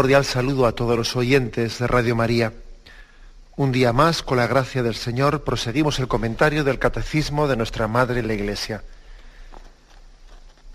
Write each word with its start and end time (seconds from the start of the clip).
Cordial 0.00 0.24
saludo 0.24 0.64
a 0.64 0.72
todos 0.72 0.96
los 0.96 1.14
oyentes 1.14 1.78
de 1.78 1.86
Radio 1.86 2.16
María. 2.16 2.54
Un 3.56 3.70
día 3.70 3.92
más, 3.92 4.22
con 4.22 4.38
la 4.38 4.46
gracia 4.46 4.82
del 4.82 4.94
Señor, 4.94 5.44
proseguimos 5.44 5.98
el 5.98 6.08
comentario 6.08 6.64
del 6.64 6.78
Catecismo 6.78 7.46
de 7.46 7.58
nuestra 7.58 7.86
Madre 7.86 8.22
la 8.22 8.32
Iglesia. 8.32 8.82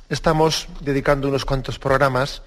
Estamos 0.09 0.67
dedicando 0.79 1.27
unos 1.27 1.43
cuantos 1.43 1.79
programas 1.79 2.43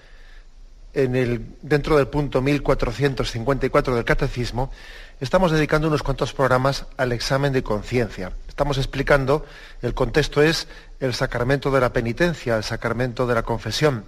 en 0.95 1.17
el, 1.17 1.57
dentro 1.63 1.97
del 1.97 2.07
punto 2.07 2.41
1454 2.43 3.97
del 3.97 4.05
Catecismo, 4.05 4.71
estamos 5.19 5.51
dedicando 5.51 5.89
unos 5.89 6.05
cuantos 6.05 6.33
programas 6.33 6.87
al 6.97 7.11
examen 7.11 7.53
de 7.53 7.65
conciencia. 7.65 8.31
Estamos 8.47 8.79
explicando, 8.79 9.45
el 9.83 9.95
contexto 9.95 10.43
es 10.43 10.69
el 11.01 11.13
sacramento 11.13 11.73
de 11.73 11.81
la 11.81 11.93
penitencia, 11.93 12.57
el 12.57 12.63
sacramento 12.63 13.27
de 13.27 13.35
la 13.35 13.43
confesión. 13.43 14.05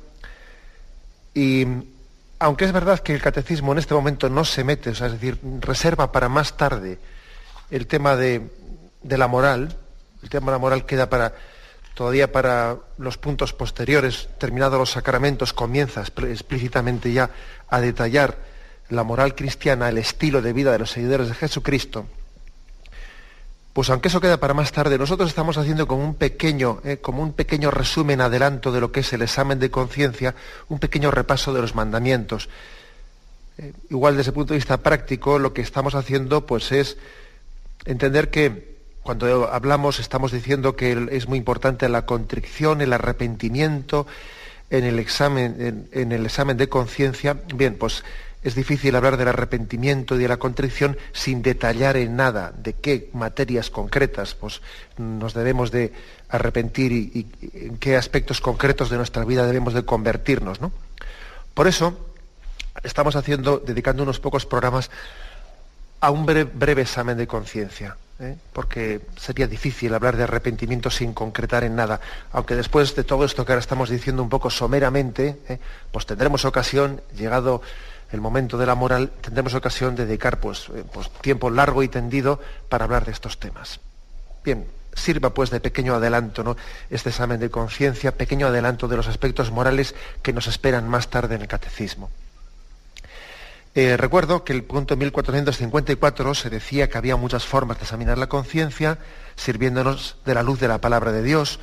Y 1.35 1.67
aunque 2.41 2.65
es 2.65 2.73
verdad 2.73 3.01
que 3.01 3.15
el 3.15 3.21
catecismo 3.21 3.73
en 3.73 3.79
este 3.79 3.95
momento 3.95 4.31
no 4.31 4.47
se 4.47 4.65
mete, 4.65 4.91
es 4.91 4.99
decir, 4.99 5.39
reserva 5.61 6.11
para 6.11 6.31
más 6.31 6.57
tarde 6.57 6.99
el 7.71 7.87
tema 7.87 8.17
de, 8.17 8.51
la 9.05 9.29
moral, 9.29 9.77
el 10.23 10.31
tema 10.31 10.47
de 10.47 10.53
la 10.53 10.59
moral 10.59 10.87
queda 10.87 11.11
para 11.11 11.35
todavía 11.95 12.33
para 12.33 12.79
los 12.97 13.19
puntos 13.19 13.53
posteriores, 13.53 14.31
terminados 14.39 14.79
los 14.79 14.91
sacramentos, 14.91 15.53
comienza 15.53 16.01
explícitamente 16.01 17.13
ya 17.13 17.31
a 17.69 17.81
detallar 17.81 18.39
la 18.89 19.05
moral 19.05 19.35
cristiana, 19.35 19.91
el 19.91 19.99
estilo 19.99 20.41
de 20.41 20.55
vida 20.55 20.73
de 20.73 20.79
los 20.79 20.91
seguidores 20.91 21.29
de 21.29 21.35
Jesucristo. 21.35 22.07
Pues 23.73 23.89
aunque 23.89 24.09
eso 24.09 24.21
queda 24.21 24.41
para 24.41 24.55
más 24.55 24.73
tarde, 24.73 24.99
nosotros 24.99 25.29
estamos 25.29 25.57
haciendo 25.57 25.87
como 25.87 26.05
un 26.05 26.15
pequeño, 26.15 26.81
eh, 26.85 26.97
como 26.97 27.23
un 27.23 27.33
pequeño 27.33 27.71
resumen 27.71 28.21
adelanto 28.21 28.73
de 28.73 28.81
lo 28.81 28.91
que 28.91 29.01
es 29.01 29.13
el 29.13 29.23
examen 29.23 29.61
de 29.61 29.71
conciencia, 29.71 30.35
un 30.69 30.81
pequeño 30.81 31.13
repaso 31.13 31.55
de 31.55 31.61
los 31.61 31.77
mandamientos. 31.77 32.49
Eh, 33.59 33.73
igual 33.91 34.17
desde 34.17 34.31
el 34.31 34.35
punto 34.35 34.55
de 34.55 34.59
vista 34.59 34.79
práctico, 34.79 35.39
lo 35.39 35.53
que 35.53 35.61
estamos 35.61 35.95
haciendo 35.95 36.47
pues 36.47 36.73
es 36.73 36.97
entender 37.85 38.31
que 38.31 38.71
cuando 39.05 39.49
hablamos 39.53 40.01
estamos 40.01 40.33
diciendo 40.33 40.75
que 40.75 41.09
es 41.13 41.29
muy 41.29 41.39
importante 41.39 41.89
la 41.89 42.07
contrición, 42.07 42.81
el 42.81 42.93
arrepentimiento 42.93 44.07
en 44.69 44.85
el 44.85 44.99
examen, 44.99 45.89
en 45.93 46.13
el 46.13 46.27
examen 46.27 46.57
de 46.57 46.69
conciencia. 46.69 47.37
Bien, 47.55 47.77
pues 47.77 48.05
es 48.43 48.55
difícil 48.55 48.97
hablar 48.97 49.17
del 49.17 49.29
arrepentimiento 49.29 50.17
y 50.17 50.19
de 50.19 50.29
la 50.29 50.39
contrición 50.39 50.97
sin 51.13 51.43
detallar 51.43 51.97
en 51.97 52.17
nada 52.17 52.53
de 52.57 52.73
qué 52.73 53.11
materias 53.13 53.71
concretas 53.71 54.35
pues, 54.35 54.63
nos 54.97 55.35
debemos 55.35 55.71
de 55.71 55.93
arrepentir 56.29 56.93
y, 56.93 57.27
en 57.53 57.77
qué 57.77 57.97
aspectos 57.97 58.41
concretos 58.41 58.89
de 58.89 58.97
nuestra 58.97 59.25
vida 59.25 59.47
debemos 59.47 59.75
de 59.75 59.85
convertirnos. 59.85 60.59
Por 61.53 61.67
eso 61.67 61.99
estamos 62.83 63.15
haciendo, 63.17 63.59
dedicando 63.59 64.03
unos 64.03 64.21
pocos 64.21 64.47
programas 64.47 64.91
a 66.01 66.11
un 66.11 66.25
breve, 66.25 66.81
examen 66.81 67.19
de 67.19 67.27
conciencia, 67.27 67.97
¿eh? 68.21 68.37
porque 68.55 69.03
sería 69.19 69.47
difícil 69.47 69.93
hablar 69.93 70.17
de 70.17 70.23
arrepentimiento 70.23 70.89
sin 70.91 71.13
concretar 71.13 71.63
en 71.63 71.77
nada, 71.77 72.01
aunque 72.33 72.57
después 72.57 72.95
de 72.97 73.05
todo 73.05 73.27
esto 73.27 73.45
que 73.45 73.53
ahora 73.53 73.61
estamos 73.61 73.91
diciendo 73.91 74.23
un 74.23 74.31
poco 74.31 74.49
someramente, 74.49 75.37
¿eh? 75.47 75.59
pues 75.93 76.07
tendremos 76.07 76.47
ocasión, 76.47 77.03
llegado 77.15 77.61
el 78.13 78.21
momento 78.21 78.59
de 78.59 78.67
la 78.67 78.75
moral, 78.75 79.11
tendremos 79.21 79.55
ocasión 79.55 79.95
de 79.95 80.07
dedicar 80.07 80.41
pues, 80.41 80.69
eh, 80.75 80.85
pues, 80.93 81.11
tiempo 81.21 81.51
largo 81.51 81.83
y 81.83 81.89
tendido 81.89 82.41
para 82.69 82.85
hablar 82.85 83.05
de 83.05 83.13
estos 83.13 83.39
temas. 83.39 83.81
Bien, 84.45 84.67
sirva 84.95 85.31
pues 85.31 85.51
de 85.51 85.61
pequeño 85.61 85.95
adelanto 85.95 86.43
¿no? 86.43 86.57
este 86.91 87.11
examen 87.11 87.41
de 87.41 87.51
conciencia, 87.51 88.17
pequeño 88.17 88.49
adelanto 88.49 88.89
de 88.89 88.97
los 88.97 89.09
aspectos 89.09 89.51
morales 89.51 89.95
que 90.23 90.33
nos 90.33 90.47
esperan 90.47 90.89
más 90.89 91.09
tarde 91.09 91.37
en 91.37 91.43
el 91.43 91.49
catecismo. 91.49 92.11
Eh, 93.75 93.97
recuerdo 93.97 94.43
que 94.43 94.53
el 94.53 94.65
punto 94.65 94.97
1454 94.97 96.35
se 96.35 96.51
decía 96.51 96.89
que 96.89 96.99
había 96.99 97.15
muchas 97.15 97.47
formas 97.47 97.79
de 97.79 97.85
examinar 97.85 98.19
la 98.19 98.29
conciencia, 98.29 98.99
sirviéndonos 99.37 100.17
de 100.25 100.35
la 100.35 100.43
luz 100.43 100.59
de 100.59 100.67
la 100.67 100.81
palabra 100.81 101.13
de 101.13 101.23
Dios, 101.23 101.61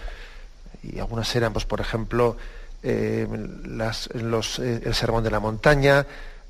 y 0.84 1.00
algunas 1.00 1.36
eran, 1.36 1.52
pues, 1.52 1.66
por 1.66 1.82
ejemplo, 1.82 2.38
eh, 2.82 3.28
el 3.30 4.94
sermón 4.96 5.24
de 5.24 5.32
la 5.32 5.42
montaña, 5.42 6.06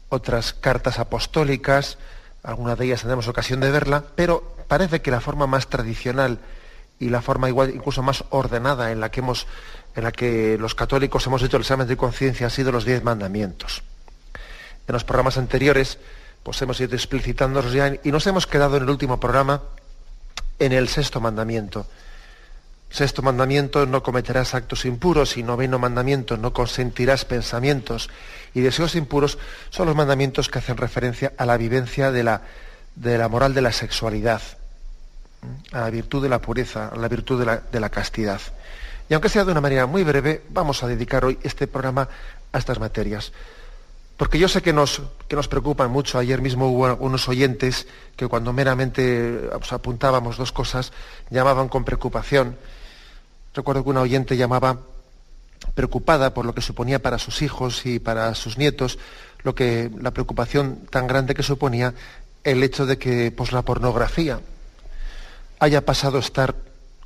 otras 0.10 0.54
cartas 0.54 1.00
apostólicas, 1.00 1.98
algunas 2.44 2.78
de 2.78 2.86
ellas 2.86 3.02
tendremos 3.02 3.28
ocasión 3.28 3.60
de 3.60 3.72
verla, 3.72 4.04
pero 4.16 4.56
parece 4.68 5.02
que 5.02 5.12
la 5.12 5.22
forma 5.22 5.48
más 5.48 5.68
tradicional 5.68 6.40
y 7.00 7.10
la 7.10 7.22
forma 7.22 7.50
igual 7.50 7.72
incluso 7.74 8.02
más 8.02 8.24
ordenada 8.30 8.92
en 8.92 9.00
la 9.00 9.12
que 9.12 9.20
hemos 9.20 9.48
en 9.96 10.04
la 10.04 10.12
que 10.12 10.58
los 10.60 10.76
católicos 10.76 11.26
hemos 11.26 11.42
hecho 11.42 11.58
el 11.58 11.64
examen 11.64 11.88
de 11.88 11.98
conciencia 11.98 12.48
ha 12.48 12.52
sido 12.52 12.72
los 12.72 12.86
diez 12.86 13.04
mandamientos. 13.04 13.82
En 14.88 14.94
los 14.94 15.04
programas 15.04 15.38
anteriores, 15.38 15.98
pues 16.44 16.62
hemos 16.62 16.80
ido 16.80 16.96
explicitándolos 16.96 17.74
ya 17.74 17.94
y 18.04 18.12
nos 18.12 18.26
hemos 18.28 18.46
quedado 18.46 18.78
en 18.78 18.84
el 18.84 18.90
último 18.90 19.20
programa 19.20 19.64
en 20.60 20.72
el 20.72 20.88
sexto 20.88 21.20
mandamiento. 21.20 21.88
Sexto 22.90 23.22
mandamiento, 23.22 23.86
no 23.86 24.02
cometerás 24.02 24.56
actos 24.56 24.86
impuros 24.86 25.38
y 25.38 25.44
noveno 25.44 25.78
mandamiento, 25.78 26.38
no 26.38 26.54
consentirás 26.54 27.26
pensamientos 27.26 28.10
y 28.54 28.62
deseos 28.62 28.96
impuros, 28.96 29.38
son 29.70 29.88
los 29.88 29.96
mandamientos 29.96 30.50
que 30.50 30.60
hacen 30.60 30.78
referencia 30.78 31.34
a 31.38 31.46
la 31.46 31.58
vivencia 31.58 32.12
de 32.12 32.24
la, 32.24 32.44
de 32.96 33.18
la 33.18 33.28
moral 33.28 33.54
de 33.54 33.62
la 33.62 33.74
sexualidad, 33.74 34.42
a 35.74 35.82
la 35.82 35.90
virtud 35.90 36.24
de 36.24 36.30
la 36.30 36.40
pureza, 36.40 36.88
a 36.88 36.96
la 36.96 37.10
virtud 37.10 37.40
de 37.40 37.46
la, 37.46 37.58
de 37.58 37.80
la 37.80 37.90
castidad. 37.90 38.42
Y 39.10 39.14
aunque 39.14 39.30
sea 39.30 39.46
de 39.46 39.52
una 39.52 39.62
manera 39.62 39.86
muy 39.86 40.04
breve, 40.04 40.44
vamos 40.50 40.82
a 40.82 40.88
dedicar 40.88 41.26
hoy 41.26 41.38
este 41.44 41.68
programa 41.68 42.08
a 42.52 42.58
estas 42.58 42.80
materias. 42.80 43.32
Porque 44.18 44.40
yo 44.40 44.48
sé 44.50 44.64
que 44.64 44.74
nos, 44.74 45.02
que 45.28 45.36
nos 45.36 45.48
preocupan 45.48 45.92
mucho. 45.92 46.18
Ayer 46.18 46.42
mismo 46.42 46.68
hubo 46.68 46.96
unos 46.96 47.30
oyentes 47.30 47.88
que 48.16 48.28
cuando 48.28 48.52
meramente 48.52 49.50
apuntábamos 49.70 50.38
dos 50.38 50.52
cosas, 50.52 50.92
llamaban 51.30 51.70
con 51.70 51.84
preocupación. 51.86 52.58
Recuerdo 53.58 53.84
que 53.84 53.90
una 53.90 54.02
oyente 54.02 54.38
llamaba 54.38 54.78
preocupada 55.74 56.32
por 56.32 56.46
lo 56.46 56.54
que 56.54 56.62
suponía 56.62 57.02
para 57.02 57.18
sus 57.18 57.42
hijos 57.42 57.88
y 57.88 57.98
para 57.98 58.36
sus 58.36 58.60
nietos, 58.60 59.00
lo 59.42 59.56
que, 59.56 59.90
la 60.00 60.12
preocupación 60.12 60.86
tan 60.92 61.08
grande 61.08 61.34
que 61.34 61.42
suponía 61.42 61.96
el 62.44 62.62
hecho 62.62 62.86
de 62.86 63.00
que 63.00 63.32
pues, 63.32 63.52
la 63.54 63.64
pornografía 63.64 64.40
haya 65.58 65.84
pasado 65.84 66.18
a 66.18 66.20
estar 66.20 66.54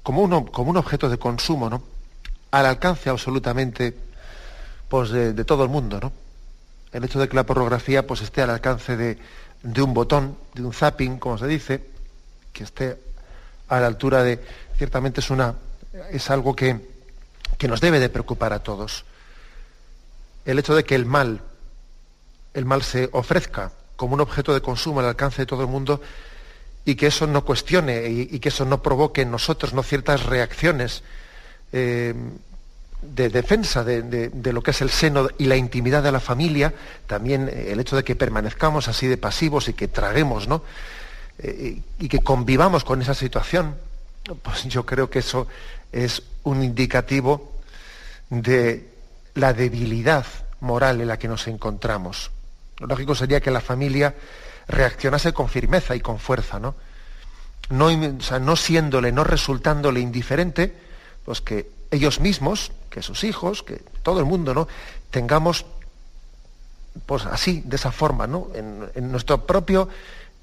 como, 0.04 0.46
como 0.52 0.72
un 0.72 0.76
objeto 0.76 1.08
de 1.08 1.18
consumo, 1.18 1.70
¿no? 1.70 1.84
al 2.52 2.66
alcance 2.66 3.10
absolutamente 3.10 3.96
pues, 4.90 5.10
de, 5.10 5.46
todo 5.46 5.64
el 5.64 5.70
mundo. 5.70 6.02
¿no? 6.02 6.12
El 6.92 7.06
hecho 7.06 7.18
de 7.18 7.30
que 7.30 7.36
la 7.38 7.46
pornografía 7.46 8.06
pues, 8.06 8.20
esté 8.20 8.42
al 8.42 8.50
alcance 8.50 8.98
de, 8.98 9.18
de 9.64 9.82
un 9.82 9.94
botón, 9.94 10.36
de 10.54 10.64
un 10.64 10.74
zapping, 10.74 11.18
como 11.18 11.38
se 11.38 11.48
dice, 11.48 11.82
que 12.52 12.66
esté 12.66 12.98
a 13.70 13.80
la 13.80 13.88
altura 13.88 14.22
de, 14.22 14.38
ciertamente 14.76 15.22
es, 15.22 15.30
una, 15.30 15.56
es 16.12 16.30
algo 16.30 16.56
que, 16.56 16.80
que 17.58 17.68
nos 17.68 17.82
debe 17.82 18.00
de 18.00 18.10
preocupar 18.10 18.54
a 18.54 18.64
todos. 18.64 19.06
El 20.46 20.60
hecho 20.60 20.76
de 20.76 20.84
que 20.84 20.96
el 20.96 21.06
mal, 21.06 21.42
el 22.54 22.66
mal 22.66 22.84
se 22.84 23.10
ofrezca 23.12 23.72
como 23.96 24.16
un 24.16 24.22
objeto 24.22 24.54
de 24.54 24.62
consumo 24.62 25.00
al 25.00 25.06
alcance 25.06 25.44
de 25.44 25.46
todo 25.46 25.62
el 25.62 25.68
mundo 25.68 26.02
y 26.86 26.96
que 26.96 27.08
eso 27.08 27.28
no 27.28 27.46
cuestione 27.46 28.10
y, 28.10 28.40
que 28.40 28.50
eso 28.50 28.66
no 28.66 28.82
provoque 28.82 29.22
en 29.22 29.32
nosotros 29.32 29.74
no 29.74 29.84
ciertas 29.84 30.26
reacciones 30.26 31.04
eh, 31.72 32.16
de 33.02 33.30
defensa 33.30 33.84
de, 33.84 34.32
lo 34.52 34.64
que 34.64 34.72
es 34.72 34.82
el 34.82 34.90
seno 34.90 35.30
y 35.38 35.46
la 35.46 35.56
intimidad 35.56 36.04
de 36.04 36.12
la 36.12 36.20
familia, 36.20 36.74
también 37.08 37.50
el 37.50 37.80
hecho 37.80 37.96
de 37.96 38.04
que 38.04 38.16
permanezcamos 38.16 38.88
así 38.88 39.08
de 39.08 39.18
pasivos 39.18 39.68
y 39.68 39.74
que 39.74 39.88
traguemos, 39.88 40.48
¿no? 40.48 40.64
Eh, 41.40 41.82
y 42.00 42.08
que 42.08 42.20
convivamos 42.20 42.84
con 42.84 43.02
esa 43.02 43.16
situación, 43.16 43.76
pues 44.44 44.64
yo 44.66 44.86
creo 44.86 45.10
que 45.10 45.20
eso 45.20 45.48
es 45.92 46.24
un 46.44 46.64
indicativo 46.64 47.52
de 48.30 48.90
la 49.36 49.54
debilidad 49.54 50.26
moral 50.62 51.02
en 51.02 51.08
la 51.08 51.18
que 51.18 51.28
nos 51.28 51.48
encontramos. 51.48 52.32
Lo 52.80 52.88
lógico 52.88 53.16
sería 53.16 53.42
que 53.42 53.52
la 53.52 53.62
familia 53.62 54.16
reaccionase 54.68 55.34
con 55.34 55.50
firmeza 55.50 55.96
y 55.96 56.00
con 56.00 56.20
fuerza, 56.20 56.60
¿no? 56.60 56.76
No, 57.70 57.90
no 57.92 58.56
siéndole, 58.56 59.12
no 59.12 59.24
resultándole 59.24 60.00
indiferente, 60.00 60.76
pues 61.24 61.42
que 61.42 61.70
ellos 61.92 62.20
mismos, 62.20 62.72
que 62.90 63.02
sus 63.02 63.24
hijos, 63.24 63.64
que 63.64 63.82
todo 64.04 64.20
el 64.20 64.26
mundo, 64.26 64.54
¿no? 64.54 64.68
Tengamos, 65.10 65.66
pues 67.06 67.26
así, 67.26 67.62
de 67.66 67.76
esa 67.76 67.92
forma, 67.92 68.28
¿no? 68.28 68.48
En, 68.54 69.12
nuestro 69.12 69.46
propio, 69.46 69.90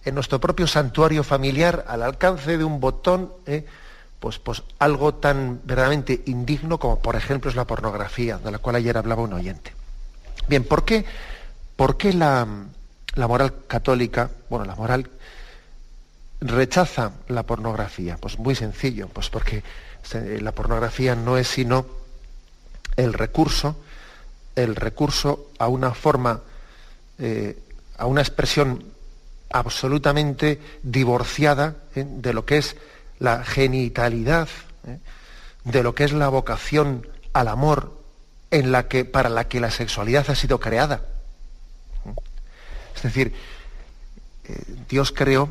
en 0.04 0.14
nuestro 0.14 0.40
propio 0.40 0.66
santuario 0.66 1.24
familiar, 1.24 1.84
al 1.88 2.02
alcance 2.02 2.56
de 2.56 2.64
un 2.64 2.80
botón, 2.80 3.32
¿eh? 3.46 3.66
Pues, 4.20 4.38
pues 4.38 4.62
algo 4.79 5.15
tan 5.15 5.61
verdaderamente 5.65 6.23
indigno 6.26 6.79
como, 6.79 7.00
por 7.00 7.17
ejemplo, 7.17 7.50
es 7.50 7.56
la 7.56 7.67
pornografía, 7.67 8.38
de 8.38 8.50
la 8.50 8.59
cual 8.59 8.76
ayer 8.76 8.97
hablaba 8.97 9.23
un 9.23 9.32
oyente. 9.32 9.73
Bien, 10.49 10.65
¿por 10.65 10.85
qué, 10.85 11.05
por 11.76 11.97
qué 11.97 12.12
la, 12.12 12.47
moral 13.17 13.55
católica, 13.67 14.31
bueno, 14.49 14.65
la 14.65 14.75
moral 14.75 15.11
rechaza 16.41 17.12
la 17.29 17.44
pornografía? 17.44 18.17
Pues 18.17 18.38
muy 18.38 18.55
sencillo, 18.55 19.09
pues 19.09 19.31
porque 19.31 19.62
la 20.41 20.53
pornografía 20.53 21.15
no 21.15 21.37
es 21.37 21.49
sino 21.49 21.87
el 22.97 23.12
recurso, 23.12 23.76
el 24.56 24.75
recurso 24.75 25.50
a 25.59 25.69
una 25.69 25.93
forma, 25.93 26.41
eh, 27.19 27.56
a 27.97 28.06
una 28.06 28.23
expresión 28.23 28.82
absolutamente 29.50 30.61
divorciada 30.82 31.76
¿eh? 31.94 32.05
de 32.06 32.32
lo 32.32 32.44
que 32.44 32.59
es 32.59 32.76
la 33.19 33.44
genitalidad, 33.44 34.49
¿eh? 34.87 34.99
de 35.65 35.82
lo 35.82 35.94
que 35.94 36.05
es 36.05 36.12
la 36.12 36.29
vocación 36.29 37.06
al 37.32 37.49
amor 37.49 37.99
en 38.50 38.73
la 38.73 38.88
que, 38.88 39.05
para 39.05 39.29
la 39.29 39.49
que 39.49 39.61
la 39.61 39.70
sexualidad 39.70 40.31
ha 40.31 40.35
sido 40.35 40.61
creada. 40.61 41.03
Es 42.97 43.03
decir, 43.03 43.35
Dios 44.88 45.12
creó 45.12 45.49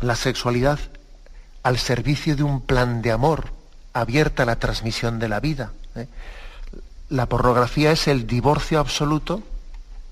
la 0.00 0.14
sexualidad 0.14 0.78
al 1.62 1.78
servicio 1.78 2.36
de 2.36 2.42
un 2.42 2.60
plan 2.60 3.02
de 3.02 3.12
amor 3.12 3.52
abierta 3.92 4.44
a 4.44 4.46
la 4.46 4.56
transmisión 4.56 5.18
de 5.18 5.28
la 5.28 5.40
vida. 5.40 5.72
¿eh? 5.96 6.06
La 7.08 7.26
pornografía 7.26 7.92
es 7.92 8.08
el 8.08 8.26
divorcio 8.26 8.78
absoluto, 8.78 9.42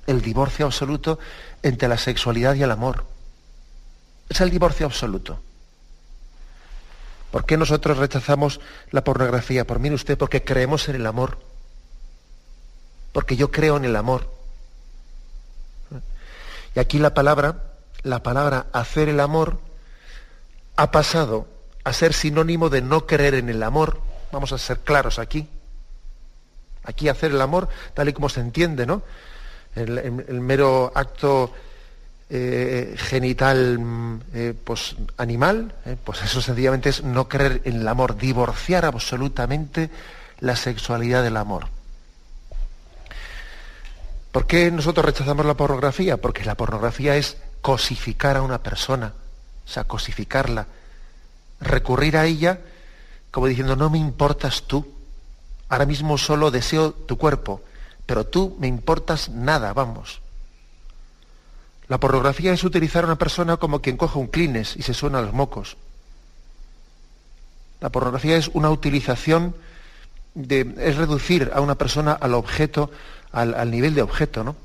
el 0.07 0.21
divorcio 0.21 0.67
absoluto 0.67 1.19
entre 1.63 1.89
la 1.89 1.99
sexualidad 1.99 2.55
y 2.55 2.63
el 2.63 2.71
amor. 2.71 3.05
Es 4.29 4.41
el 4.41 4.51
divorcio 4.51 4.87
absoluto. 4.87 5.41
¿Por 7.31 7.45
qué 7.45 7.57
nosotros 7.57 7.99
rechazamos 7.99 8.61
la 8.91 9.05
pornografía? 9.05 9.67
Por 9.67 9.79
mí 9.79 9.91
usted, 9.91 10.17
porque 10.17 10.45
creemos 10.45 10.89
en 10.89 10.97
el 10.97 11.07
amor. 11.07 11.39
Porque 13.13 13.37
yo 13.37 13.51
creo 13.51 13.77
en 13.77 13.85
el 13.85 13.97
amor. 13.97 14.31
Y 16.75 16.81
aquí 16.81 16.99
la 16.99 17.15
palabra, 17.15 17.65
la 18.03 18.23
palabra 18.23 18.67
hacer 18.73 19.09
el 19.09 19.21
amor, 19.21 19.59
ha 20.77 20.91
pasado 20.91 21.47
a 21.85 21.93
ser 21.93 22.13
sinónimo 22.13 22.71
de 22.71 22.83
no 22.83 23.07
creer 23.07 23.35
en 23.35 23.49
el 23.49 23.63
amor. 23.63 24.01
Vamos 24.33 24.53
a 24.53 24.59
ser 24.59 24.79
claros 24.81 25.19
aquí. 25.19 25.49
Aquí 26.85 27.09
hacer 27.09 27.33
el 27.33 27.41
amor, 27.41 27.69
tal 27.95 28.09
y 28.09 28.13
como 28.13 28.29
se 28.29 28.41
entiende, 28.41 28.87
¿no? 28.87 29.03
El, 29.75 30.41
mero 30.41 30.91
acto 30.95 31.53
eh, 32.31 32.95
genital 32.97 34.21
eh, 34.35 34.55
pues, 34.65 34.97
animal, 35.17 35.75
eh, 35.87 35.97
pues 36.03 36.23
eso 36.23 36.43
sencillamente 36.43 36.91
es 36.91 37.03
no 37.03 37.29
creer 37.29 37.63
en 37.65 37.81
el 37.81 37.89
amor, 37.89 38.17
divorciar 38.17 38.85
absolutamente 38.85 39.91
la 40.41 40.57
sexualidad 40.57 41.23
del 41.23 41.37
amor. 41.37 41.67
¿Por 44.33 44.47
qué 44.47 44.71
nosotros 44.71 45.07
rechazamos 45.07 45.47
la 45.47 45.55
pornografía? 45.55 46.19
Porque 46.19 46.45
la 46.45 46.55
pornografía 46.55 47.17
es 47.17 47.39
cosificar 47.63 48.37
a 48.37 48.43
una 48.43 48.63
persona, 48.63 49.13
o 49.65 49.69
sea, 49.69 49.85
cosificarla, 49.85 50.67
recurrir 51.61 52.17
a 52.17 52.27
ella 52.27 52.61
como 53.31 53.47
diciendo, 53.47 53.77
no 53.77 53.91
me 53.91 53.99
importas 53.99 54.63
tú, 54.63 54.87
ahora 55.69 55.87
mismo 55.87 56.19
solo 56.19 56.51
deseo 56.51 56.93
tu 56.93 57.19
cuerpo, 57.19 57.63
pero 58.07 58.27
tú 58.27 58.57
me 58.59 58.67
importas 58.67 59.29
nada, 59.29 59.73
vamos. 59.73 60.21
La 61.89 61.99
pornografía 61.99 62.53
es 62.53 62.65
utilizar 62.65 63.05
a 63.05 63.07
una 63.07 63.19
persona 63.19 63.57
como 63.57 63.81
quien 63.81 63.97
coge 63.97 64.19
un 64.19 64.27
clines 64.27 64.77
y 64.77 64.83
se 64.83 64.95
suena 64.95 65.19
a 65.19 65.23
los 65.23 65.33
mocos. 65.33 65.77
La 67.81 67.89
pornografía 67.91 68.37
es 68.37 68.49
una 68.49 68.71
utilización 68.71 69.55
de, 70.35 70.75
es 70.79 70.97
reducir 70.97 71.51
a 71.55 71.61
una 71.61 71.77
persona 71.77 72.13
al 72.13 72.35
objeto, 72.35 72.91
al, 73.33 73.71
nivel 73.71 73.95
de 73.95 74.03
objeto, 74.03 74.45
¿no? 74.45 74.57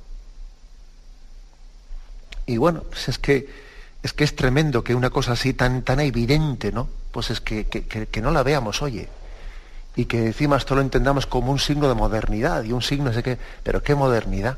Y 2.46 2.58
bueno, 2.58 2.84
pues 2.90 3.08
es 3.08 3.18
que 3.20 3.64
es 4.04 4.12
que 4.12 4.26
es 4.26 4.36
tremendo 4.36 4.84
que 4.84 4.96
una 4.96 5.10
cosa 5.10 5.32
así 5.32 5.54
tan, 5.54 5.82
tan 5.82 6.02
evidente, 6.02 6.74
¿no? 6.74 6.90
Pues 7.12 7.30
es 7.30 7.40
que, 7.40 7.66
no 8.22 8.32
la 8.32 8.44
veamos, 8.44 8.82
oye. 8.82 9.08
Y 9.96 10.06
que 10.06 10.26
encima 10.26 10.58
esto 10.58 10.76
lo 10.76 10.82
entendamos 10.82 11.26
como 11.26 11.54
un 11.54 11.60
signo 11.60 11.88
de 11.88 11.94
modernidad 11.94 12.64
y 12.66 12.74
un 12.74 12.82
signo 12.82 13.12
de 13.12 13.24
qué. 13.24 13.38
Pero 13.64 13.82
qué 13.82 13.96
modernidad. 13.96 14.58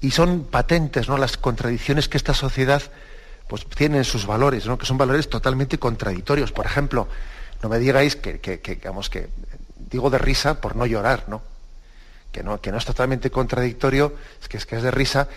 Y 0.00 0.10
son 0.12 0.44
patentes, 0.44 1.08
¿no? 1.08 1.18
Las 1.18 1.36
contradicciones 1.36 2.08
que 2.08 2.16
esta 2.16 2.34
sociedad 2.34 2.82
pues 3.48 3.66
tiene 3.66 3.98
en 3.98 4.04
sus 4.04 4.26
valores, 4.26 4.66
¿no? 4.66 4.78
Que 4.78 4.86
son 4.86 4.96
valores 4.96 5.28
totalmente 5.28 5.78
contradictorios. 5.78 6.52
Por 6.52 6.66
ejemplo, 6.66 7.08
no 7.62 7.68
me 7.68 7.78
digáis 7.78 8.16
que, 8.16 8.60
digamos 8.64 9.10
que 9.10 9.28
digo 9.90 10.08
de 10.08 10.18
risa 10.18 10.60
por 10.60 10.76
no 10.76 10.86
llorar, 10.86 11.24
¿no? 11.28 11.42
Que 12.30 12.44
no, 12.44 12.60
que 12.60 12.70
no 12.70 12.78
es 12.78 12.84
totalmente 12.84 13.30
contradictorio, 13.30 14.14
es 14.40 14.48
que 14.48 14.56
es 14.56 14.66
que 14.66 14.76
es 14.76 14.82
de 14.82 14.92
risa 14.92 15.28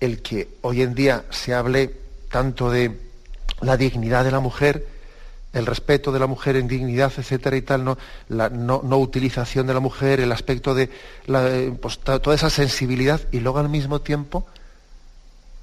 el 0.00 0.22
que 0.22 0.48
hoy 0.62 0.82
en 0.82 0.94
día 0.94 1.24
se 1.30 1.54
hable 1.54 1.94
tanto 2.30 2.70
de 2.70 2.98
la 3.60 3.76
dignidad 3.76 4.24
de 4.24 4.32
la 4.32 4.40
mujer, 4.40 4.86
el 5.52 5.66
respeto 5.66 6.12
de 6.12 6.18
la 6.18 6.26
mujer 6.26 6.56
en 6.56 6.66
dignidad, 6.66 7.12
etcétera 7.16 7.56
y 7.56 7.62
tal, 7.62 7.84
no, 7.84 7.98
la 8.28 8.48
no, 8.48 8.80
utilización 8.98 9.66
de 9.66 9.74
la 9.74 9.80
mujer, 9.80 10.20
el 10.20 10.32
aspecto 10.32 10.74
de 10.74 10.90
pues, 11.80 11.98
toda 11.98 12.34
esa 12.34 12.50
sensibilidad 12.50 13.20
y 13.32 13.40
luego 13.40 13.58
al 13.58 13.68
mismo 13.68 14.00
tiempo 14.00 14.46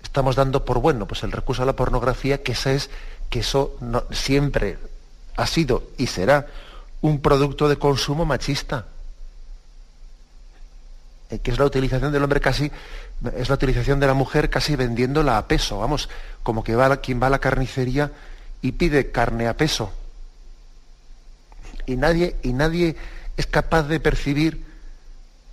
estamos 0.03 0.35
dando 0.35 0.63
por 0.63 0.79
bueno 0.79 1.07
pues 1.07 1.23
el 1.23 1.31
recurso 1.31 1.63
a 1.63 1.65
la 1.65 1.75
pornografía, 1.75 2.43
que 2.43 2.51
eso 2.51 2.69
es 2.69 2.89
que 3.29 3.39
eso 3.39 3.77
siempre 4.11 4.77
ha 5.35 5.47
sido 5.47 5.83
y 5.97 6.07
será 6.07 6.47
un 7.01 7.21
producto 7.21 7.67
de 7.67 7.77
consumo 7.77 8.25
machista, 8.25 8.85
eh, 11.29 11.39
que 11.39 11.51
es 11.51 11.59
la 11.59 11.65
utilización 11.65 12.11
del 12.11 12.23
hombre 12.23 12.41
casi 12.41 12.71
es 13.35 13.49
la 13.49 13.55
utilización 13.55 13.99
de 13.99 14.07
la 14.07 14.13
mujer 14.13 14.49
casi 14.49 14.75
vendiéndola 14.75 15.37
a 15.37 15.47
peso, 15.47 15.79
vamos, 15.79 16.09
como 16.43 16.63
que 16.63 16.75
va 16.75 16.95
quien 16.97 17.21
va 17.21 17.27
a 17.27 17.31
la 17.31 17.39
carnicería 17.39 18.11
y 18.61 18.73
pide 18.73 19.11
carne 19.11 19.47
a 19.47 19.55
peso. 19.55 19.91
Y 21.85 21.95
nadie, 21.95 22.35
y 22.43 22.53
nadie 22.53 22.95
es 23.37 23.47
capaz 23.47 23.83
de 23.83 23.99
percibir 23.99 24.63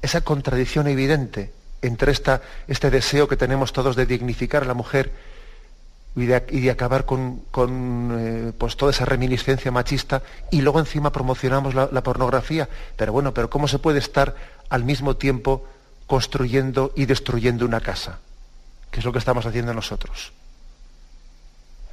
esa 0.02 0.20
contradicción 0.20 0.86
evidente 0.88 1.52
entre 1.82 2.12
esta, 2.12 2.42
este 2.68 2.90
deseo 2.90 3.28
que 3.28 3.36
tenemos 3.36 3.72
todos 3.72 3.96
de 3.96 4.06
dignificar 4.06 4.62
a 4.62 4.66
la 4.66 4.75
mujer 4.75 5.12
y 6.14 6.25
de, 6.25 6.70
acabar 6.70 7.04
con, 7.04 7.42
eh, 8.18 8.52
pues 8.56 8.76
toda 8.76 8.90
esa 8.90 9.04
reminiscencia 9.04 9.70
machista 9.70 10.22
y 10.50 10.62
luego 10.62 10.80
encima 10.80 11.12
promocionamos 11.12 11.75
la, 11.75 11.90
la 11.92 12.02
pornografía. 12.02 12.68
Pero 12.96 13.12
bueno, 13.12 13.34
pero 13.34 13.50
¿cómo 13.50 13.68
se 13.68 13.78
puede 13.78 13.98
estar 13.98 14.34
al 14.70 14.84
mismo 14.84 15.16
tiempo 15.16 15.66
construyendo 16.06 16.92
y 16.96 17.06
destruyendo 17.06 17.64
una 17.64 17.80
casa, 17.80 18.20
que 18.90 19.00
es 19.00 19.04
lo 19.04 19.12
que 19.12 19.18
estamos 19.18 19.44
haciendo 19.46 19.75
nosotros. 19.75 20.32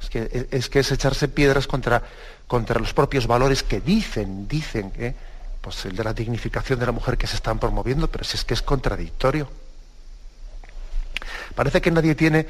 Es 0.04 0.10
que 0.10 0.48
es, 0.50 0.68
que 0.68 0.80
es 0.80 0.92
echarse 0.92 1.28
piedras 1.28 1.66
contra, 1.66 2.02
contra 2.46 2.78
los 2.78 2.92
propios 2.92 3.26
valores 3.26 3.62
que 3.62 3.80
dicen, 3.80 4.46
dicen, 4.46 4.92
¿eh? 4.98 5.14
pues 5.60 5.84
el 5.86 5.96
de 5.96 6.04
la 6.04 6.12
dignificación 6.12 6.78
de 6.78 6.86
la 6.86 6.92
mujer 6.92 7.16
que 7.16 7.26
se 7.26 7.36
están 7.36 7.58
promoviendo, 7.58 8.08
pero 8.08 8.24
si 8.24 8.36
es 8.36 8.44
que 8.44 8.54
es 8.54 8.62
contradictorio. 8.62 9.48
Parece 11.54 11.80
que 11.80 11.90
nadie 11.90 12.14
tiene, 12.14 12.46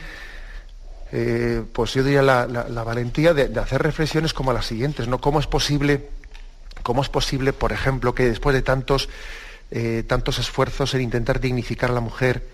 eh, 1.13 1.63
pues 1.73 1.95
yo 1.95 2.03
diría, 2.03 2.23
la, 2.23 2.47
valentía 2.83 3.35
de, 3.35 3.59
hacer 3.61 3.83
reflexiones 3.83 4.35
como 4.35 4.53
las 4.53 4.67
siguientes, 4.67 5.07
¿no? 5.07 5.21
¿Cómo 5.21 5.39
es 5.39 5.47
posible, 5.47 6.09
cómo 6.83 7.03
es 7.03 7.09
posible, 7.09 7.53
por 7.53 7.73
ejemplo, 7.73 8.15
que 8.15 8.25
después 8.25 8.55
de 8.55 8.63
tantos 8.63 9.09
eh, 9.71 10.05
tantos 10.07 10.39
esfuerzos 10.39 10.95
en 10.95 11.01
intentar 11.01 11.41
dignificar 11.41 11.91
a 11.91 11.95
la 11.95 12.01
mujer, 12.01 12.47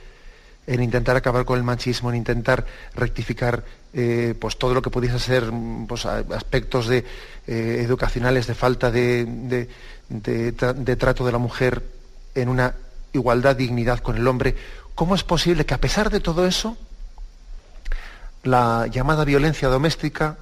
en 0.66 0.82
intentar 0.82 1.16
acabar 1.16 1.44
con 1.44 1.58
el 1.58 1.64
machismo, 1.64 2.10
en 2.10 2.16
intentar 2.16 2.64
rectificar 2.94 3.64
eh, 3.92 4.34
pues 4.38 4.56
todo 4.56 4.74
lo 4.74 4.82
que 4.82 4.90
pudiese 4.90 5.18
ser 5.18 5.50
pues, 5.88 6.06
aspectos 6.06 6.86
de, 6.86 7.04
eh, 7.46 7.82
educacionales 7.84 8.46
de 8.46 8.54
falta 8.54 8.90
de, 8.90 9.66
de, 10.08 10.96
trato 10.96 11.24
de 11.24 11.32
la 11.32 11.38
mujer 11.38 11.82
en 12.34 12.48
una 12.48 12.74
igualdad, 13.12 13.56
dignidad 13.56 13.98
con 13.98 14.16
el 14.16 14.26
hombre. 14.28 14.54
¿Cómo 14.94 15.14
es 15.14 15.24
posible 15.24 15.66
que 15.66 15.74
a 15.74 15.80
pesar 15.80 16.10
de 16.10 16.20
todo 16.20 16.46
eso, 16.46 16.76
la 18.44 18.86
llamada 18.86 19.24
violencia 19.24 19.68
doméstica 19.68 20.36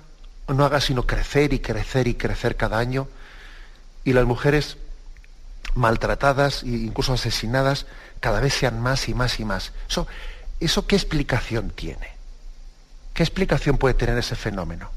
no 0.48 0.64
haga 0.64 0.80
sino 0.80 1.06
crecer 1.06 1.52
y 1.52 1.60
crecer 1.60 2.08
y 2.08 2.14
crecer 2.14 2.56
cada 2.56 2.78
año 2.78 3.08
y 4.04 4.12
las 4.12 4.26
mujeres 4.26 4.76
maltratadas 5.74 6.62
e 6.62 6.68
incluso 6.68 7.12
asesinadas 7.12 7.86
cada 8.20 8.40
vez 8.40 8.54
sean 8.54 8.80
más 8.80 9.08
y 9.08 9.14
más 9.14 9.38
y 9.40 9.44
más. 9.44 9.72
¿Eso, 9.88 10.06
¿Eso 10.60 10.86
qué 10.86 10.96
explicación 10.96 11.70
tiene? 11.70 12.16
¿Qué 13.14 13.22
explicación 13.22 13.78
puede 13.78 13.94
tener 13.94 14.16
ese 14.18 14.36
fenómeno? 14.36 14.90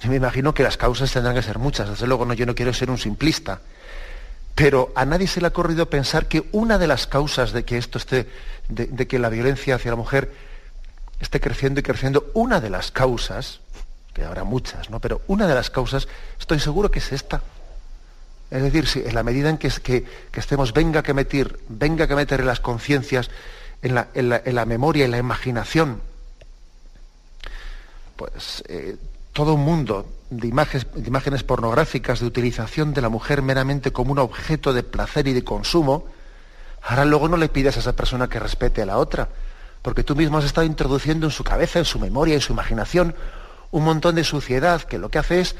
Yo 0.00 0.08
me 0.08 0.16
imagino 0.16 0.54
que 0.54 0.62
las 0.62 0.76
causas 0.76 1.12
tendrán 1.12 1.34
que 1.34 1.42
ser 1.42 1.58
muchas, 1.58 1.88
desde 1.88 2.06
luego 2.06 2.24
no, 2.24 2.32
yo 2.32 2.46
no 2.46 2.54
quiero 2.54 2.72
ser 2.72 2.90
un 2.90 2.96
simplista, 2.96 3.60
pero 4.54 4.92
a 4.94 5.04
nadie 5.04 5.26
se 5.26 5.40
le 5.40 5.46
ha 5.46 5.50
ocurrido 5.50 5.90
pensar 5.90 6.26
que 6.26 6.48
una 6.52 6.78
de 6.78 6.86
las 6.86 7.06
causas 7.06 7.52
de 7.52 7.64
que 7.64 7.76
esto 7.76 7.98
esté, 7.98 8.26
de, 8.68 9.06
que 9.06 9.18
la 9.18 9.28
violencia 9.28 9.74
hacia 9.74 9.90
la 9.90 9.96
mujer 9.96 10.32
esté 11.20 11.40
creciendo 11.40 11.80
y 11.80 11.82
creciendo, 11.82 12.30
una 12.32 12.60
de 12.60 12.70
las 12.70 12.90
causas, 12.90 13.60
que 14.14 14.24
habrá 14.24 14.44
muchas, 14.44 14.88
¿no? 14.88 15.00
Pero 15.00 15.20
una 15.26 15.46
de 15.46 15.54
las 15.54 15.70
causas, 15.70 16.08
estoy 16.38 16.60
seguro 16.60 16.90
que 16.90 16.98
es 16.98 17.12
esta. 17.12 17.42
Es 18.50 18.62
decir, 18.62 18.86
si 18.86 19.00
en 19.00 19.14
la 19.14 19.22
medida 19.22 19.48
en 19.48 19.58
que, 19.58 19.68
que, 19.68 20.04
que 20.30 20.40
estemos, 20.40 20.72
venga 20.72 21.02
que 21.02 21.14
meter, 21.14 21.60
venga 21.68 22.08
que 22.08 22.16
meter 22.16 22.40
en 22.40 22.46
las 22.46 22.60
conciencias, 22.60 23.30
en 23.82 23.94
la, 23.94 24.08
en, 24.12 24.28
la, 24.28 24.42
en 24.44 24.54
la, 24.56 24.66
memoria, 24.66 25.04
en 25.04 25.12
la 25.12 25.18
imaginación, 25.18 26.00
pues 28.16 28.64
eh, 28.68 28.96
todo 29.32 29.54
un 29.54 29.64
mundo 29.64 30.06
de 30.30 30.48
imágenes, 30.48 30.86
de 30.92 31.06
imágenes 31.06 31.44
pornográficas, 31.44 32.20
de 32.20 32.26
utilización 32.26 32.92
de 32.92 33.00
la 33.00 33.08
mujer 33.08 33.40
meramente 33.40 33.92
como 33.92 34.12
un 34.12 34.18
objeto 34.18 34.72
de 34.72 34.82
placer 34.82 35.28
y 35.28 35.32
de 35.32 35.44
consumo, 35.44 36.06
ahora 36.82 37.04
luego 37.04 37.28
no 37.28 37.36
le 37.36 37.48
pides 37.48 37.76
a 37.76 37.80
esa 37.80 37.94
persona 37.94 38.28
que 38.28 38.40
respete 38.40 38.82
a 38.82 38.86
la 38.86 38.98
otra, 38.98 39.28
porque 39.82 40.02
tú 40.02 40.16
mismo 40.16 40.38
has 40.38 40.44
estado 40.44 40.66
introduciendo 40.66 41.26
en 41.26 41.32
su 41.32 41.44
cabeza, 41.44 41.78
en 41.78 41.84
su 41.84 42.00
memoria, 42.00 42.34
en 42.34 42.40
su 42.40 42.52
imaginación, 42.52 43.14
un 43.70 43.84
montón 43.84 44.16
de 44.16 44.24
suciedad 44.24 44.82
que 44.82 44.98
lo 44.98 45.08
que 45.08 45.18
hace 45.18 45.40
es 45.40 45.54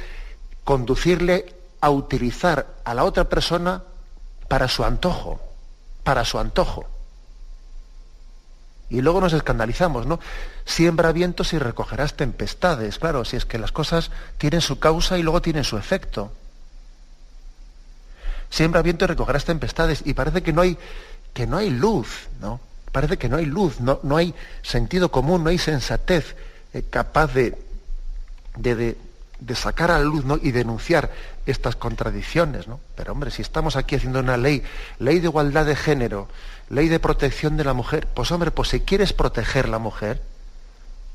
conducirle 0.65 1.60
a 1.81 1.91
utilizar 1.91 2.67
a 2.85 2.95
la 2.95 3.05
otra 3.05 3.29
persona 3.29 3.83
para 4.49 4.69
su 4.69 4.85
antojo, 4.85 5.41
para 6.05 6.25
su 6.25 6.39
antojo. 6.39 6.87
Y 8.91 9.03
luego 9.03 9.21
nos 9.21 9.33
escandalizamos, 9.33 10.07
¿no? 10.07 10.19
Siembra 10.65 11.13
vientos 11.13 11.53
y 11.53 11.59
recogerás 11.59 12.15
tempestades. 12.15 12.99
Claro, 12.99 13.25
si 13.25 13.37
es 13.37 13.47
que 13.47 13.59
las 13.59 13.71
cosas 13.71 14.11
tienen 14.37 14.61
su 14.61 14.81
causa 14.81 15.17
y 15.17 15.23
luego 15.23 15.41
tienen 15.41 15.63
su 15.63 15.79
efecto. 15.79 16.33
Siembra 18.51 18.83
viento 18.83 19.05
y 19.05 19.09
recogerás 19.09 19.45
tempestades. 19.45 20.03
Y 20.05 20.15
parece 20.15 20.43
que 20.43 20.53
no 20.53 20.63
hay, 20.63 20.77
que 21.33 21.47
no 21.47 21.57
hay 21.57 21.71
luz, 21.71 22.29
¿no? 22.41 22.61
Parece 22.91 23.17
que 23.17 23.29
no 23.29 23.37
hay 23.37 23.47
luz, 23.47 23.79
no, 23.79 24.01
no 24.03 24.17
hay 24.17 24.35
sentido 24.63 25.13
común, 25.13 25.45
no 25.45 25.51
hay 25.51 25.59
sensatez 25.59 26.35
eh, 26.75 26.83
capaz 26.91 27.33
de, 27.33 27.57
de, 28.57 28.97
de, 29.39 29.55
sacar 29.55 29.93
a 29.93 29.99
la 29.99 30.05
luz 30.05 30.25
¿no? 30.25 30.39
y 30.43 30.51
denunciar 30.51 31.11
estas 31.51 31.77
contradicciones. 31.77 32.69
¿no? 32.69 32.81
Pero 32.97 33.13
hombre, 33.13 33.31
si 33.31 33.43
estamos 33.43 33.77
aquí 33.77 33.97
haciendo 33.97 34.21
una 34.21 34.37
ley, 34.37 34.63
ley 34.99 35.21
de 35.21 35.27
igualdad 35.27 35.67
de 35.67 35.77
género, 35.77 36.29
ley 36.69 36.89
de 36.89 37.01
protección 37.01 37.57
de 37.57 37.65
la 37.65 37.75
mujer. 37.75 38.07
Pues 38.15 38.31
hombre, 38.31 38.51
pues 38.51 38.69
si 38.69 38.81
quieres 38.81 39.13
proteger 39.13 39.69
la 39.69 39.79
mujer, 39.79 40.23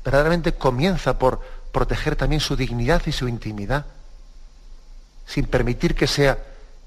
verdaderamente 0.04 0.54
comienza 0.54 1.18
por 1.18 1.40
proteger 1.72 2.16
también 2.16 2.40
su 2.40 2.56
dignidad 2.56 3.02
y 3.06 3.12
su 3.12 3.28
intimidad, 3.28 3.86
sin 5.26 5.46
permitir 5.46 5.94
que 5.94 6.06
sea, 6.06 6.38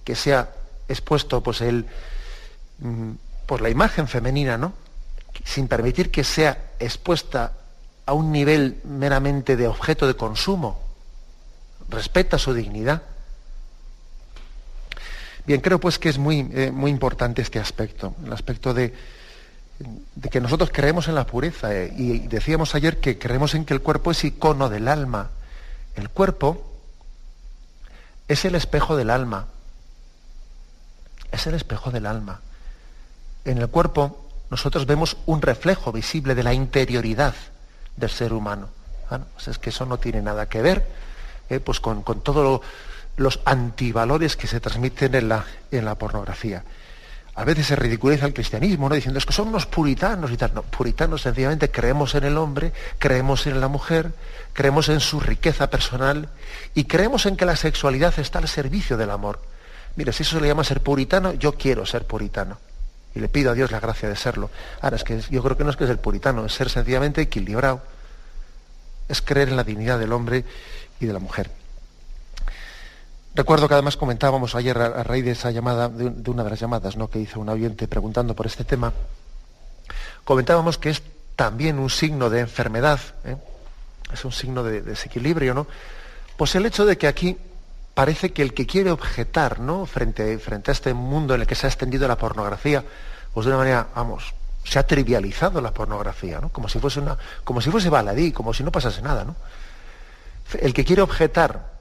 que 0.04 0.16
sea 0.16 0.52
expuesto 0.88 1.42
pues 1.44 1.62
el, 1.62 1.86
mm, 2.80 3.12
pues 3.46 3.62
la 3.62 3.70
imagen 3.70 4.08
femenina, 4.08 4.58
¿no? 4.58 4.74
Sin 5.44 5.68
permitir 5.68 6.12
que 6.12 6.24
sea 6.24 6.72
expuesta 6.80 7.54
a 8.06 8.14
un 8.14 8.32
nivel 8.32 8.82
meramente 8.84 9.56
de 9.56 9.68
objeto 9.68 10.08
de 10.08 10.16
consumo. 10.16 10.82
Respeta 11.90 12.38
su 12.38 12.54
dignidad. 12.54 13.04
Bien, 15.50 15.62
creo 15.62 15.80
pues 15.80 15.98
que 15.98 16.10
es 16.10 16.20
muy, 16.20 16.48
eh, 16.54 16.70
muy 16.72 16.92
importante 16.92 17.42
este 17.42 17.58
aspecto, 17.58 18.14
el 18.24 18.32
aspecto 18.32 18.72
de, 18.72 18.94
que 20.30 20.42
nosotros 20.42 20.70
creemos 20.72 21.08
en 21.08 21.16
la 21.16 21.26
pureza. 21.26 21.74
Eh, 21.74 21.92
y 21.98 22.20
decíamos 22.28 22.76
ayer 22.76 23.00
que 23.00 23.18
creemos 23.18 23.56
en 23.56 23.66
que 23.66 23.74
el 23.74 23.82
cuerpo 23.82 24.12
es 24.12 24.24
icono 24.24 24.70
del 24.70 24.88
alma. 24.88 25.32
El 25.96 26.12
cuerpo 26.12 26.72
es 28.28 28.46
el 28.46 28.54
espejo 28.54 28.96
del 28.96 29.10
alma. 29.10 29.48
Es 31.32 31.48
el 31.48 31.56
espejo 31.56 31.90
del 31.90 32.06
alma. 32.06 32.42
En 33.44 33.58
el 33.58 33.70
cuerpo 33.70 34.28
nosotros 34.52 34.86
vemos 34.86 35.18
un 35.26 35.42
reflejo 35.42 35.92
visible 35.92 36.36
de 36.36 36.44
la 36.44 36.54
interioridad 36.54 37.34
del 37.98 38.12
ser 38.12 38.34
humano. 38.34 38.70
Bueno, 39.10 39.26
pues 39.34 39.48
es 39.48 39.58
que 39.58 39.72
eso 39.72 39.88
no 39.88 39.98
tiene 39.98 40.22
nada 40.22 40.48
que 40.48 40.62
ver 40.62 40.86
eh, 41.50 41.60
pues 41.60 41.80
con, 41.80 42.04
con 42.04 42.22
todo 42.22 42.44
lo 42.44 42.62
los 43.20 43.42
antivalores 43.44 44.38
que 44.38 44.48
se 44.48 44.62
transmiten 44.62 45.14
en 45.14 45.30
la, 45.30 45.46
en 45.72 45.86
la 45.86 45.96
pornografía. 45.96 46.64
A 47.36 47.44
veces 47.44 47.68
se 47.68 47.76
ridiculiza 47.76 48.26
el 48.26 48.34
cristianismo, 48.34 48.88
¿no? 48.90 48.96
diciendo 48.96 49.20
es 49.20 49.26
que 49.26 49.34
son 49.34 49.50
unos 49.50 49.66
puritanos 49.66 50.32
y 50.32 50.38
tal. 50.38 50.54
No, 50.54 50.64
puritanos 50.64 51.22
sencillamente 51.22 51.70
creemos 51.70 52.16
en 52.16 52.24
el 52.24 52.38
hombre, 52.38 52.72
creemos 52.98 53.46
en 53.46 53.60
la 53.60 53.68
mujer, 53.68 54.12
creemos 54.54 54.90
en 54.90 55.02
su 55.02 55.20
riqueza 55.20 55.70
personal 55.70 56.30
y 56.74 56.86
creemos 56.86 57.26
en 57.26 57.36
que 57.36 57.46
la 57.46 57.56
sexualidad 57.56 58.18
está 58.20 58.40
al 58.40 58.48
servicio 58.48 58.98
del 58.98 59.12
amor. 59.12 59.42
Mira, 59.96 60.14
si 60.14 60.24
eso 60.24 60.38
se 60.38 60.42
le 60.42 60.48
llama 60.48 60.64
ser 60.64 60.82
puritano, 60.82 61.34
yo 61.34 61.54
quiero 61.54 61.86
ser 61.86 62.06
puritano. 62.06 62.58
Y 63.14 63.20
le 63.20 63.28
pido 63.28 63.52
a 63.52 63.54
Dios 63.54 63.72
la 63.72 63.82
gracia 63.82 64.08
de 64.08 64.16
serlo. 64.16 64.50
Ahora, 64.82 64.96
es 64.96 65.04
que 65.04 65.20
yo 65.30 65.44
creo 65.44 65.58
que 65.58 65.64
no 65.66 65.72
es 65.72 65.76
que 65.76 65.84
es 65.84 65.90
el 65.90 66.00
puritano, 66.00 66.46
es 66.46 66.54
ser 66.54 66.70
sencillamente 66.70 67.22
equilibrado. 67.22 67.82
Es 69.10 69.22
creer 69.22 69.50
en 69.50 69.58
la 69.58 69.64
dignidad 69.64 70.00
del 70.00 70.14
hombre 70.14 70.46
y 71.00 71.06
de 71.06 71.14
la 71.14 71.20
mujer. 71.20 71.59
Recuerdo 73.36 73.68
que 73.68 73.76
además 73.76 73.96
comentábamos 73.96 74.56
ayer 74.56 74.78
a, 74.78 75.04
raíz 75.04 75.24
de 75.24 75.32
esa 75.32 75.52
llamada, 75.52 75.88
de, 75.88 76.30
una 76.30 76.44
de 76.44 76.50
las 76.50 76.60
llamadas 76.60 76.98
¿no? 76.98 77.10
que 77.10 77.20
hizo 77.20 77.40
un 77.40 77.50
oyente 77.50 77.88
preguntando 77.88 78.36
por 78.36 78.48
este 78.48 78.64
tema, 78.64 78.92
comentábamos 80.24 80.78
que 80.78 80.90
es 80.90 81.02
también 81.36 81.80
un 81.80 81.90
signo 81.90 82.30
de 82.30 82.42
enfermedad, 82.42 83.00
¿eh? 83.24 83.38
es 84.12 84.26
un 84.26 84.32
signo 84.32 84.64
de, 84.64 84.82
desequilibrio, 84.82 85.54
¿no? 85.54 85.68
Pues 86.36 86.56
el 86.56 86.66
hecho 86.66 86.86
de 86.86 86.98
que 86.98 87.08
aquí 87.08 87.38
parece 87.94 88.32
que 88.34 88.42
el 88.42 88.54
que 88.54 88.66
quiere 88.66 88.92
objetar, 88.92 89.60
¿no? 89.60 89.86
Frente, 89.86 90.38
frente 90.40 90.72
a 90.72 90.74
este 90.74 90.94
mundo 90.94 91.36
en 91.36 91.42
el 91.42 91.48
que 91.48 91.56
se 91.56 91.68
ha 91.68 91.70
extendido 91.70 92.08
la 92.08 92.18
pornografía, 92.18 92.84
pues 93.34 93.46
de 93.46 93.52
una 93.52 93.60
manera, 93.60 93.88
vamos, 93.96 94.34
se 94.64 94.80
ha 94.80 94.88
trivializado 94.88 95.62
la 95.62 95.72
pornografía, 95.72 96.40
¿no? 96.40 96.50
Como 96.50 96.68
si 96.68 96.80
fuese 96.80 97.00
una, 97.00 97.18
como 97.44 97.62
si 97.62 97.70
fuese 97.70 97.90
baladí, 97.90 98.32
como 98.32 98.54
si 98.54 98.64
no 98.64 98.72
pasase 98.72 99.02
nada, 99.02 99.24
¿no? 99.24 99.36
El 100.60 100.74
que 100.74 100.84
quiere 100.84 101.02
objetar 101.02 101.79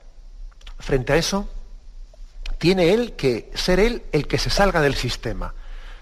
frente 0.78 1.12
a 1.12 1.16
eso, 1.16 1.48
tiene 2.58 2.92
él 2.92 3.12
que 3.12 3.50
ser 3.54 3.80
él 3.80 4.02
el 4.12 4.26
que 4.26 4.38
se 4.38 4.50
salga 4.50 4.80
del 4.80 4.94
sistema. 4.94 5.54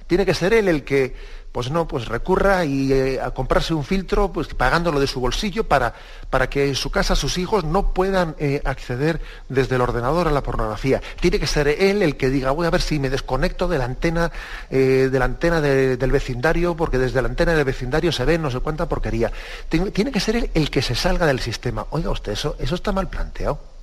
Tiene 0.06 0.24
que 0.24 0.34
ser 0.34 0.54
él 0.54 0.68
el 0.68 0.84
que, 0.84 1.16
pues 1.52 1.70
no, 1.70 1.88
pues 1.88 2.06
recurra 2.06 2.64
y, 2.64 2.92
eh, 2.92 3.20
a 3.20 3.32
comprarse 3.32 3.74
un 3.74 3.82
filtro, 3.82 4.32
pues 4.32 4.48
pagándolo 4.54 5.00
de 5.00 5.06
su 5.06 5.20
bolsillo 5.20 5.64
para, 5.64 5.94
para 6.30 6.48
que 6.48 6.68
en 6.68 6.74
su 6.76 6.90
casa 6.90 7.16
sus 7.16 7.38
hijos 7.38 7.64
no 7.64 7.92
puedan 7.92 8.36
eh, 8.38 8.62
acceder 8.64 9.20
desde 9.48 9.74
el 9.74 9.80
ordenador 9.80 10.28
a 10.28 10.30
la 10.30 10.42
pornografía. 10.42 11.02
Tiene 11.20 11.40
que 11.40 11.46
ser 11.46 11.66
él 11.68 12.02
el 12.02 12.16
que 12.16 12.30
diga, 12.30 12.52
voy 12.52 12.66
a 12.66 12.70
ver 12.70 12.80
si 12.80 13.00
me 13.00 13.10
desconecto 13.10 13.68
de 13.68 13.78
la 13.78 13.84
antena, 13.84 14.30
eh, 14.70 15.08
de 15.10 15.18
la 15.18 15.24
antena 15.24 15.60
del 15.60 16.12
vecindario, 16.12 16.76
porque 16.76 16.98
desde 16.98 17.20
la 17.20 17.28
antena 17.28 17.54
del 17.54 17.64
vecindario 17.64 18.12
se 18.12 18.24
ve 18.24 18.38
no 18.38 18.50
sé 18.50 18.60
cuánta 18.60 18.88
porquería. 18.88 19.32
Tiene, 19.68 19.90
tiene 19.90 20.12
que 20.12 20.20
ser 20.20 20.36
él 20.36 20.50
el 20.54 20.70
que 20.70 20.82
se 20.82 20.94
salga 20.94 21.26
del 21.26 21.40
sistema. 21.40 21.86
Oiga 21.90 22.10
usted, 22.10 22.32
eso, 22.32 22.56
eso 22.60 22.76
está 22.76 22.92
mal 22.92 23.08
planteado. 23.08 23.75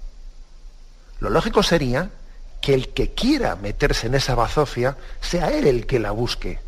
Lo 1.23 1.29
lógico 1.29 1.63
sería 1.63 2.09
que 2.59 2.73
el 2.73 2.89
que 2.89 3.13
quiera 3.13 3.55
meterse 3.55 4.07
en 4.07 4.15
esa 4.15 4.35
bazofia 4.35 4.97
sea 5.21 5.51
él 5.51 5.67
el 5.67 5.87
que 5.87 5.97
la 5.97 6.11
busque. 6.11 6.59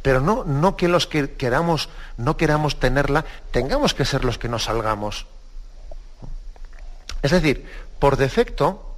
Pero 0.00 0.22
no, 0.22 0.42
no 0.44 0.74
que 0.74 0.88
los 0.88 1.06
que 1.06 1.32
queramos, 1.32 1.90
no 2.16 2.38
queramos 2.38 2.80
tenerla, 2.80 3.26
tengamos 3.50 3.92
que 3.92 4.06
ser 4.06 4.24
los 4.24 4.38
que 4.38 4.48
nos 4.48 4.64
salgamos. 4.64 5.26
Es 7.20 7.30
decir, 7.30 7.68
por 7.98 8.16
defecto, 8.16 8.96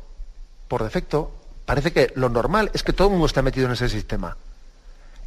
por 0.69 0.85
defecto, 0.85 1.33
parece 1.67 1.93
que 1.93 2.13
lo 2.15 2.29
normal 2.29 2.71
es 2.73 2.85
que 2.85 2.93
todo 2.93 3.09
el 3.09 3.13
mundo 3.15 3.27
está 3.27 3.43
metido 3.43 3.67
en 3.67 3.73
ese 3.73 3.89
sistema. 3.89 4.37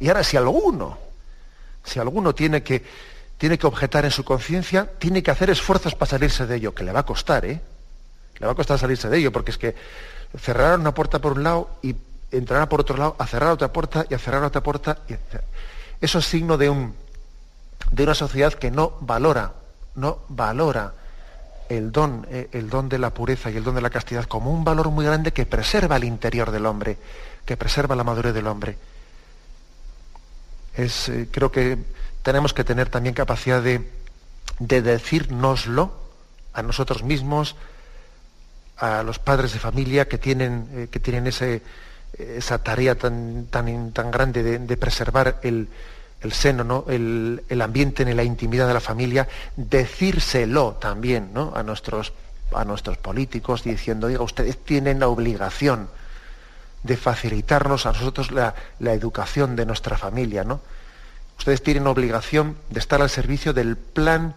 Y 0.00 0.08
ahora, 0.08 0.24
si 0.24 0.38
alguno, 0.38 0.96
si 1.84 1.98
alguno 1.98 2.34
tiene 2.34 2.62
que, 2.62 2.82
tiene 3.36 3.58
que 3.58 3.66
objetar 3.66 4.06
en 4.06 4.10
su 4.10 4.24
conciencia, 4.24 4.90
tiene 4.98 5.22
que 5.22 5.32
hacer 5.32 5.50
esfuerzos 5.50 5.94
para 5.94 6.12
salirse 6.12 6.46
de 6.46 6.56
ello, 6.56 6.74
que 6.74 6.82
le 6.82 6.92
va 6.92 7.00
a 7.00 7.06
costar, 7.06 7.44
¿eh? 7.44 7.60
Le 8.38 8.46
va 8.46 8.52
a 8.52 8.54
costar 8.54 8.78
salirse 8.78 9.08
de 9.08 9.18
ello, 9.18 9.32
porque 9.32 9.50
es 9.50 9.58
que 9.58 9.74
cerrar 10.38 10.78
una 10.78 10.92
puerta 10.92 11.20
por 11.20 11.32
un 11.32 11.42
lado 11.42 11.70
y 11.82 11.96
entrará 12.30 12.68
por 12.68 12.80
otro 12.80 12.96
lado, 12.96 13.16
a 13.18 13.26
cerrar 13.26 13.50
otra 13.50 13.72
puerta 13.72 14.04
y 14.08 14.14
a 14.14 14.18
cerrar 14.18 14.42
otra 14.44 14.62
puerta. 14.62 14.98
Eso 16.00 16.18
es 16.18 16.24
signo 16.26 16.56
de, 16.56 16.68
un, 16.68 16.94
de 17.90 18.02
una 18.02 18.14
sociedad 18.14 18.52
que 18.52 18.70
no 18.70 18.94
valora, 19.00 19.52
no 19.94 20.18
valora 20.28 20.92
el 21.68 21.90
don, 21.90 22.26
eh, 22.30 22.48
el 22.52 22.68
don 22.68 22.88
de 22.88 22.98
la 22.98 23.10
pureza 23.10 23.50
y 23.50 23.56
el 23.56 23.64
don 23.64 23.74
de 23.74 23.80
la 23.80 23.90
castidad 23.90 24.24
como 24.24 24.52
un 24.52 24.64
valor 24.64 24.90
muy 24.90 25.04
grande 25.04 25.32
que 25.32 25.46
preserva 25.46 25.96
el 25.96 26.04
interior 26.04 26.50
del 26.50 26.66
hombre, 26.66 26.98
que 27.44 27.56
preserva 27.56 27.96
la 27.96 28.04
madurez 28.04 28.34
del 28.34 28.46
hombre. 28.46 28.76
Es, 30.74 31.08
eh, 31.08 31.28
creo 31.30 31.50
que 31.50 31.78
tenemos 32.22 32.52
que 32.52 32.64
tener 32.64 32.88
también 32.88 33.14
capacidad 33.14 33.62
de, 33.62 33.90
de 34.58 34.82
decírnoslo 34.82 35.92
a 36.52 36.62
nosotros 36.62 37.02
mismos, 37.02 37.56
a 38.78 39.02
los 39.02 39.18
padres 39.18 39.52
de 39.52 39.58
familia 39.58 40.06
que 40.06 40.18
tienen, 40.18 40.68
eh, 40.72 40.88
que 40.90 41.00
tienen 41.00 41.26
esa 41.26 42.58
tarea 42.58 42.94
tan, 42.94 43.46
tan, 43.46 43.92
tan 43.92 44.10
grande 44.10 44.58
de, 44.58 44.76
preservar 44.76 45.40
el, 45.42 45.68
seno, 46.30 46.64
¿no? 46.64 46.84
El, 46.88 47.60
ambiente 47.62 48.02
en 48.02 48.16
la 48.16 48.24
intimidad 48.24 48.66
de 48.66 48.74
la 48.74 48.80
familia, 48.80 49.28
decírselo 49.56 50.74
también 50.74 51.30
¿no? 51.32 51.52
a, 51.54 51.62
nuestros, 51.62 52.12
a 52.52 52.64
nuestros 52.64 52.98
políticos, 52.98 53.62
diciendo, 53.62 54.08
diga, 54.08 54.22
ustedes 54.22 54.58
tienen 54.58 55.00
la 55.00 55.08
obligación 55.08 55.88
de 56.82 56.96
facilitarnos 56.96 57.86
a 57.86 57.92
nosotros 57.92 58.30
la, 58.30 58.54
la 58.78 58.92
educación 58.92 59.56
de 59.56 59.66
nuestra 59.66 59.96
familia, 59.96 60.44
¿no? 60.44 60.60
Ustedes 61.38 61.62
tienen 61.62 61.86
obligación 61.86 62.56
de 62.70 62.80
estar 62.80 63.02
al 63.02 63.10
servicio 63.10 63.52
del 63.52 63.76
plan, 63.76 64.34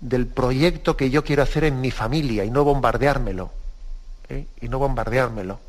del 0.00 0.26
proyecto 0.26 0.96
que 0.96 1.10
yo 1.10 1.24
quiero 1.24 1.42
hacer 1.42 1.64
en 1.64 1.80
mi 1.80 1.90
familia 1.90 2.44
y 2.44 2.50
no 2.50 2.64
bombardeármelo. 2.64 3.50
¿Eh? 4.32 4.46
Y 4.60 4.68
no 4.68 4.78
bombardeármelo. 4.78 5.60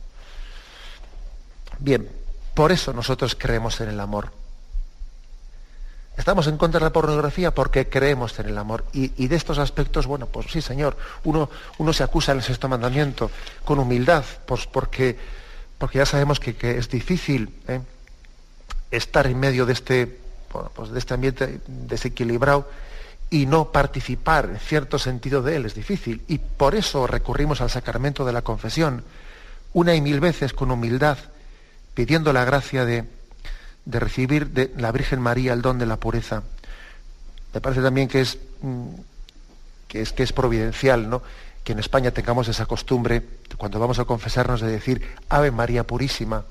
Bien, 1.80 2.10
por 2.54 2.72
eso 2.72 2.94
nosotros 2.94 3.36
creemos 3.36 3.80
en 3.82 3.90
el 3.90 4.00
amor. 4.00 4.32
Estamos 6.16 6.46
en 6.46 6.58
contra 6.58 6.80
de 6.80 6.86
la 6.86 6.94
pornografía 6.94 7.54
porque 7.54 7.90
creemos 7.90 8.38
en 8.40 8.48
el 8.48 8.58
amor. 8.58 8.86
Y, 8.94 9.28
de 9.28 9.36
estos 9.36 9.58
aspectos, 9.58 10.06
bueno, 10.06 10.28
pues 10.28 10.48
sí, 10.52 10.62
Señor, 10.62 10.96
uno, 11.24 11.50
uno 11.80 11.92
se 11.92 12.04
acusa 12.04 12.32
en 12.32 12.38
el 12.38 12.44
sexto 12.44 12.70
mandamiento 12.70 13.32
con 13.66 13.80
humildad, 13.80 14.24
pues 14.46 14.68
porque, 14.68 15.18
porque 15.78 15.98
ya 15.98 16.06
sabemos 16.06 16.40
que, 16.40 16.56
es 16.78 16.90
difícil 16.90 17.56
¿eh? 17.68 17.82
estar 18.92 19.26
en 19.26 19.40
medio 19.40 19.66
de 19.66 19.74
este 19.74 20.20
pues 20.76 20.92
de 20.92 21.00
este 21.00 21.16
ambiente 21.16 21.62
desequilibrado 21.66 22.70
y 23.34 23.48
no 23.48 23.72
participar 23.72 24.46
en 24.46 24.60
cierto 24.60 25.00
sentido 25.00 25.42
de 25.42 25.56
él 25.56 25.66
es 25.66 25.74
difícil. 25.74 26.22
Y 26.28 26.38
por 26.38 26.76
eso 26.76 27.08
recurrimos 27.08 27.62
al 27.62 27.72
sacramento 27.72 28.26
de 28.26 28.32
la 28.32 28.44
confesión, 28.44 29.04
una 29.74 29.96
y 29.96 30.02
mil 30.02 30.20
veces 30.20 30.54
con 30.54 30.70
humildad, 30.70 31.18
pidiendo 31.96 32.32
la 32.32 32.46
gracia 32.46 32.86
de, 32.86 33.06
recibir 33.88 34.50
de 34.50 34.72
la 34.78 34.92
Virgen 34.92 35.20
María 35.20 35.54
el 35.54 35.64
don 35.64 35.80
de 35.80 35.88
la 35.88 35.98
pureza. 35.98 36.44
Me 37.56 37.60
parece 37.60 37.82
también 37.82 38.08
que 38.08 38.22
es, 38.22 38.38
mm, 38.62 38.90
que 39.88 40.02
es, 40.04 40.14
que 40.14 40.22
es 40.22 40.32
providencial, 40.32 41.10
¿no? 41.10 41.24
que 41.64 41.72
en 41.72 41.80
España 41.80 42.12
tengamos 42.12 42.48
esa 42.50 42.68
costumbre, 42.68 43.24
cuando 43.58 43.80
vamos 43.80 43.98
a 43.98 44.06
confesarnos, 44.06 44.62
de 44.62 44.68
decir 44.68 45.10
Ave 45.30 45.50
María 45.50 45.88
Purísima, 45.88 46.46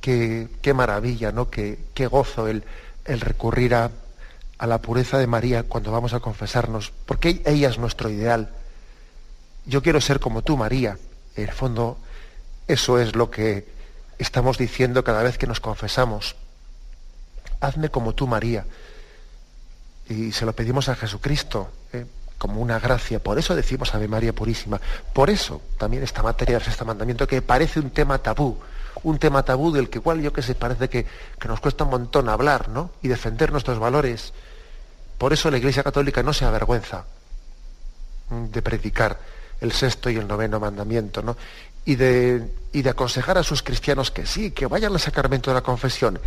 qué, 0.00 0.48
maravilla, 0.74 1.30
¿no? 1.30 1.50
Qué, 1.50 1.78
qué 1.94 2.08
gozo 2.08 2.48
el, 2.48 2.64
el 3.04 3.20
recurrir 3.20 3.76
a, 3.76 3.92
a, 4.62 4.66
la 4.66 4.80
pureza 4.80 5.18
de 5.18 5.26
María 5.26 5.64
cuando 5.64 5.90
vamos 5.90 6.14
a 6.14 6.20
confesarnos, 6.20 6.92
porque 7.06 7.42
ella 7.44 7.68
es 7.68 7.78
nuestro 7.78 8.08
ideal. 8.08 8.50
Yo 9.66 9.82
quiero 9.82 10.00
ser 10.00 10.20
como 10.20 10.42
tú, 10.42 10.56
María. 10.56 10.98
En 11.36 11.44
el 11.44 11.52
fondo, 11.52 11.98
eso 12.68 12.98
es 12.98 13.16
lo 13.16 13.30
que 13.30 13.66
estamos 14.18 14.58
diciendo 14.58 15.02
cada 15.02 15.22
vez 15.22 15.38
que 15.38 15.46
nos 15.46 15.60
confesamos. 15.60 16.36
Hazme 17.60 17.88
como 17.88 18.14
tú, 18.14 18.26
María. 18.26 18.64
Y 20.08 20.32
se 20.32 20.46
lo 20.46 20.52
pedimos 20.52 20.88
a 20.88 20.94
Jesucristo 20.94 21.70
¿eh? 21.92 22.06
como 22.38 22.60
una 22.60 22.78
gracia. 22.78 23.18
Por 23.18 23.38
eso 23.38 23.54
decimos 23.56 23.94
Ave 23.94 24.08
María 24.08 24.32
Purísima. 24.32 24.80
Por 25.12 25.30
eso 25.30 25.60
también 25.78 26.02
esta 26.02 26.22
materia 26.22 26.58
este 26.58 26.84
mandamiento 26.84 27.26
que 27.26 27.42
parece 27.42 27.80
un 27.80 27.90
tema 27.90 28.18
tabú 28.18 28.58
un 29.02 29.18
tema 29.18 29.42
tabú 29.42 29.72
del 29.72 29.88
que 29.88 29.98
igual 29.98 30.20
yo 30.20 30.32
que 30.32 30.42
sé, 30.42 30.54
parece 30.54 30.88
que, 30.88 31.06
nos 31.46 31.60
cuesta 31.60 31.84
un 31.84 31.90
montón 31.90 32.28
hablar, 32.28 32.68
¿no? 32.68 32.90
Y 33.02 33.08
defender 33.08 33.52
nuestros 33.52 33.78
valores. 33.78 34.32
Por 35.22 35.32
eso 35.32 35.52
la 35.52 35.58
Iglesia 35.58 35.84
Católica 35.84 36.20
no 36.24 36.32
se 36.32 36.44
avergüenza 36.44 37.04
de 38.28 38.60
predicar 38.60 39.20
el 39.60 39.70
sexto 39.70 40.10
y 40.10 40.16
el 40.16 40.26
noveno 40.26 40.58
mandamiento, 40.58 41.22
¿no? 41.22 41.36
Y 41.84 41.94
de, 41.94 42.50
y 42.72 42.82
de 42.82 42.90
aconsejar 42.90 43.38
a 43.38 43.44
sus 43.44 43.62
cristianos 43.62 44.10
que 44.10 44.26
sí, 44.26 44.50
que 44.50 44.66
vayan 44.66 44.92
al 44.92 44.98
sacramento 44.98 45.52
de 45.52 45.54
la 45.54 45.60
confesión 45.60 46.18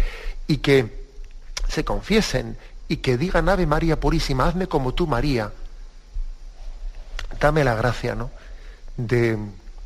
y 0.47 0.59
que 0.59 1.07
se 1.67 1.83
confiesen 1.83 2.57
y 2.87 2.97
que 2.97 3.17
digan 3.17 3.49
Ave 3.49 3.67
María 3.67 3.99
Purísima, 3.99 4.47
hazme 4.47 4.67
como 4.67 4.93
tú 4.93 5.07
María. 5.07 5.51
Dame 7.37 7.65
la 7.65 7.75
gracia, 7.75 8.15
¿no? 8.15 8.31
De 8.95 9.37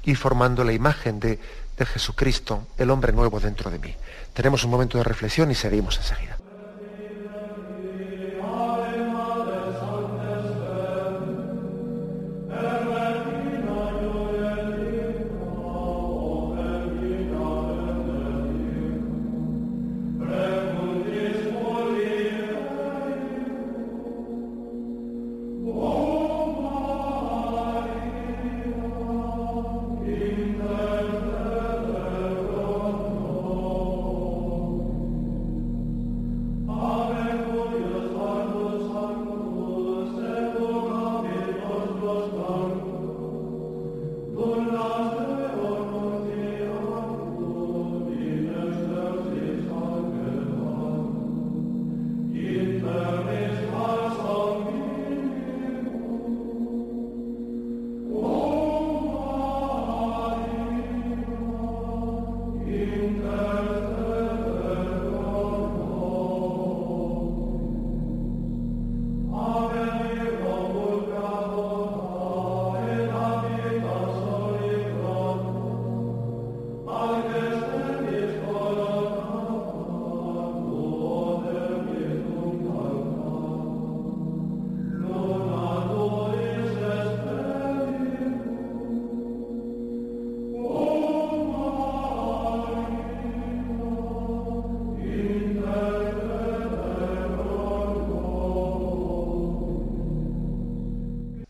ir 0.03 0.17
formando 0.17 0.63
la 0.63 0.73
imagen 0.73 1.19
de, 1.19 1.39
de 1.75 1.85
Jesucristo, 1.87 2.67
el 2.77 2.91
hombre 2.91 3.11
nuevo 3.11 3.39
dentro 3.39 3.71
de 3.71 3.79
mí. 3.79 3.95
Tenemos 4.33 4.63
un 4.65 4.69
momento 4.69 4.99
de 4.99 5.03
reflexión 5.03 5.49
y 5.49 5.55
seguimos 5.55 5.97
enseguida. 5.97 6.38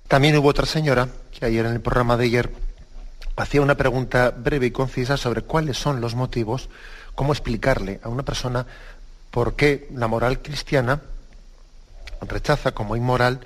También 0.09 0.35
hubo 0.37 0.49
otra 0.49 0.65
señora 0.65 1.07
que 1.31 1.45
ayer 1.45 1.67
en 1.67 1.73
el 1.73 1.81
programa 1.81 2.17
de 2.17 2.25
ayer 2.25 2.51
hacía 3.35 3.61
una 3.61 3.77
pregunta 3.77 4.31
breve 4.31 4.65
y 4.65 4.71
concisa 4.71 5.17
sobre 5.17 5.43
cuáles 5.43 5.77
son 5.77 6.01
los 6.01 6.15
motivos, 6.15 6.67
cómo 7.13 7.31
explicarle 7.31 7.99
a 8.01 8.09
una 8.09 8.23
persona 8.23 8.65
por 9.29 9.55
qué 9.55 9.87
la 9.93 10.07
moral 10.07 10.41
cristiana 10.41 10.99
rechaza 12.27 12.71
como 12.71 12.95
inmoral 12.95 13.41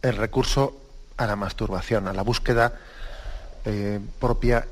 el 0.00 0.16
recurso 0.16 0.80
a 1.18 1.26
la 1.26 1.36
masturbación, 1.36 2.08
a 2.08 2.14
la 2.14 2.22
búsqueda 2.22 2.72
eh, 3.66 4.00
propia 4.18 4.66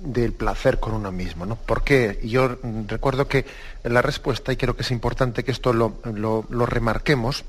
del 0.00 0.32
placer 0.32 0.80
con 0.80 0.94
uno 0.94 1.12
mismo. 1.12 1.46
¿no? 1.46 1.54
¿Por 1.54 1.84
qué? 1.84 2.18
Yo 2.24 2.58
recuerdo 2.88 3.28
que 3.28 3.46
la 3.84 4.02
respuesta, 4.02 4.52
y 4.52 4.56
creo 4.56 4.74
que 4.74 4.82
es 4.82 4.90
importante 4.90 5.44
que 5.44 5.52
esto 5.52 5.72
lo, 5.72 6.00
lo 6.02 6.66
remarquemos, 6.66 7.44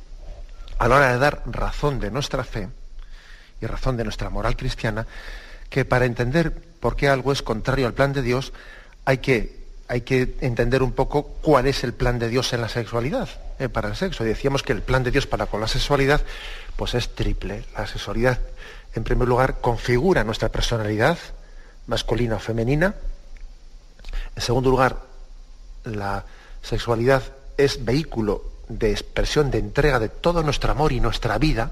a 0.77 0.87
la 0.87 0.97
hora 0.97 1.13
de 1.13 1.17
dar 1.17 1.41
razón 1.47 1.99
de 1.99 2.11
nuestra 2.11 2.43
fe, 2.43 2.69
y 3.61 3.65
razón 3.65 3.97
de 3.97 4.03
nuestra 4.03 4.29
moral 4.29 4.55
cristiana, 4.55 5.05
que 5.69 5.85
para 5.85 6.05
entender 6.05 6.51
por 6.79 6.95
qué 6.95 7.09
algo 7.09 7.31
es 7.31 7.41
contrario 7.41 7.87
al 7.87 7.93
plan 7.93 8.13
de 8.13 8.21
Dios, 8.21 8.53
hay 9.05 9.19
que, 9.19 9.65
hay 9.87 10.01
que 10.01 10.35
entender 10.41 10.83
un 10.83 10.91
poco 10.91 11.23
cuál 11.41 11.67
es 11.67 11.83
el 11.83 11.93
plan 11.93 12.19
de 12.19 12.29
Dios 12.29 12.53
en 12.53 12.61
la 12.61 12.69
sexualidad, 12.69 13.29
eh, 13.59 13.69
para 13.69 13.89
el 13.89 13.95
sexo. 13.95 14.23
Decíamos 14.23 14.63
que 14.63 14.73
el 14.73 14.81
plan 14.81 15.03
de 15.03 15.11
Dios 15.11 15.27
para 15.27 15.45
con 15.45 15.61
la 15.61 15.67
sexualidad, 15.67 16.21
pues 16.75 16.93
es 16.95 17.15
triple. 17.15 17.65
La 17.75 17.87
sexualidad, 17.87 18.39
en 18.95 19.03
primer 19.03 19.27
lugar, 19.27 19.61
configura 19.61 20.23
nuestra 20.23 20.49
personalidad, 20.49 21.17
masculina 21.87 22.35
o 22.35 22.39
femenina. 22.39 22.95
En 24.35 24.41
segundo 24.41 24.69
lugar, 24.69 24.97
la 25.83 26.25
sexualidad 26.61 27.23
es 27.57 27.83
vehículo 27.83 28.43
de 28.69 28.91
expresión, 28.91 29.51
de 29.51 29.57
entrega 29.57 29.99
de 29.99 30.09
todo 30.09 30.43
nuestro 30.43 30.71
amor 30.71 30.91
y 30.91 30.99
nuestra 30.99 31.37
vida, 31.37 31.71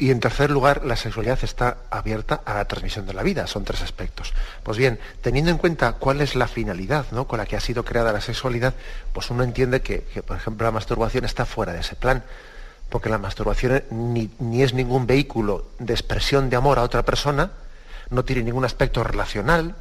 Y 0.00 0.12
en 0.12 0.20
tercer 0.20 0.50
lugar, 0.50 0.84
la 0.84 0.94
sexualidad 0.94 1.40
está 1.42 1.78
abierta 1.90 2.40
a 2.44 2.54
la 2.54 2.66
transmisión 2.66 3.04
de 3.04 3.14
la 3.14 3.24
vida. 3.24 3.48
Son 3.48 3.64
tres 3.64 3.82
aspectos. 3.82 4.32
Pues 4.62 4.78
bien, 4.78 5.00
teniendo 5.22 5.50
en 5.50 5.58
cuenta 5.58 5.94
cuál 5.94 6.20
es 6.20 6.36
la 6.36 6.46
finalidad 6.46 7.06
¿no? 7.10 7.26
con 7.26 7.38
la 7.38 7.46
que 7.46 7.56
ha 7.56 7.60
sido 7.60 7.84
creada 7.84 8.12
la 8.12 8.20
sexualidad, 8.20 8.74
pues 9.12 9.28
uno 9.30 9.42
entiende 9.42 9.82
que, 9.82 10.02
por 10.24 10.36
ejemplo, 10.36 10.64
la 10.64 10.70
masturbación 10.70 11.24
está 11.24 11.44
fuera 11.44 11.72
de 11.72 11.80
ese 11.80 11.96
plan. 11.96 12.22
Porque 12.88 13.08
la 13.08 13.18
masturbación 13.18 13.82
ni, 13.90 14.62
es 14.62 14.72
ningún 14.72 15.06
vehículo 15.06 15.66
de 15.80 15.94
expresión 15.94 16.48
de 16.48 16.56
amor 16.56 16.78
a 16.78 16.82
otra 16.82 17.02
persona, 17.02 17.50
no 18.10 18.24
tiene 18.24 18.44
ningún 18.44 18.64
aspecto 18.64 19.02
relacional, 19.02 19.74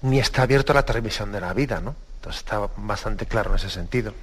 ni 0.00 0.20
está 0.20 0.42
abierto 0.42 0.72
a 0.72 0.76
la 0.76 0.86
transmisión 0.86 1.32
de 1.32 1.40
la 1.40 1.52
vida. 1.52 1.80
¿no? 1.80 1.94
Entonces 2.16 2.40
está 2.40 2.66
bastante 2.78 3.26
claro 3.26 3.50
en 3.50 3.56
ese 3.56 3.68
sentido. 3.68 4.14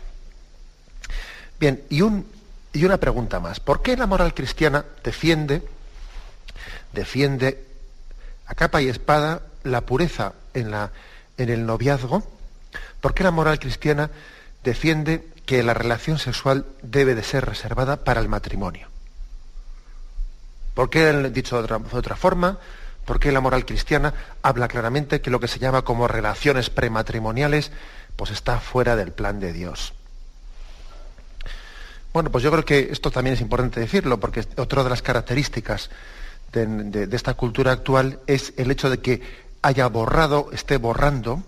Bien, 1.60 1.84
y 1.90 2.02
un 2.02 2.39
y 2.74 2.86
una 2.86 2.98
pregunta 2.98 3.40
más. 3.40 3.60
¿Por 3.60 3.82
qué 3.82 3.98
la 3.98 4.06
moral 4.06 4.34
cristiana 4.34 4.86
defiende, 5.04 5.64
defiende 6.94 7.66
a 8.46 8.56
capa 8.56 8.82
y 8.82 8.90
espada 8.90 9.42
la 9.64 9.82
pureza 9.82 10.34
en, 10.54 10.72
la, 10.72 10.92
en 11.38 11.50
el 11.50 11.66
noviazgo? 11.66 12.24
¿Por 13.02 13.14
qué 13.14 13.24
la 13.24 13.32
moral 13.32 13.60
cristiana 13.60 14.10
defiende 14.64 15.28
que 15.46 15.64
la 15.64 15.74
relación 15.74 16.20
sexual 16.20 16.66
debe 16.82 17.16
de 17.16 17.24
ser 17.24 17.46
reservada 17.46 18.04
para 18.04 18.22
el 18.22 18.30
matrimonio? 18.30 18.88
¿Por 20.74 20.90
qué, 20.90 21.12
dicho 21.30 21.62
de 21.62 21.74
otra, 21.92 22.16
forma, 22.16 22.58
por 23.04 23.20
qué 23.20 23.32
la 23.32 23.42
moral 23.42 23.66
cristiana 23.66 24.14
habla 24.42 24.68
claramente 24.68 25.22
que 25.22 25.30
lo 25.30 25.40
que 25.40 25.48
se 25.48 25.60
llama 25.60 25.82
como 25.82 26.08
relaciones 26.08 26.70
prematrimoniales 26.70 27.72
pues 28.16 28.32
está 28.32 28.60
fuera 28.60 28.96
del 28.96 29.12
plan 29.12 29.40
de 29.40 29.52
Dios? 29.52 29.94
Bueno, 32.12 32.32
pues 32.32 32.44
yo 32.44 32.52
creo 32.52 32.66
que 32.66 32.90
esto 32.92 33.12
también 33.12 33.36
es 33.36 33.42
importante 33.42 33.80
decirlo, 33.80 34.20
porque 34.20 34.44
otra 34.58 34.84
de 34.84 34.90
las 34.90 35.04
características 35.04 35.92
de, 36.52 37.08
esta 37.12 37.36
cultura 37.36 37.72
actual 37.72 38.20
es 38.26 38.54
el 38.58 38.72
hecho 38.72 38.90
de 38.90 38.98
que 38.98 39.22
haya 39.62 39.88
borrado, 39.88 40.50
esté 40.52 40.78
borrando, 40.78 41.44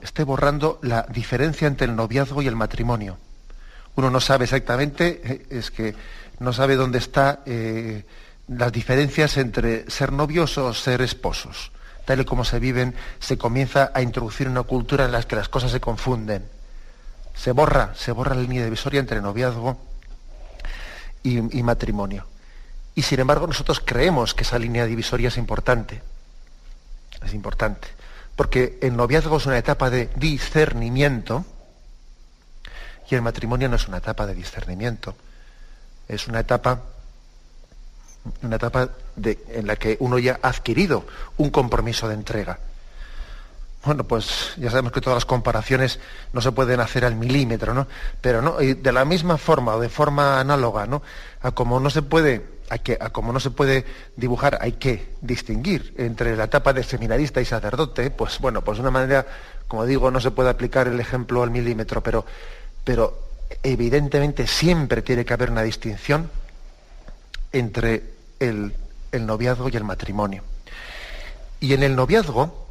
esté 0.00 0.24
borrando 0.24 0.80
la 0.82 1.02
diferencia 1.02 1.68
entre 1.68 1.86
el 1.86 1.94
noviazgo 1.94 2.42
y 2.42 2.48
el 2.48 2.56
matrimonio. 2.56 3.18
Uno 3.94 4.10
no 4.10 4.20
sabe 4.20 4.44
exactamente, 4.44 5.20
eh, 5.22 5.46
es 5.50 5.70
que 5.70 5.94
no 6.40 6.52
sabe 6.52 6.74
dónde 6.74 6.98
están 6.98 7.38
eh, 7.46 8.04
las 8.48 8.72
diferencias 8.72 9.36
entre 9.36 9.88
ser 9.88 10.12
novios 10.12 10.58
o 10.58 10.74
ser 10.74 11.00
esposos. 11.00 11.70
Tal 12.04 12.20
y 12.20 12.24
como 12.24 12.44
se 12.44 12.58
viven, 12.58 12.94
se 13.20 13.38
comienza 13.38 13.92
a 13.94 14.02
introducir 14.02 14.48
una 14.48 14.64
cultura 14.64 15.04
en 15.04 15.12
la 15.12 15.22
que 15.22 15.36
las 15.36 15.48
cosas 15.48 15.70
se 15.70 15.80
confunden 15.80 16.55
se 17.36 17.52
borra, 17.52 17.94
se 17.94 18.12
borra 18.12 18.34
la 18.34 18.40
línea 18.40 18.64
divisoria 18.64 18.98
entre 18.98 19.20
noviazgo 19.20 19.78
y, 21.22 21.62
matrimonio. 21.62 22.26
Y 22.94 23.02
sin 23.02 23.20
embargo 23.20 23.46
nosotros 23.46 23.82
creemos 23.84 24.32
que 24.32 24.42
esa 24.42 24.58
línea 24.58 24.86
divisoria 24.86 25.28
es 25.28 25.36
importante. 25.36 26.00
Es 27.24 27.34
importante. 27.34 27.88
Porque 28.36 28.78
el 28.80 28.96
noviazgo 28.96 29.36
es 29.36 29.46
una 29.46 29.58
etapa 29.58 29.90
de 29.90 30.08
discernimiento 30.16 31.44
y 33.10 33.14
el 33.14 33.22
matrimonio 33.22 33.68
no 33.68 33.76
es 33.76 33.86
una 33.88 33.98
etapa 33.98 34.26
de 34.26 34.34
discernimiento. 34.34 35.14
Es 36.08 36.28
una 36.28 36.40
etapa, 36.40 36.82
una 38.42 38.56
etapa 38.56 38.88
en 39.16 39.66
la 39.66 39.76
que 39.76 39.96
uno 40.00 40.18
ya 40.18 40.38
ha 40.42 40.48
adquirido 40.48 41.06
un 41.36 41.50
compromiso 41.50 42.08
de 42.08 42.14
entrega. 42.14 42.58
Bueno, 43.86 44.02
pues 44.02 44.50
ya 44.56 44.68
sabemos 44.68 44.90
que 44.90 45.00
todas 45.00 45.16
las 45.16 45.24
comparaciones 45.24 46.00
no 46.32 46.40
se 46.40 46.50
pueden 46.50 46.80
hacer 46.80 47.04
al 47.04 47.14
milímetro, 47.14 47.72
¿no? 47.72 47.86
Pero 48.20 48.42
no, 48.42 48.56
de 48.56 48.92
la 48.92 49.04
misma 49.04 49.38
forma 49.38 49.76
o 49.76 49.80
de 49.80 49.88
forma 49.88 50.40
análoga, 50.40 50.86
¿no? 50.86 51.02
A 51.42 51.52
como 51.52 51.78
no 51.78 51.88
se 51.88 52.02
puede, 52.02 52.44
a 52.68 52.78
que, 52.78 52.98
a 53.00 53.10
como 53.10 53.32
no 53.32 53.38
se 53.38 53.50
puede 53.50 53.84
dibujar, 54.16 54.58
hay 54.60 54.72
que 54.72 55.14
distinguir 55.20 55.94
entre 55.98 56.34
la 56.34 56.44
etapa 56.44 56.72
de 56.72 56.82
seminarista 56.82 57.40
y 57.40 57.44
sacerdote, 57.44 58.10
pues 58.10 58.40
bueno, 58.40 58.60
pues 58.62 58.78
de 58.78 58.82
una 58.82 58.90
manera, 58.90 59.24
como 59.68 59.86
digo, 59.86 60.10
no 60.10 60.18
se 60.18 60.32
puede 60.32 60.50
aplicar 60.50 60.88
el 60.88 60.98
ejemplo 60.98 61.44
al 61.44 61.52
milímetro, 61.52 62.02
pero, 62.02 62.26
pero 62.82 63.16
evidentemente 63.62 64.48
siempre 64.48 65.00
tiene 65.02 65.24
que 65.24 65.32
haber 65.32 65.52
una 65.52 65.62
distinción 65.62 66.28
entre 67.52 68.02
el 68.40 68.72
noviazgo 69.12 69.68
y 69.68 69.76
el 69.76 69.84
matrimonio. 69.84 70.42
Y 71.60 71.72
en 71.72 71.84
el 71.84 71.94
noviazgo, 71.94 72.65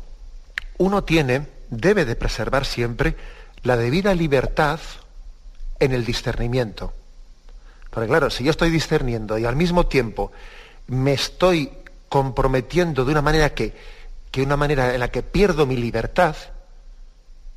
uno 0.77 1.03
tiene, 1.03 1.47
debe 1.69 2.05
de 2.05 2.15
preservar 2.15 2.65
siempre 2.65 3.15
la 3.63 3.77
debida 3.77 4.13
libertad 4.13 4.79
en 5.79 5.91
el 5.91 6.05
discernimiento. 6.05 6.93
Porque 7.89 8.07
claro, 8.07 8.29
si 8.29 8.43
yo 8.43 8.51
estoy 8.51 8.69
discerniendo 8.69 9.37
y 9.37 9.45
al 9.45 9.55
mismo 9.55 9.87
tiempo 9.87 10.31
me 10.87 11.13
estoy 11.13 11.71
comprometiendo 12.09 13.05
de 13.05 13.11
una 13.11 13.21
manera 13.21 13.53
que, 13.53 13.73
que 14.31 14.41
una 14.41 14.57
manera 14.57 14.93
en 14.93 14.99
la 14.99 15.09
que 15.09 15.23
pierdo 15.23 15.65
mi 15.65 15.77
libertad, 15.77 16.35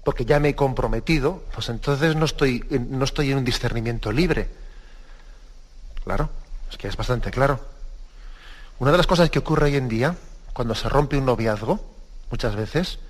porque 0.04 0.24
ya 0.24 0.40
me 0.40 0.50
he 0.50 0.54
comprometido, 0.54 1.42
pues 1.54 1.68
entonces 1.68 2.16
no 2.16 2.24
estoy, 2.24 2.64
no 2.70 3.04
estoy 3.04 3.33
en 3.33 3.38
un 3.38 3.44
discernimiento 3.44 4.11
libre. 4.11 4.48
Claro, 6.04 6.31
es 6.70 6.78
que 6.78 6.88
es 6.88 6.96
bastante 6.96 7.31
claro. 7.31 7.61
Una 8.78 8.92
de 8.92 8.96
las 8.96 9.07
cosas 9.07 9.28
que 9.28 9.40
ocurre 9.40 9.66
hoy 9.66 9.76
en 9.76 9.88
día, 9.88 10.14
cuando 10.52 10.74
se 10.74 10.88
rompe 10.88 11.18
un 11.18 11.26
noviazgo, 11.26 11.81
muchas 12.31 12.54
veces, 12.57 13.00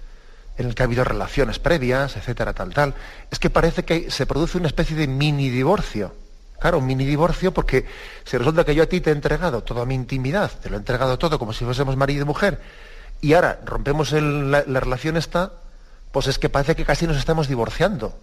en 0.59 0.66
el 0.66 0.75
que 0.75 0.83
ha 0.83 0.87
habido 0.87 1.05
relaciones 1.05 1.59
previas, 1.59 2.16
etcétera, 2.16 2.53
tal, 2.53 2.75
tal, 2.75 2.94
es 3.31 3.38
que 3.38 3.49
parece 3.49 3.85
que 3.85 4.11
se 4.11 4.27
produce 4.27 4.59
una 4.59 4.66
especie 4.66 4.97
de 4.97 5.07
mini 5.07 5.49
divorcio. 5.49 6.14
Claro, 6.59 6.79
un 6.79 6.87
mini 6.87 7.05
divorcio 7.05 7.55
porque 7.55 7.87
si 8.25 8.37
resulta 8.37 8.64
que 8.64 8.75
yo 8.75 8.83
a 8.83 8.87
ti 8.87 9.01
te 9.01 9.11
he 9.11 9.12
entregado 9.12 9.62
toda 9.62 9.87
mi 9.87 9.94
intimidad, 9.94 10.51
te 10.61 10.68
lo 10.68 10.77
he 10.77 10.79
entregado 10.81 11.16
todo 11.16 11.38
como 11.38 11.53
si 11.53 11.64
fuésemos 11.64 11.97
marido 11.97 12.23
y 12.23 12.27
mujer, 12.27 12.61
y 13.21 13.33
ahora 13.35 13.61
rompemos 13.64 14.11
la, 14.12 14.62
relación 14.62 15.16
esta, 15.16 15.53
pues 16.11 16.27
es 16.27 16.38
que 16.38 16.49
parece 16.49 16.75
que 16.75 16.85
casi 16.85 17.07
nos 17.07 17.16
estamos 17.16 17.47
divorciando. 17.47 18.18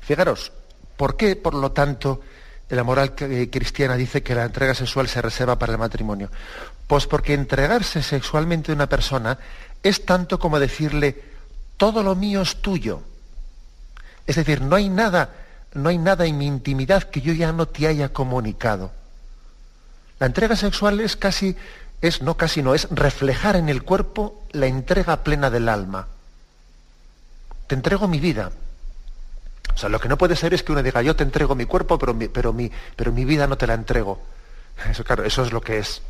Fijaros, 0.00 0.52
¿por 0.96 1.16
qué, 1.16 1.36
por 1.36 1.52
lo 1.52 1.72
tanto, 1.72 2.22
la 2.70 2.84
moral 2.84 3.14
cristiana 3.14 3.96
dice 3.96 4.22
que 4.22 4.34
la 4.34 4.44
entrega 4.44 4.74
sexual 4.74 5.08
se 5.08 5.20
reserva 5.20 5.58
para 5.58 5.72
el 5.72 5.78
matrimonio? 5.78 6.30
Pues 6.86 7.06
porque 7.06 7.34
entregarse 7.34 8.02
sexualmente 8.02 8.72
a 8.72 8.74
una 8.74 8.88
persona 8.88 9.38
es 9.82 10.04
tanto 10.04 10.38
como 10.38 10.58
decirle, 10.58 11.22
todo 11.76 12.02
lo 12.02 12.14
mío 12.14 12.42
es 12.42 12.56
tuyo. 12.56 13.02
Es 14.26 14.36
decir, 14.36 14.60
no 14.62 14.76
hay 14.76 14.88
nada, 14.88 15.30
no 15.74 15.88
hay 15.88 15.98
nada 15.98 16.26
en 16.26 16.38
mi 16.38 16.46
intimidad 16.46 17.04
que 17.04 17.20
yo 17.20 17.32
ya 17.32 17.52
no 17.52 17.66
te 17.66 17.86
haya 17.86 18.12
comunicado. 18.12 18.92
La 20.18 20.26
entrega 20.26 20.56
sexual 20.56 21.00
es 21.00 21.16
casi, 21.16 21.56
es 22.00 22.22
no 22.22 22.36
casi 22.36 22.62
no, 22.62 22.74
es 22.74 22.88
reflejar 22.90 23.56
en 23.56 23.68
el 23.68 23.82
cuerpo 23.82 24.42
la 24.52 24.66
entrega 24.66 25.22
plena 25.24 25.50
del 25.50 25.68
alma. 25.68 26.08
Te 27.66 27.74
entrego 27.74 28.08
mi 28.08 28.20
vida. 28.20 28.52
O 29.74 29.78
sea, 29.78 29.88
lo 29.88 30.00
que 30.00 30.08
no 30.08 30.16
puede 30.16 30.36
ser 30.36 30.54
es 30.54 30.62
que 30.62 30.72
uno 30.72 30.82
diga, 30.82 31.02
yo 31.02 31.16
te 31.16 31.24
entrego 31.24 31.54
mi 31.54 31.64
cuerpo, 31.64 31.98
pero 31.98 32.14
mi, 32.14 32.28
pero 32.28 32.52
mi, 32.52 32.70
pero 32.94 33.12
mi 33.12 33.24
vida 33.24 33.46
no 33.46 33.58
te 33.58 33.66
la 33.66 33.74
entrego. 33.74 34.22
Eso, 34.88 35.04
claro, 35.04 35.24
eso 35.24 35.42
es 35.42 35.52
lo 35.52 35.60
que 35.60 35.78
es. 35.78 36.00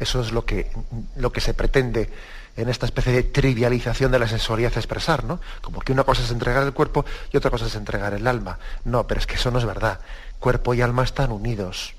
Eso 0.00 0.22
es 0.22 0.32
lo 0.32 0.46
que, 0.46 0.70
lo 1.16 1.30
que 1.30 1.42
se 1.42 1.52
pretende 1.52 2.10
en 2.56 2.68
esta 2.70 2.86
especie 2.86 3.12
de 3.12 3.22
trivialización 3.22 4.10
de 4.10 4.18
la 4.18 4.26
sexualidad 4.26 4.72
expresar, 4.74 5.24
¿no? 5.24 5.40
Como 5.60 5.80
que 5.80 5.92
una 5.92 6.04
cosa 6.04 6.22
es 6.22 6.30
entregar 6.30 6.62
el 6.62 6.72
cuerpo 6.72 7.04
y 7.30 7.36
otra 7.36 7.50
cosa 7.50 7.66
es 7.66 7.74
entregar 7.74 8.14
el 8.14 8.26
alma. 8.26 8.58
No, 8.84 9.06
pero 9.06 9.20
es 9.20 9.26
que 9.26 9.34
eso 9.34 9.50
no 9.50 9.58
es 9.58 9.66
verdad. 9.66 10.00
Cuerpo 10.38 10.72
y 10.72 10.80
alma 10.80 11.04
están 11.04 11.32
unidos. 11.32 11.94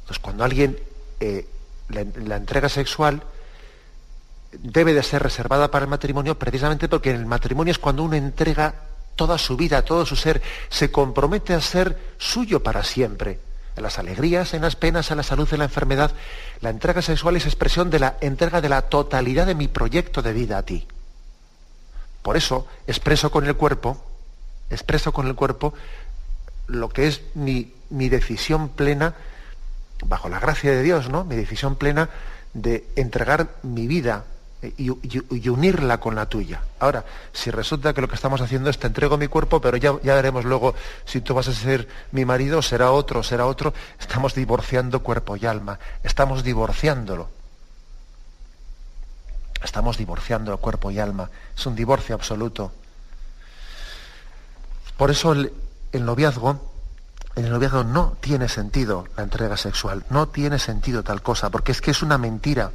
Entonces, 0.00 0.18
cuando 0.18 0.42
alguien 0.42 0.76
eh, 1.20 1.46
la, 1.88 2.36
entrega 2.36 2.68
sexual 2.68 3.22
debe 4.52 4.94
de 4.94 5.02
ser 5.04 5.22
reservada 5.22 5.70
para 5.70 5.84
el 5.84 5.90
matrimonio 5.90 6.38
precisamente 6.38 6.88
porque 6.88 7.10
en 7.10 7.16
el 7.16 7.26
matrimonio 7.26 7.70
es 7.70 7.78
cuando 7.78 8.02
uno 8.02 8.16
entrega 8.16 8.74
toda 9.14 9.38
su 9.38 9.56
vida, 9.56 9.82
todo 9.82 10.04
su 10.04 10.16
ser, 10.16 10.42
se 10.68 10.90
compromete 10.90 11.54
a 11.54 11.60
ser 11.60 11.96
suyo 12.18 12.62
para 12.62 12.82
siempre 12.82 13.38
en 13.76 13.82
las 13.82 13.98
alegrías, 13.98 14.54
en 14.54 14.62
las 14.62 14.76
penas, 14.76 15.10
en 15.10 15.16
la 15.16 15.22
salud, 15.22 15.48
en 15.52 15.58
la 15.58 15.64
enfermedad. 15.64 16.12
La 16.60 16.70
entrega 16.70 17.02
sexual 17.02 17.36
es 17.36 17.46
expresión 17.46 17.90
de 17.90 17.98
la 17.98 18.16
entrega 18.20 18.60
de 18.60 18.68
la 18.68 18.82
totalidad 18.82 19.46
de 19.46 19.54
mi 19.54 19.68
proyecto 19.68 20.22
de 20.22 20.32
vida 20.32 20.58
a 20.58 20.62
ti. 20.62 20.86
Por 22.22 22.36
eso 22.36 22.66
expreso 22.86 23.30
con 23.30 23.46
el 23.46 23.56
cuerpo, 23.56 24.02
expreso 24.70 25.12
con 25.12 25.26
el 25.26 25.34
cuerpo 25.34 25.74
lo 26.66 26.88
que 26.88 27.06
es 27.06 27.22
mi, 27.34 27.74
mi 27.90 28.08
decisión 28.08 28.70
plena, 28.70 29.14
bajo 30.04 30.28
la 30.28 30.40
gracia 30.40 30.70
de 30.70 30.82
Dios, 30.82 31.10
¿no? 31.10 31.24
Mi 31.24 31.36
decisión 31.36 31.76
plena 31.76 32.08
de 32.54 32.86
entregar 32.96 33.56
mi 33.62 33.86
vida 33.86 34.24
y, 34.76 35.48
unirla 35.48 35.98
con 35.98 36.14
la 36.14 36.26
tuya. 36.26 36.62
Ahora, 36.78 37.04
si 37.32 37.50
resulta 37.50 37.92
que 37.92 38.00
lo 38.00 38.08
que 38.08 38.14
estamos 38.14 38.40
haciendo 38.40 38.70
es 38.70 38.78
te 38.78 38.86
entrego 38.86 39.16
mi 39.16 39.28
cuerpo, 39.28 39.60
pero 39.60 39.76
ya, 39.76 39.94
ya 40.02 40.14
veremos 40.14 40.44
luego 40.44 40.74
si 41.04 41.20
tú 41.20 41.34
vas 41.34 41.48
a 41.48 41.52
ser 41.52 41.88
mi 42.12 42.24
marido, 42.24 42.62
será 42.62 42.90
otro, 42.92 43.22
será 43.22 43.46
otro, 43.46 43.74
estamos 43.98 44.34
divorciando 44.34 45.02
cuerpo 45.02 45.36
y 45.36 45.46
alma, 45.46 45.78
estamos 46.02 46.42
divorciándolo. 46.44 47.28
Estamos 49.62 49.96
divorciando 49.96 50.56
cuerpo 50.58 50.90
y 50.90 50.98
alma, 50.98 51.30
es 51.56 51.64
un 51.66 51.74
divorcio 51.74 52.14
absoluto. 52.14 52.72
Por 54.96 55.10
eso 55.10 55.32
el, 55.32 55.52
el 55.92 56.04
noviazgo 56.04 56.74
en 57.36 57.46
el 57.46 57.50
noviazgo 57.50 57.82
no 57.82 58.16
tiene 58.20 58.48
sentido 58.48 59.08
la 59.16 59.24
entrega 59.24 59.56
sexual, 59.56 60.04
no 60.08 60.28
tiene 60.28 60.60
sentido 60.60 61.02
tal 61.02 61.20
cosa, 61.20 61.50
porque 61.50 61.72
es 61.72 61.80
que 61.80 61.90
es 61.90 62.02
una 62.02 62.16
mentira. 62.16 62.70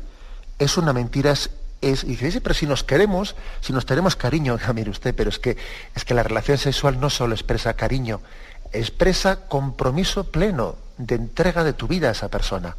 Es 0.58 0.78
una 0.78 0.92
mentira, 0.92 1.32
es, 1.32 1.50
y 1.82 2.16
dice, 2.16 2.42
pero 2.42 2.54
si 2.54 2.66
nos 2.66 2.84
queremos, 2.84 3.36
si 3.62 3.72
nos 3.72 3.86
tenemos 3.86 4.16
cariño, 4.16 4.58
mire 4.74 4.90
usted, 4.90 5.16
pero 5.16 5.30
es 5.30 5.40
que, 5.40 5.58
es 5.96 6.06
que 6.06 6.14
la 6.14 6.24
relación 6.24 6.58
sexual 6.58 7.00
no 7.00 7.10
solo 7.10 7.34
expresa 7.34 7.74
cariño, 7.74 8.22
expresa 8.72 9.48
compromiso 9.48 10.26
pleno 10.26 10.76
de 10.98 11.16
entrega 11.16 11.64
de 11.64 11.74
tu 11.74 11.88
vida 11.88 12.10
a 12.10 12.12
esa 12.12 12.28
persona. 12.28 12.76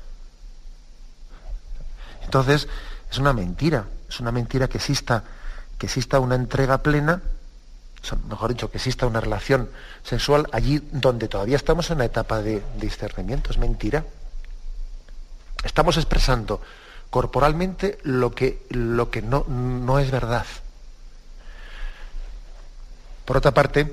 Entonces, 2.24 2.68
es 3.10 3.18
una 3.18 3.32
mentira, 3.32 3.86
es 4.08 4.20
una 4.20 4.30
mentira 4.30 4.68
que 4.68 4.78
exista, 4.78 5.24
que 5.78 5.86
exista 5.86 6.20
una 6.20 6.34
entrega 6.34 6.82
plena 6.82 7.22
mejor 8.28 8.50
dicho, 8.50 8.70
que 8.70 8.78
exista 8.78 9.06
una 9.06 9.20
relación 9.20 9.68
sexual 10.02 10.48
allí 10.52 10.82
donde 10.92 11.28
todavía 11.28 11.56
estamos 11.56 11.90
en 11.90 11.98
la 11.98 12.06
etapa 12.06 12.40
de 12.40 12.62
discernimiento. 12.76 13.50
Es 13.50 13.58
mentira. 13.58 14.04
Estamos 15.62 15.96
expresando 15.96 16.60
corporalmente 17.10 17.98
lo 18.02 18.32
que, 18.34 18.62
no, 18.70 19.98
es 19.98 20.10
verdad. 20.10 20.46
Por 23.24 23.36
otra 23.36 23.52
parte, 23.52 23.92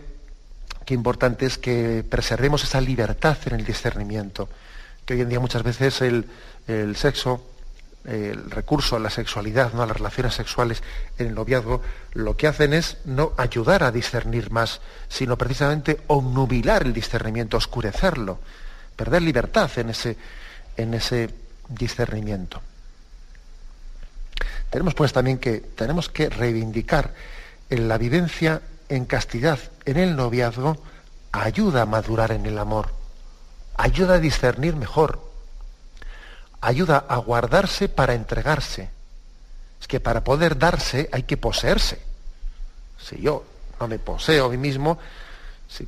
qué 0.85 0.93
importante 0.93 1.45
es 1.45 1.57
que 1.57 2.05
preservemos 2.07 2.63
esa 2.63 2.79
libertad 2.79 3.37
en 3.45 3.55
el 3.55 3.65
discernimiento, 3.65 4.47
que 5.05 5.15
hoy 5.15 5.21
en 5.21 5.29
día 5.29 5.39
muchas 5.39 5.63
veces 5.63 6.01
el, 6.01 6.25
el 6.67 6.95
sexo 6.95 7.43
el 8.07 8.49
recurso 8.49 8.95
a 8.95 8.99
la 8.99 9.09
sexualidad, 9.09 9.73
¿no? 9.73 9.83
a 9.83 9.85
las 9.85 9.97
relaciones 9.97 10.33
sexuales 10.33 10.81
en 11.17 11.27
el 11.27 11.35
noviazgo, 11.35 11.81
lo 12.13 12.37
que 12.37 12.47
hacen 12.47 12.73
es 12.73 12.97
no 13.03 13.33
ayudar 13.35 13.83
a 13.83 13.91
discernir 13.91 14.49
más, 14.49 14.79
sino 15.09 15.37
precisamente 15.37 15.99
obnubilar 16.07 16.83
el 16.83 16.93
discernimiento, 16.93 17.57
oscurecerlo, 17.57 18.39
perder 18.95 19.23
libertad 19.23 19.69
en 19.75 19.89
ese, 19.89 20.15
en 20.77 20.93
ese 20.93 21.29
discernimiento. 21.67 22.61
Tenemos 24.69 24.93
pues 24.93 25.13
también 25.13 25.37
que, 25.37 25.59
tenemos 25.59 26.09
que 26.09 26.29
reivindicar 26.29 27.13
en 27.69 27.87
la 27.87 27.97
vivencia 27.97 28.61
en 28.89 29.05
castidad 29.05 29.59
en 29.87 29.97
el 29.97 30.15
noviazgo, 30.15 30.77
ayuda 31.31 31.83
a 31.83 31.85
madurar 31.85 32.31
en 32.31 32.45
el 32.45 32.57
amor, 32.57 32.89
ayuda 33.75 34.15
a 34.15 34.19
discernir 34.19 34.75
mejor, 34.75 35.21
ayuda 36.59 37.05
a 37.07 37.17
guardarse 37.17 37.87
para 37.87 38.13
entregarse. 38.13 38.89
Es 39.79 39.87
que 39.87 40.01
para 40.01 40.23
poder 40.23 40.57
darse 40.57 41.09
hay 41.11 41.23
que 41.23 41.37
poseerse. 41.37 42.01
Si 42.99 43.21
yo 43.21 43.45
no 43.79 43.87
me 43.87 43.97
poseo 43.97 44.47
a 44.47 44.49
mí 44.49 44.57
mismo, 44.57 44.97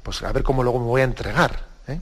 pues 0.02 0.24
a 0.24 0.32
ver 0.32 0.44
cómo 0.44 0.64
luego 0.64 0.80
me 0.80 0.86
voy 0.86 1.02
a 1.02 1.06
entregar. 1.06 1.66
¿eh? 1.88 2.00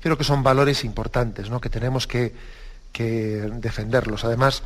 Creo 0.00 0.16
que 0.16 0.24
son 0.24 0.44
valores 0.44 0.84
importantes, 0.84 1.50
¿no? 1.50 1.60
que 1.60 1.70
tenemos 1.70 2.06
que, 2.06 2.34
defenderlos. 2.92 4.24
Además, 4.24 4.62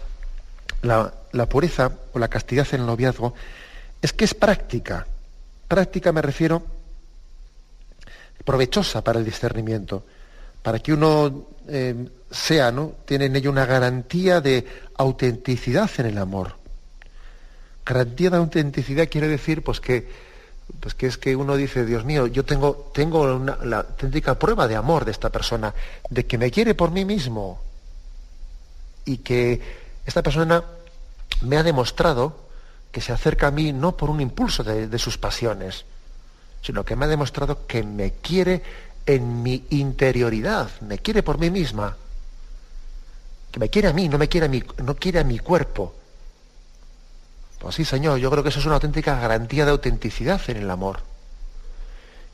la, 0.82 1.12
la, 1.32 1.48
pureza 1.48 1.92
o 2.12 2.18
la 2.18 2.28
castidad 2.28 2.66
en 2.72 2.80
el 2.80 2.86
noviazgo 2.86 3.34
es 4.02 4.12
que 4.12 4.24
es 4.24 4.34
práctica. 4.34 5.06
Práctica 5.68 6.12
me 6.12 6.22
refiero 6.22 6.62
provechosa 8.44 9.02
para 9.02 9.18
el 9.18 9.24
discernimiento 9.24 10.04
para 10.64 10.78
que 10.78 10.94
uno 10.94 11.48
eh, 11.68 12.08
sea, 12.30 12.72
¿no? 12.72 12.94
Tiene 13.04 13.26
en 13.26 13.36
ello 13.36 13.50
una 13.50 13.66
garantía 13.66 14.40
de 14.40 14.66
autenticidad 14.96 15.90
en 15.98 16.06
el 16.06 16.16
amor. 16.16 16.56
Garantía 17.84 18.30
de 18.30 18.38
autenticidad 18.38 19.06
quiere 19.10 19.28
decir, 19.28 19.62
pues 19.62 19.78
que, 19.78 20.08
pues 20.80 20.94
que 20.94 21.06
es 21.06 21.18
que 21.18 21.36
uno 21.36 21.56
dice, 21.56 21.84
Dios 21.84 22.06
mío, 22.06 22.28
yo 22.28 22.46
tengo, 22.46 22.90
tengo 22.94 23.38
la 23.62 23.80
auténtica 23.80 24.38
prueba 24.38 24.66
de 24.66 24.74
amor 24.74 25.04
de 25.04 25.10
esta 25.10 25.28
persona, 25.28 25.74
de 26.08 26.24
que 26.24 26.38
me 26.38 26.50
quiere 26.50 26.74
por 26.74 26.90
mí 26.90 27.04
mismo 27.04 27.60
y 29.04 29.18
que 29.18 29.60
esta 30.06 30.22
persona 30.22 30.64
me 31.42 31.56
ha 31.56 31.62
demostrado 31.62 32.44
que 32.90 33.00
se 33.00 33.12
acerca 33.12 33.48
a 33.48 33.50
mí 33.50 33.72
no 33.72 33.96
por 33.96 34.08
un 34.08 34.20
impulso 34.20 34.62
de, 34.62 34.98
sus 34.98 35.18
pasiones, 35.18 35.84
sino 36.62 36.84
que 36.84 36.94
me 36.94 37.06
ha 37.06 37.08
demostrado 37.08 37.66
que 37.66 37.82
me 37.82 38.12
quiere 38.12 38.62
en 39.04 39.42
mi 39.42 39.64
interioridad, 39.70 40.70
me 40.80 40.98
quiere 40.98 41.22
por 41.22 41.38
mí 41.38 41.50
misma, 41.50 41.96
que 43.50 43.58
me 43.58 43.68
quiere 43.68 43.88
a 43.88 43.92
mí, 43.92 44.08
no 44.08 44.16
me 44.16 44.28
quiere 44.28 44.46
a 44.46 44.48
mi, 44.48 44.62
no 44.82 44.94
quiere 44.94 45.18
a 45.18 45.24
mi 45.24 45.38
cuerpo. 45.38 45.94
Pues 47.58 47.74
sí, 47.74 47.84
Señor, 47.84 48.18
yo 48.18 48.30
creo 48.30 48.42
que 48.42 48.50
eso 48.50 48.60
es 48.60 48.66
una 48.66 48.76
auténtica 48.76 49.18
garantía 49.18 49.64
de 49.64 49.72
autenticidad 49.72 50.40
en 50.48 50.58
el 50.58 50.70
amor. 50.70 51.00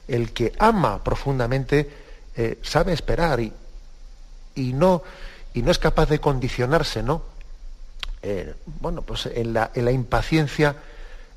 El 0.09 0.33
que 0.33 0.53
ama 0.59 1.03
profundamente 1.03 1.89
eh, 2.37 2.59
sabe 2.63 2.93
esperar 2.93 3.41
y, 3.41 3.53
y, 4.57 4.73
no, 4.73 5.03
y 5.55 5.63
no 5.63 5.71
es 5.71 5.79
capaz 5.79 6.09
de 6.09 6.21
condicionarse, 6.21 7.03
¿no? 7.03 7.23
Eh, 8.23 8.55
bueno, 8.81 9.03
pues 9.03 9.27
en 9.27 9.55
la, 9.55 9.71
en 9.75 9.85
la 9.85 9.93
impaciencia, 9.93 10.77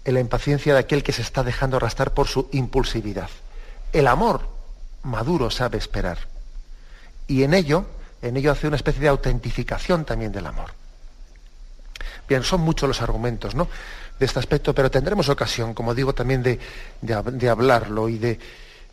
en 0.04 0.14
la 0.14 0.20
impaciencia 0.20 0.74
de 0.74 0.80
aquel 0.80 1.04
que 1.04 1.14
se 1.14 1.22
está 1.22 1.44
dejando 1.44 1.78
arrastrar 1.78 2.14
por 2.14 2.28
su 2.28 2.50
impulsividad. 2.52 3.30
El 3.92 4.08
amor 4.08 4.48
maduro 5.04 5.50
sabe 5.50 5.78
esperar. 5.78 6.18
Y 7.28 7.44
en 7.44 7.54
ello, 7.54 7.86
en 8.22 8.38
ello 8.38 8.52
hace 8.52 8.68
una 8.68 8.76
especie 8.76 9.02
de 9.02 9.08
autentificación 9.10 10.06
también 10.06 10.32
del 10.32 10.46
amor. 10.46 10.72
Bien, 12.28 12.44
son 12.44 12.62
muchos 12.62 12.88
los 12.88 13.02
argumentos 13.02 13.56
¿no? 13.56 13.68
de 14.20 14.26
este 14.26 14.40
aspecto, 14.40 14.74
pero 14.74 14.90
tendremos 14.90 15.30
ocasión, 15.30 15.74
como 15.74 15.94
digo, 15.94 16.14
también 16.14 16.42
de, 16.42 16.60
de, 17.02 17.50
hablarlo 17.50 18.10
y 18.10 18.18
de, 18.18 18.40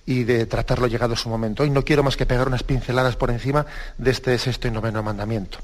y 0.06 0.24
de 0.24 0.46
tratarlo 0.46 0.86
llegado 0.86 1.16
su 1.16 1.28
momento. 1.28 1.62
Hoy 1.62 1.70
no 1.70 1.84
quiero 1.84 2.02
más 2.02 2.16
que 2.16 2.26
pegar 2.26 2.48
unas 2.48 2.62
pinceladas 2.62 3.16
por 3.16 3.30
encima 3.30 3.66
de 3.98 4.10
este 4.10 4.36
sexto 4.38 4.68
y 4.68 4.70
noveno 4.70 5.02
mandamiento. 5.02 5.58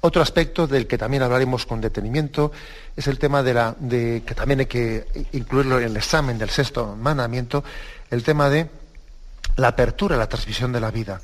Otro 0.00 0.22
aspecto 0.22 0.66
del 0.66 0.86
que 0.86 0.98
también 0.98 1.22
hablaremos 1.22 1.66
con 1.66 1.80
detenimiento 1.80 2.52
es 2.94 3.06
el 3.08 3.18
tema 3.18 3.42
de 3.42 3.54
la, 3.54 3.74
de, 3.78 4.22
que 4.24 4.34
también 4.34 4.60
hay 4.60 4.66
que 4.66 5.06
incluirlo 5.32 5.78
en 5.78 5.86
el 5.86 5.96
examen 5.96 6.38
del 6.38 6.50
sexto 6.50 6.96
mandamiento, 6.96 7.64
el 8.10 8.22
tema 8.22 8.48
de 8.48 8.68
la 9.56 9.68
apertura, 9.68 10.16
la 10.16 10.28
transmisión 10.28 10.72
de 10.72 10.80
la 10.80 10.90
vida. 10.90 11.20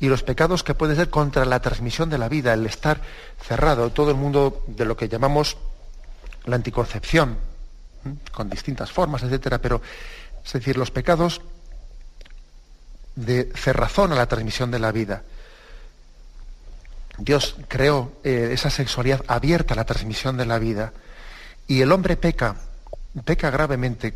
Y 0.00 0.08
los 0.08 0.22
pecados 0.22 0.62
que 0.62 0.74
pueden 0.74 0.96
ser 0.96 1.10
contra 1.10 1.44
la 1.44 1.60
transmisión 1.60 2.08
de 2.08 2.18
la 2.18 2.28
vida, 2.28 2.54
el 2.54 2.66
estar 2.66 3.00
cerrado, 3.40 3.90
todo 3.90 4.10
el 4.10 4.16
mundo 4.16 4.64
de 4.66 4.84
lo 4.84 4.96
que 4.96 5.08
llamamos 5.08 5.56
la 6.46 6.56
anticoncepción, 6.56 7.36
con 8.32 8.48
distintas 8.48 8.90
formas, 8.90 9.22
etcétera, 9.22 9.58
pero 9.58 9.82
es 10.48 10.52
decir, 10.54 10.78
los 10.78 10.90
pecados 10.90 11.42
de 13.14 13.52
cerrazón 13.54 14.12
a 14.12 14.16
la 14.16 14.28
transmisión 14.28 14.70
de 14.70 14.78
la 14.78 14.92
vida. 14.92 15.22
Dios 17.18 17.56
creó 17.68 18.12
eh, 18.24 18.50
esa 18.52 18.70
sexualidad 18.70 19.22
abierta 19.26 19.74
a 19.74 19.76
la 19.76 19.84
transmisión 19.84 20.38
de 20.38 20.46
la 20.46 20.58
vida 20.58 20.94
y 21.66 21.82
el 21.82 21.92
hombre 21.92 22.16
peca, 22.16 22.56
peca 23.24 23.50
gravemente 23.50 24.14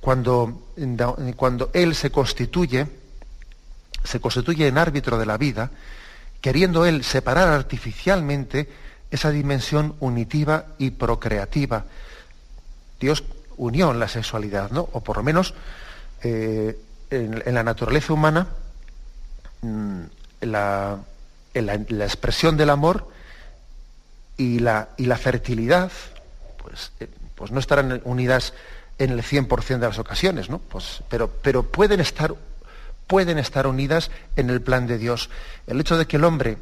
cuando, 0.00 0.66
cuando 1.36 1.70
él 1.72 1.94
se 1.94 2.10
constituye, 2.10 2.86
se 4.02 4.20
constituye 4.20 4.66
en 4.66 4.76
árbitro 4.76 5.18
de 5.18 5.26
la 5.26 5.38
vida, 5.38 5.70
queriendo 6.40 6.84
él 6.84 7.04
separar 7.04 7.48
artificialmente 7.48 8.68
esa 9.10 9.30
dimensión 9.30 9.94
unitiva 10.00 10.66
y 10.78 10.90
procreativa. 10.90 11.84
Dios 12.98 13.22
unió 13.56 13.90
en 13.90 14.00
la 14.00 14.08
sexualidad, 14.08 14.70
¿no? 14.70 14.88
O 14.92 15.00
por 15.02 15.16
lo 15.16 15.22
menos 15.22 15.54
eh, 16.22 16.78
en, 17.10 17.54
la 17.54 17.62
naturaleza 17.62 18.12
humana, 18.12 18.48
mm, 19.62 20.00
la, 20.42 20.98
expresión 21.54 22.56
del 22.56 22.70
amor 22.70 23.08
y 24.36 24.58
la, 24.58 24.88
y 24.96 25.06
la 25.06 25.16
fertilidad, 25.16 25.92
pues, 26.62 26.92
eh, 27.00 27.08
pues 27.34 27.50
no 27.50 27.60
estarán 27.60 28.00
unidas 28.04 28.54
en 28.98 29.10
el 29.10 29.22
100% 29.22 29.78
de 29.78 29.86
las 29.86 29.98
ocasiones, 29.98 30.50
¿no? 30.50 30.58
Pues, 30.58 31.02
pero, 31.08 31.28
pero 31.28 31.62
pueden, 31.64 32.00
estar, 32.00 32.34
pueden 33.06 33.38
estar 33.38 33.66
unidas 33.66 34.10
en 34.36 34.50
el 34.50 34.60
plan 34.60 34.86
de 34.86 34.98
Dios. 34.98 35.30
El 35.66 35.80
hecho 35.80 35.96
de 35.96 36.06
que 36.06 36.16
el 36.16 36.24
hombre 36.24 36.58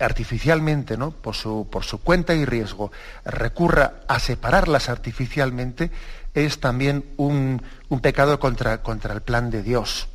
artificialmente, 0.00 0.96
¿no? 0.96 1.10
por, 1.10 1.34
su, 1.34 1.68
por 1.70 1.84
su 1.84 1.98
cuenta 1.98 2.34
y 2.34 2.44
riesgo, 2.44 2.90
recurra 3.24 4.00
a 4.08 4.18
separarlas 4.18 4.88
artificialmente, 4.88 5.90
es 6.34 6.60
también 6.60 7.04
un, 7.16 7.62
pecado 8.02 8.38
contra, 8.40 8.82
contra, 8.82 9.14
el 9.14 9.20
plan 9.20 9.50
de 9.50 9.62
Dios. 9.62 10.08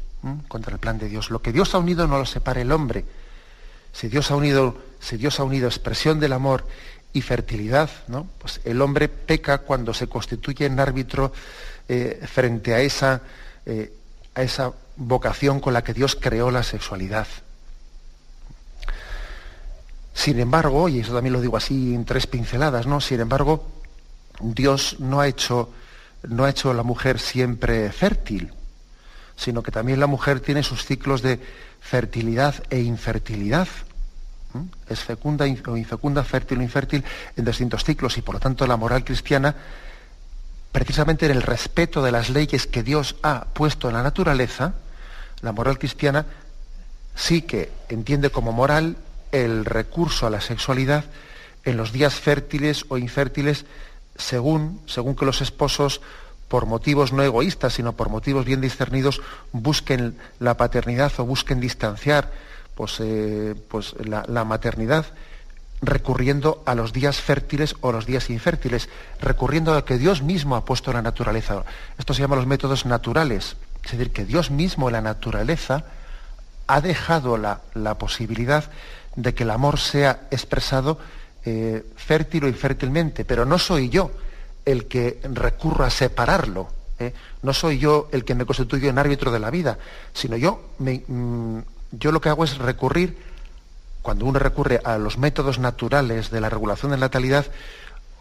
Contra 0.48 0.74
el 0.74 0.80
plan 0.80 0.98
de 0.98 1.08
Dios. 1.08 1.30
Lo 1.30 1.42
que 1.42 1.52
Dios 1.52 1.76
ha 1.76 1.78
unido 1.78 2.08
no 2.08 2.18
lo 2.18 2.26
separa 2.26 2.62
el 2.62 2.72
hombre. 2.72 3.06
Si 3.94 4.08
Dios 4.08 4.32
ha 4.32 4.36
unido, 4.36 4.78
si 5.00 5.18
Dios 5.18 5.40
ha 5.40 5.44
unido 5.44 5.68
expresión 5.68 6.20
del 6.20 6.34
amor 6.34 6.66
y 7.14 7.22
fertilidad, 7.22 7.90
¿no? 8.08 8.28
Pues 8.40 8.60
el 8.66 8.82
hombre 8.82 9.08
peca 9.08 9.60
cuando 9.60 9.94
se 9.94 10.08
constituye 10.08 10.66
en 10.66 10.80
árbitro 10.80 11.32
eh, 11.88 12.26
frente 12.26 12.74
a 12.74 12.80
esa, 12.80 13.22
eh, 13.66 13.94
a 14.34 14.42
esa 14.42 14.74
vocación 14.98 15.60
con 15.60 15.74
la 15.74 15.84
que 15.84 15.94
Dios 15.94 16.18
creó 16.20 16.50
la 16.50 16.64
sexualidad. 16.64 17.28
Sin 20.16 20.40
embargo, 20.40 20.90
y 20.90 21.02
eso 21.02 21.14
también 21.14 21.34
lo 21.34 21.42
digo 21.42 21.58
así 21.58 21.94
en 21.94 22.06
tres 22.06 22.26
pinceladas, 22.26 22.88
¿no? 22.88 23.02
Sin 23.02 23.20
embargo, 23.20 23.68
Dios 24.40 24.96
no 25.00 25.20
ha 25.20 25.28
hecho 25.28 25.70
no 26.28 26.46
ha 26.46 26.50
hecho 26.50 26.72
a 26.72 26.74
la 26.74 26.82
mujer 26.82 27.20
siempre 27.20 27.92
fértil, 27.92 28.52
sino 29.36 29.62
que 29.62 29.72
también 29.72 30.00
la 30.00 30.08
mujer 30.08 30.40
tiene 30.40 30.64
sus 30.64 30.84
ciclos 30.84 31.22
de 31.22 31.40
fertilidad 31.80 32.56
e 32.72 32.82
infertilidad. 32.82 33.68
Es 34.90 35.02
fecunda 35.02 35.46
o 35.46 35.78
infecunda, 35.78 36.24
fértil 36.24 36.60
o 36.60 36.64
infértil 36.64 37.04
en 37.36 37.46
distintos 37.46 37.84
ciclos 37.84 38.18
y 38.18 38.22
por 38.22 38.36
lo 38.36 38.40
tanto 38.40 38.66
la 38.66 38.78
moral 38.78 39.04
cristiana, 39.04 39.54
precisamente 40.72 41.26
en 41.26 41.34
el 41.34 41.42
respeto 41.42 42.02
de 42.02 42.12
las 42.12 42.30
leyes 42.30 42.66
que 42.66 42.82
Dios 42.82 43.18
ha 43.22 43.46
puesto 43.54 43.90
en 43.90 43.96
la 43.96 44.04
naturaleza, 44.04 44.74
la 45.42 45.52
moral 45.52 45.78
cristiana 45.78 46.26
sí 47.16 47.42
que 47.42 47.72
entiende 47.90 48.30
como 48.30 48.52
moral 48.52 48.98
el 49.44 49.66
recurso 49.66 50.28
a 50.28 50.30
la 50.30 50.42
sexualidad 50.42 51.06
en 51.64 51.78
los 51.78 51.92
días 51.92 52.16
fértiles 52.16 52.86
o 52.90 52.98
infértiles 52.98 53.66
según, 54.16 54.82
según 54.86 55.16
que 55.16 55.26
los 55.26 55.42
esposos, 55.42 56.02
por 56.48 56.68
motivos 56.68 57.12
no 57.12 57.24
egoístas, 57.24 57.74
sino 57.74 57.94
por 57.94 58.10
motivos 58.10 58.46
bien 58.46 58.62
discernidos, 58.62 59.22
busquen 59.52 60.18
la 60.40 60.58
paternidad 60.58 61.12
o 61.18 61.26
busquen 61.26 61.60
distanciar 61.60 62.32
pues, 62.76 63.00
eh, 63.00 63.56
pues 63.68 63.96
la, 64.06 64.46
maternidad 64.46 65.06
recurriendo 65.82 66.64
a 66.66 66.76
los 66.76 66.94
días 66.94 67.20
fértiles 67.20 67.76
o 67.82 67.92
los 67.92 68.06
días 68.06 68.30
infértiles, 68.30 68.90
recurriendo 69.20 69.72
a 69.72 69.76
lo 69.76 69.86
que 69.86 69.98
Dios 69.98 70.22
mismo 70.22 70.56
ha 70.56 70.66
puesto 70.66 70.92
en 70.92 70.98
la 70.98 71.02
naturaleza. 71.02 71.64
Esto 71.98 72.14
se 72.14 72.22
llama 72.22 72.36
los 72.36 72.48
métodos 72.48 72.86
naturales, 72.86 73.58
es 73.84 73.92
decir, 73.92 74.12
que 74.12 74.26
Dios 74.26 74.52
mismo 74.52 74.88
en 74.88 74.94
la 74.94 75.02
naturaleza 75.02 75.86
ha 76.68 76.82
dejado 76.82 77.38
la, 77.38 77.62
la 77.74 77.98
posibilidad 77.98 78.72
de 79.16 79.34
que 79.34 79.44
el 79.44 79.52
amor 79.52 79.80
sea 79.80 80.28
expresado 80.32 81.00
eh, 81.46 81.86
fértil 81.96 82.46
o 82.46 82.48
infértilmente, 82.48 83.24
pero 83.24 83.46
no 83.46 83.58
soy 83.58 83.90
yo 83.90 84.12
el 84.66 84.88
que 84.88 85.20
recurro 85.24 85.86
a 85.86 85.90
separarlo, 85.90 86.68
¿eh? 87.00 87.14
no 87.44 87.54
soy 87.54 87.78
yo 87.78 88.10
el 88.12 88.26
que 88.26 88.36
me 88.36 88.46
constituyo 88.46 88.90
en 88.90 88.98
árbitro 88.98 89.32
de 89.32 89.40
la 89.40 89.52
vida, 89.52 89.78
sino 90.14 90.38
yo, 90.38 90.72
mm, 90.80 91.60
yo 91.92 92.12
lo 92.12 92.20
que 92.20 92.30
hago 92.30 92.44
es 92.44 92.58
recurrir, 92.58 93.18
cuando 94.02 94.26
uno 94.26 94.40
recurre 94.40 94.82
a 94.84 94.98
los 94.98 95.18
métodos 95.18 95.60
naturales 95.60 96.30
de 96.30 96.42
la 96.42 96.50
regulación 96.50 96.92
de 96.92 96.98
natalidad, 96.98 97.46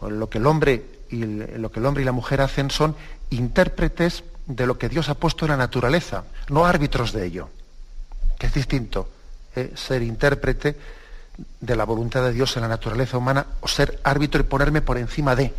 lo 0.01 0.29
que 0.29 0.37
el 0.37 0.47
hombre 0.47 0.85
y, 1.09 1.17
lo 1.25 1.71
que 1.71 1.79
el 1.79 1.85
hombre 1.85 2.03
y 2.03 2.05
la 2.05 2.11
mujer 2.11 2.41
hacen 2.41 2.69
son 2.69 2.95
intérpretes 3.29 4.23
de 4.45 4.67
lo 4.67 4.77
que 4.77 4.89
Dios 4.89 5.09
ha 5.09 5.15
puesto 5.15 5.45
en 5.45 5.51
la 5.51 5.57
naturaleza, 5.57 6.25
no 6.49 6.65
árbitros 6.65 7.11
de 7.11 7.25
ello, 7.25 7.49
que 8.37 8.47
es 8.47 8.53
distinto 8.53 9.09
¿eh? 9.55 9.71
ser 9.75 10.01
intérprete 10.01 10.77
de 11.59 11.75
la 11.75 11.83
voluntad 11.83 12.23
de 12.23 12.33
Dios 12.33 12.55
en 12.55 12.63
la 12.63 12.67
naturaleza 12.67 13.17
humana 13.17 13.45
o 13.61 13.67
ser 13.67 13.99
árbitro 14.03 14.41
y 14.41 14.43
ponerme 14.43 14.81
por 14.81 14.97
encima 14.97 15.35
de. 15.35 15.53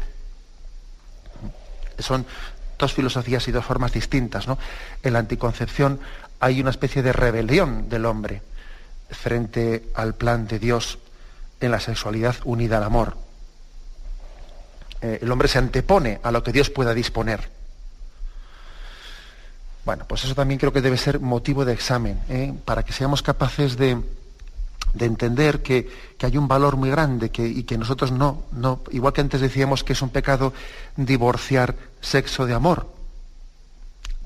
Son 1.99 2.27
dos 2.79 2.93
filosofías 2.93 3.47
y 3.49 3.53
dos 3.53 3.65
formas 3.65 3.93
distintas. 3.93 4.47
¿no? 4.47 4.59
En 5.03 5.13
la 5.13 5.19
anticoncepción 5.19 6.01
hay 6.41 6.61
una 6.61 6.71
especie 6.71 7.03
de 7.03 7.13
rebelión 7.13 7.89
del 7.89 8.07
hombre 8.07 8.43
frente 9.11 9.89
al 9.95 10.15
plan 10.15 10.47
de 10.47 10.59
Dios 10.59 10.99
en 11.61 11.71
la 11.71 11.81
sexualidad 11.81 12.37
unida 12.45 12.79
al 12.79 12.85
amor. 12.85 13.17
Eh, 15.01 15.21
el 15.23 15.31
hombre 15.31 15.49
se 15.49 15.59
antepone 15.59 16.21
a 16.23 16.31
lo 16.31 16.43
que 16.43 16.53
Dios 16.53 16.71
pueda 16.71 16.95
disponer. 16.95 17.56
Bueno, 19.87 20.05
pues 20.09 20.25
eso 20.25 20.35
también 20.35 20.59
creo 20.59 20.73
que 20.73 20.81
debe 20.81 20.97
ser 20.97 21.21
motivo 21.21 21.65
de 21.65 21.73
examen, 21.73 22.21
¿eh? 22.29 22.53
para 22.65 22.83
que 22.85 22.93
seamos 22.93 23.23
capaces 23.23 23.77
de, 23.77 23.97
de 24.93 25.07
entender 25.07 25.63
que, 25.63 25.89
hay 26.21 26.37
un 26.37 26.49
valor 26.49 26.77
muy 26.77 26.91
grande 26.91 27.31
y 27.33 27.63
que 27.63 27.79
nosotros 27.79 28.11
no, 28.11 28.47
no, 28.51 28.81
igual 28.91 29.13
que 29.13 29.21
antes 29.21 29.41
decíamos 29.41 29.85
que 29.85 29.93
es 29.93 30.03
un 30.03 30.11
pecado 30.11 30.53
divorciar 30.97 31.77
sexo 32.01 32.47
de 32.47 32.55
amor, 32.55 32.93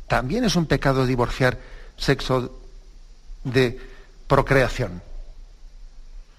también 0.08 0.44
es 0.44 0.56
un 0.56 0.64
pecado 0.64 1.04
divorciar 1.04 1.58
sexo 1.94 2.58
de 3.44 3.78
procreación. 4.26 5.02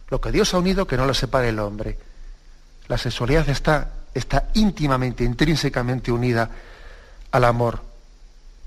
Lo 0.10 0.20
que 0.20 0.32
Dios 0.32 0.52
ha 0.56 0.58
unido, 0.58 0.88
que 0.88 0.98
no 0.98 1.06
lo 1.06 1.14
separe 1.14 1.50
el 1.50 1.60
hombre. 1.60 1.96
La 2.88 2.98
sexualidad 2.98 3.48
está, 3.50 3.94
está 4.16 4.48
íntimamente, 4.56 5.24
intrínsecamente 5.24 6.12
unida 6.12 6.50
al 7.30 7.44
amor. 7.44 7.91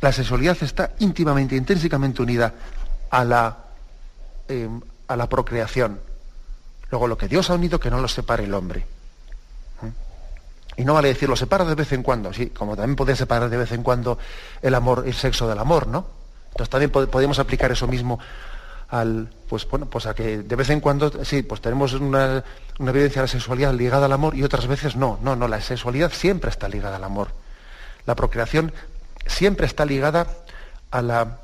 La 0.05 0.13
sexualidad 0.13 0.59
está 0.61 0.91
íntimamente, 0.99 1.57
intrínsecamente 1.57 2.21
unida 2.21 2.53
a 3.09 3.25
la, 3.25 3.57
eh, 4.47 4.69
a 5.09 5.17
la 5.17 5.31
procreación. 5.31 5.99
Luego, 6.91 7.07
lo 7.07 7.17
que 7.17 7.27
Dios 7.27 7.49
ha 7.49 7.55
unido, 7.55 7.81
que 7.81 7.89
no 7.89 7.99
lo 7.99 8.07
separe 8.07 8.45
el 8.45 8.53
hombre. 8.53 8.85
¿Mm? 9.81 10.83
Y 10.83 10.85
no 10.85 10.93
vale 10.93 11.09
decir, 11.09 11.27
lo 11.27 11.37
separa 11.37 11.65
de 11.65 11.75
vez 11.75 11.91
en 11.93 12.03
cuando, 12.03 12.35
sí, 12.35 12.51
como 12.51 12.77
también 12.77 12.97
puede 12.97 13.17
separar 13.17 13.49
de 13.49 13.57
vez 13.57 13.73
en 13.73 13.83
cuando 13.83 14.19
el 14.61 14.75
amor, 14.75 15.05
el 15.07 15.15
sexo 15.15 15.49
del 15.49 15.59
amor, 15.59 15.87
¿no? 15.87 16.05
Entonces 16.51 16.69
también 16.69 16.91
podemos 16.91 17.39
aplicar 17.39 17.73
eso 17.73 17.89
mismo 17.89 18.19
al, 18.91 19.31
pues 19.49 19.67
bueno, 19.67 19.87
pues 19.87 20.05
a 20.05 20.15
que 20.15 20.43
de 20.43 20.55
vez 20.55 20.69
en 20.69 20.81
cuando, 20.81 21.25
sí, 21.25 21.43
pues 21.43 21.63
tenemos 21.63 21.95
una, 21.95 22.45
una 22.79 22.91
evidencia 22.91 23.23
de 23.23 23.29
la 23.29 23.33
sexualidad 23.33 23.73
ligada 23.73 24.05
al 24.05 24.13
amor 24.13 24.37
y 24.37 24.43
otras 24.43 24.67
veces 24.67 24.97
no, 24.97 25.19
no, 25.23 25.35
no, 25.35 25.49
la 25.49 25.63
sexualidad 25.63 26.13
siempre 26.13 26.51
está 26.51 26.69
ligada 26.69 26.97
al 26.97 27.05
amor. 27.05 27.29
La 28.05 28.15
procreación 28.15 28.71
siempre 29.27 29.67
está 29.67 29.85
ligada 29.85 30.27
a 30.91 31.03
la, 31.03 31.39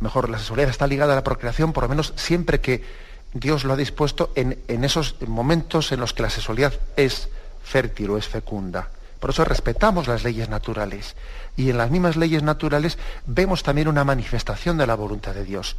mejor, 0.00 0.28
la 0.28 0.38
sexualidad 0.38 0.70
está 0.70 0.86
ligada 0.86 1.12
a 1.12 1.16
la 1.16 1.24
procreación, 1.24 1.72
por 1.72 1.84
lo 1.84 1.88
menos 1.88 2.12
siempre 2.16 2.60
que 2.60 2.84
Dios 3.32 3.64
lo 3.64 3.74
ha 3.74 3.76
dispuesto 3.76 4.32
en, 4.34 4.84
esos 4.84 5.16
momentos 5.26 5.92
en 5.92 6.00
los 6.00 6.12
que 6.12 6.22
la 6.22 6.30
sexualidad 6.30 6.74
es 6.96 7.28
fértil 7.62 8.10
o 8.10 8.18
es 8.18 8.26
fecunda. 8.26 8.88
Por 9.20 9.30
eso 9.30 9.44
respetamos 9.44 10.08
las 10.08 10.24
leyes 10.24 10.48
naturales. 10.48 11.14
Y 11.56 11.70
en 11.70 11.78
las 11.78 11.90
mismas 11.90 12.16
leyes 12.16 12.42
naturales 12.42 12.98
vemos 13.26 13.62
también 13.62 13.88
una 13.88 14.02
manifestación 14.02 14.78
de 14.78 14.86
la 14.86 14.94
voluntad 14.94 15.34
de 15.34 15.44
Dios, 15.44 15.76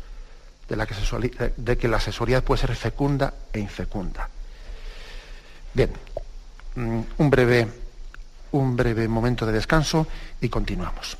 de, 0.70 0.76
la 0.76 0.86
que, 0.86 0.96
de 1.58 1.78
que 1.78 1.88
la 1.88 2.00
sexualidad 2.00 2.44
puede 2.44 2.62
ser 2.62 2.76
fecunda 2.76 3.34
e 3.52 3.60
infecunda. 3.60 4.30
Bien, 5.74 5.92
mm, 6.76 7.02
un 7.18 7.30
breve, 7.30 7.68
un 8.52 8.76
breve 8.76 9.08
momento 9.08 9.46
de 9.46 9.54
descanso 9.54 10.08
y 10.42 10.50
continuamos. 10.50 11.18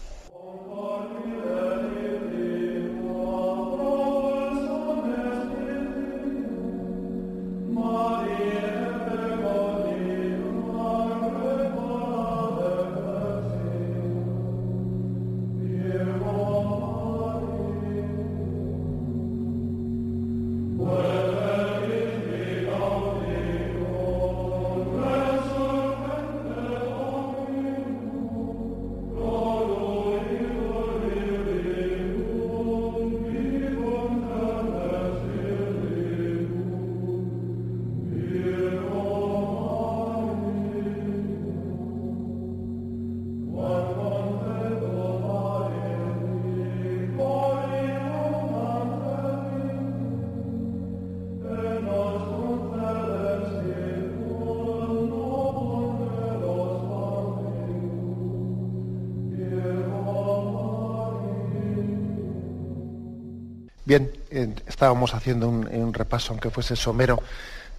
Estábamos 64.32 65.14
haciendo 65.14 65.50
un, 65.50 65.94
repaso, 65.94 66.32
aunque 66.32 66.50
fuese 66.50 66.76
somero, 66.76 67.22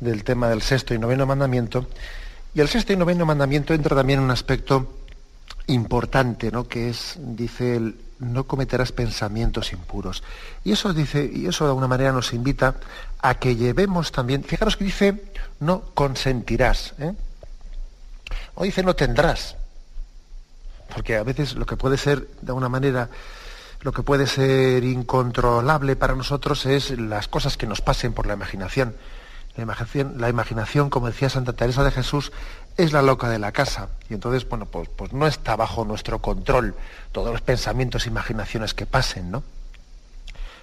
del 0.01 0.25
tema 0.25 0.49
del 0.49 0.63
sexto 0.63 0.95
y 0.95 0.99
noveno 0.99 1.27
mandamiento. 1.27 1.87
Y 2.55 2.61
el 2.61 2.69
sexto 2.69 2.93
y 2.93 2.97
noveno 2.97 3.25
mandamiento 3.25 3.73
entra 3.75 3.97
también 3.97 4.19
en 4.19 4.27
un 4.27 4.31
aspecto 4.31 4.99
importante, 5.67 6.51
¿no? 6.51 6.69
que 6.69 6.91
es, 6.91 7.17
dice 7.19 7.81
no 8.23 8.45
cometerás 8.45 8.93
pensamientos 8.93 9.73
impuros. 9.73 10.23
Y 10.65 10.73
eso 10.73 10.93
dice, 10.93 11.29
y 11.33 11.47
eso 11.47 11.65
de 11.65 11.71
alguna 11.71 11.89
manera 11.89 12.13
nos 12.13 12.33
invita 12.33 12.77
a 13.21 13.35
que 13.35 13.57
llevemos 13.57 14.13
también, 14.13 14.45
fijaros 14.45 14.77
que 14.77 14.85
dice 14.85 15.23
no 15.61 15.83
consentirás, 15.95 16.95
¿eh? 16.99 17.13
o 18.55 18.65
dice 18.65 18.83
no 18.83 18.95
tendrás, 18.95 19.57
porque 20.95 21.17
a 21.17 21.23
veces 21.23 21.55
lo 21.55 21.67
que 21.67 21.77
puede 21.77 21.97
ser 21.97 22.29
de 22.41 22.51
alguna 22.51 22.69
manera 22.69 23.09
lo 23.83 23.93
que 23.93 24.03
puede 24.03 24.27
ser 24.27 24.85
incontrolable 24.85 25.97
para 25.97 26.15
nosotros 26.15 26.67
es 26.67 26.91
las 26.99 27.27
cosas 27.27 27.57
que 27.57 27.67
nos 27.67 27.81
pasen 27.81 28.13
por 28.13 28.27
la 28.27 28.35
imaginación. 28.35 28.95
La 29.57 30.29
imaginación, 30.31 30.89
como 30.89 31.09
decía 31.09 31.29
Santa 31.29 31.53
Teresa 31.53 31.85
de 31.85 31.91
Jesús, 31.91 32.33
es 32.77 32.93
la 32.93 33.03
loca 33.03 33.29
de 33.29 33.41
la 33.41 33.53
casa. 33.53 33.89
Y 34.09 34.15
entonces, 34.15 34.49
bueno, 34.49 34.67
pues, 34.67 34.89
pues 34.89 35.13
no 35.13 35.27
está 35.27 35.57
bajo 35.57 35.85
nuestro 35.85 36.21
control 36.21 36.75
todos 37.11 37.33
los 37.33 37.43
pensamientos 37.43 38.07
e 38.07 38.09
imaginaciones 38.09 38.73
que 38.73 38.87
pasen, 38.87 39.31
¿no? 39.31 39.43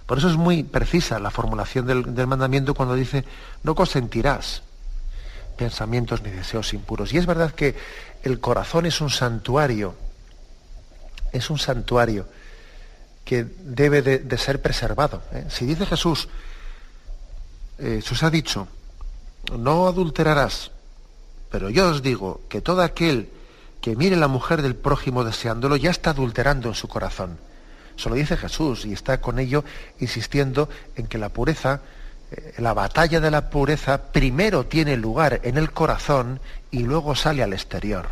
Por 0.06 0.18
eso 0.18 0.30
es 0.30 0.38
muy 0.38 0.64
precisa 0.64 1.20
la 1.20 1.30
formulación 1.30 1.86
del 1.86 2.28
mandamiento 2.28 2.74
cuando 2.74 2.96
dice, 2.96 3.26
no 3.62 3.76
consentirás 3.76 4.64
pensamientos 5.56 6.24
ni 6.24 6.32
deseos 6.32 6.74
impuros. 6.74 7.14
Y 7.14 7.18
es 7.18 7.28
verdad 7.28 7.52
que 7.52 7.76
el 8.24 8.40
corazón 8.40 8.88
es 8.88 9.02
un 9.02 9.12
santuario, 9.12 9.94
es 11.32 11.50
un 11.52 11.60
santuario 11.60 12.26
que 13.30 13.46
debe 13.60 14.02
de, 14.02 14.38
ser 14.40 14.60
preservado. 14.60 15.22
¿eh? 15.32 15.46
Si 15.52 15.64
dice 15.68 15.86
Jesús, 15.86 16.28
eh, 17.78 18.02
se 18.04 18.16
os 18.16 18.24
ha 18.24 18.32
dicho, 18.32 18.68
no 19.56 19.86
adulterarás, 19.88 20.72
pero 21.52 21.70
yo 21.70 21.90
os 21.90 22.02
digo 22.02 22.42
que 22.50 22.60
todo 22.60 22.82
aquel 22.82 23.30
que 23.82 23.96
mire 23.96 24.16
la 24.16 24.28
mujer 24.28 24.64
del 24.64 24.76
prójimo 24.76 25.24
deseándolo 25.24 25.76
ya 25.76 25.92
está 25.92 26.10
adulterando 26.10 26.70
en 26.70 26.74
su 26.74 26.88
corazón. 26.88 27.38
Eso 27.96 28.10
lo 28.10 28.16
dice 28.16 28.36
Jesús 28.36 28.84
y 28.86 28.94
está 28.94 29.22
con 29.22 29.38
ello 29.38 29.64
insistiendo 30.00 30.68
en 30.96 31.06
que 31.06 31.20
la 31.20 31.30
pureza, 31.30 31.82
eh, 32.32 32.56
la 32.58 32.74
batalla 32.74 33.20
de 33.20 33.30
la 33.30 33.52
pureza 33.52 34.12
primero 34.12 34.66
tiene 34.66 34.98
lugar 34.98 35.42
en 35.44 35.60
el 35.60 35.72
corazón 35.72 36.40
y 36.72 36.80
luego 36.80 37.14
sale 37.14 37.44
al 37.44 37.54
exterior. 37.54 38.08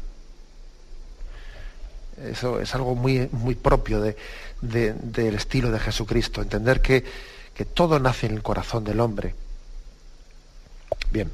Eso 2.24 2.60
es 2.60 2.74
algo 2.76 2.94
muy, 2.94 3.30
muy 3.32 3.56
propio 3.56 4.00
de, 4.00 4.16
del 4.62 5.36
estilo 5.36 5.72
de 5.72 5.80
Jesucristo, 5.80 6.42
entender 6.42 6.82
que, 6.82 7.04
que 7.54 7.66
todo 7.66 8.00
nace 8.00 8.28
en 8.28 8.34
el 8.34 8.44
corazón 8.44 8.84
del 8.84 9.00
hombre. 9.00 9.36
Bien, 11.12 11.32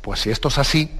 pues 0.00 0.20
si 0.20 0.30
esto 0.30 0.48
es 0.48 0.58
así, 0.58 0.90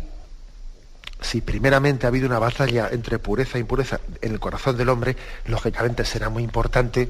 si 1.20 1.40
primeramente 1.40 2.06
ha 2.06 2.08
habido 2.08 2.26
una 2.26 2.38
batalla 2.38 2.88
entre 2.90 3.18
pureza 3.18 3.58
e 3.58 3.60
impureza 3.60 4.00
en 4.20 4.32
el 4.32 4.40
corazón 4.40 4.76
del 4.76 4.88
hombre, 4.88 5.16
lógicamente 5.46 6.04
será 6.04 6.28
muy 6.28 6.42
importante 6.42 7.08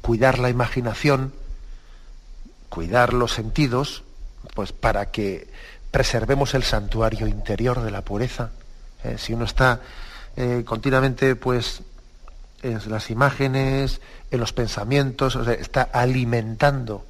cuidar 0.00 0.38
la 0.38 0.50
imaginación, 0.50 1.32
cuidar 2.68 3.12
los 3.12 3.32
sentidos, 3.32 4.04
pues 4.54 4.72
para 4.72 5.10
que 5.10 5.48
preservemos 5.90 6.54
el 6.54 6.64
santuario 6.64 7.26
interior 7.26 7.82
de 7.82 7.90
la 7.90 8.02
pureza. 8.02 8.50
Eh, 9.04 9.16
si 9.18 9.32
uno 9.32 9.44
está 9.44 9.80
eh, 10.36 10.62
continuamente 10.64 11.36
pues 11.36 11.82
en 12.62 12.80
las 12.90 13.10
imágenes, 13.10 14.00
en 14.30 14.40
los 14.40 14.52
pensamientos, 14.52 15.36
está 15.46 15.82
alimentando, 15.82 17.04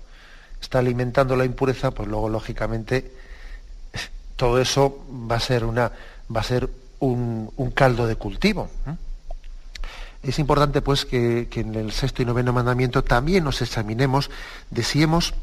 está 0.60 0.78
alimentando 0.78 1.36
la 1.36 1.44
impureza, 1.44 1.90
pues 1.90 2.08
luego 2.08 2.28
lógicamente 2.28 3.12
todo 4.36 4.60
eso 4.60 5.04
va 5.10 5.36
a 5.36 5.40
ser 5.40 5.64
una, 5.64 5.90
va 6.34 6.40
a 6.40 6.44
ser 6.44 6.68
un, 7.00 7.72
caldo 7.74 8.06
de 8.06 8.16
cultivo. 8.16 8.70
Es 10.22 10.38
importante 10.38 10.82
pues 10.82 11.04
que, 11.04 11.48
en 11.54 11.74
el 11.74 11.92
sexto 11.92 12.22
y 12.22 12.24
noveno 12.24 12.52
mandamiento 12.52 13.02
también 13.02 13.44
nos 13.44 13.62
examinemos 13.62 14.30
de 14.70 14.82
si 14.82 15.02
hemos, 15.02 15.34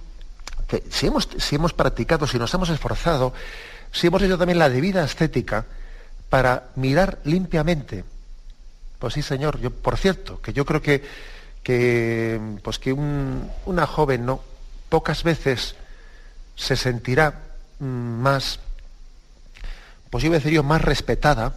si 0.89 1.07
hemos, 1.07 1.29
si 1.37 1.55
hemos 1.55 1.73
practicado, 1.73 2.27
si 2.27 2.37
nos 2.37 2.53
hemos 2.53 2.69
esforzado, 2.69 3.33
si 3.91 4.07
hemos 4.07 4.21
hecho 4.21 4.37
también 4.37 4.59
la 4.59 4.69
debida 4.69 5.03
estética 5.03 5.65
para 6.29 6.69
mirar 6.75 7.19
limpiamente 7.23 8.03
pues 8.99 9.13
sí, 9.13 9.21
señor. 9.21 9.59
Yo, 9.59 9.71
por 9.71 9.97
cierto, 9.97 10.41
que 10.41 10.53
yo 10.53 10.65
creo 10.65 10.81
que, 10.81 11.03
que, 11.63 12.39
pues 12.63 12.79
que 12.79 12.93
una 12.93 13.87
joven 13.87 14.25
no 14.25 14.41
pocas 14.89 15.23
veces 15.23 15.75
se 16.55 16.75
sentirá 16.75 17.41
mm, 17.79 17.85
más, 17.85 18.59
pues 20.09 20.23
yo 20.23 20.33
iba 20.33 20.63
más 20.63 20.81
respetada 20.81 21.55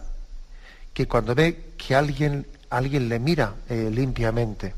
que 0.93 1.07
cuando 1.07 1.35
ve 1.35 1.73
que 1.77 1.95
alguien, 1.95 2.45
alguien 2.69 3.07
le 3.07 3.19
mira 3.19 3.53
eh, 3.69 3.89
limpiamente. 3.93 4.73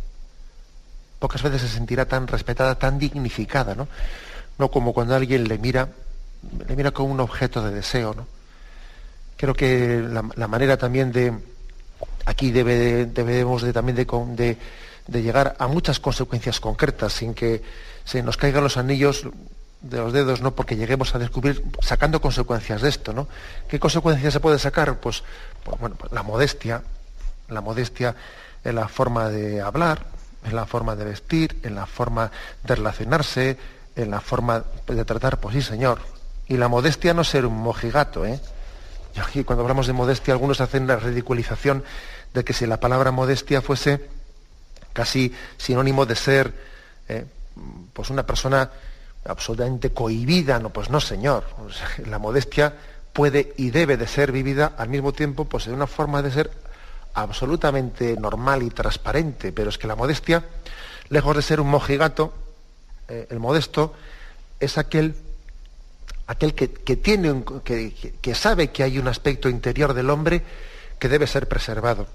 Pocas 1.19 1.41
veces 1.41 1.61
se 1.61 1.69
sentirá 1.69 2.05
tan 2.05 2.27
respetada, 2.27 2.77
tan 2.77 2.99
dignificada, 2.99 3.75
¿no? 3.75 3.87
No 4.57 4.69
como 4.69 4.93
cuando 4.93 5.15
alguien 5.15 5.47
le 5.47 5.57
mira, 5.57 5.89
le 6.67 6.75
mira 6.75 6.91
como 6.91 7.11
un 7.11 7.19
objeto 7.19 7.63
de 7.63 7.71
deseo, 7.71 8.13
¿no? 8.13 8.27
Creo 9.37 9.55
que 9.55 10.07
la 10.35 10.47
manera 10.47 10.77
también 10.77 11.11
de, 11.11 11.33
aquí 12.25 12.51
debemos 12.51 13.61
de, 13.61 13.73
también 13.73 13.95
de, 13.95 14.57
llegar 15.07 15.55
a 15.59 15.67
muchas 15.67 15.99
consecuencias 15.99 16.59
concretas 16.59 17.13
sin 17.13 17.33
que 17.33 17.61
se 18.05 18.23
nos 18.23 18.37
caigan 18.37 18.63
los 18.63 18.77
anillos 18.77 19.25
de 19.81 19.97
los 19.97 20.13
dedos, 20.13 20.41
¿no? 20.41 20.51
Porque 20.51 20.75
lleguemos 20.75 21.15
a 21.15 21.19
descubrir 21.19 21.63
sacando 21.81 22.21
consecuencias 22.21 22.81
de 22.81 22.89
esto, 22.89 23.13
¿no? 23.13 23.27
¿Qué 23.67 23.79
consecuencias 23.79 24.33
se 24.33 24.39
puede 24.39 24.59
sacar? 24.59 24.99
Pues, 24.99 25.23
pues 25.63 25.79
bueno, 25.79 25.95
pues 25.97 26.11
la 26.11 26.23
modestia, 26.23 26.83
la 27.49 27.61
modestia 27.61 28.15
en 28.63 28.75
la 28.75 28.87
forma 28.87 29.29
de 29.29 29.61
hablar, 29.61 30.05
en 30.45 30.55
la 30.55 30.65
forma 30.65 30.95
de 30.95 31.05
vestir, 31.05 31.59
en 31.63 31.75
la 31.75 31.85
forma 31.85 32.31
de 32.63 32.75
relacionarse, 32.75 33.57
en 33.95 34.11
la 34.11 34.21
forma 34.21 34.63
de 34.87 35.05
tratar, 35.05 35.39
pues 35.39 35.55
sí, 35.55 35.61
señor. 35.61 35.99
Y 36.47 36.57
la 36.57 36.67
modestia 36.67 37.13
no 37.13 37.23
ser 37.23 37.45
un 37.45 37.57
mojigato, 37.57 38.25
¿eh? 38.25 38.39
Y 39.15 39.19
aquí 39.19 39.43
cuando 39.43 39.63
hablamos 39.63 39.87
de 39.87 39.93
modestia, 39.93 40.33
algunos 40.33 40.61
hacen 40.61 40.87
la 40.87 40.97
ridiculización 40.97 41.83
de 42.33 42.43
que 42.43 42.53
si 42.53 42.65
la 42.65 42.79
palabra 42.79 43.11
modestia 43.11 43.61
fuese 43.61 44.01
casi 44.93 45.33
sinónimo 45.57 46.05
de 46.05 46.15
ser 46.15 46.53
eh, 47.07 47.25
pues 47.93 48.09
una 48.09 48.25
persona 48.25 48.69
absolutamente 49.25 49.91
cohibida, 49.91 50.59
no, 50.59 50.69
pues 50.69 50.89
no 50.89 50.99
señor. 50.99 51.45
la 52.05 52.19
modestia 52.19 52.73
puede 53.13 53.53
y 53.57 53.71
debe 53.71 53.97
de 53.97 54.07
ser 54.07 54.31
vivida 54.31 54.73
al 54.77 54.89
mismo 54.89 55.11
tiempo 55.11 55.45
pues 55.45 55.65
de 55.65 55.73
una 55.73 55.87
forma 55.87 56.21
de 56.21 56.31
ser 56.31 56.51
absolutamente 57.13 58.15
normal 58.15 58.63
y 58.63 58.69
transparente, 58.69 59.51
pero 59.51 59.69
es 59.69 59.77
que 59.77 59.87
la 59.87 59.95
modestia, 59.95 60.45
lejos 61.09 61.35
de 61.35 61.41
ser 61.41 61.59
un 61.59 61.67
mojigato, 61.67 62.33
eh, 63.09 63.27
el 63.29 63.39
modesto 63.39 63.93
es 64.59 64.77
aquel 64.77 65.15
aquel 66.31 66.55
que, 66.55 66.95
tiene 66.95 67.43
que, 67.65 68.35
sabe 68.35 68.71
que 68.71 68.83
hay 68.83 68.97
un 68.97 69.09
aspecto 69.09 69.49
interior 69.49 69.93
del 69.93 70.09
hombre 70.09 70.41
que 70.97 71.09
debe 71.09 71.27
ser 71.27 71.49
preservado. 71.49 72.07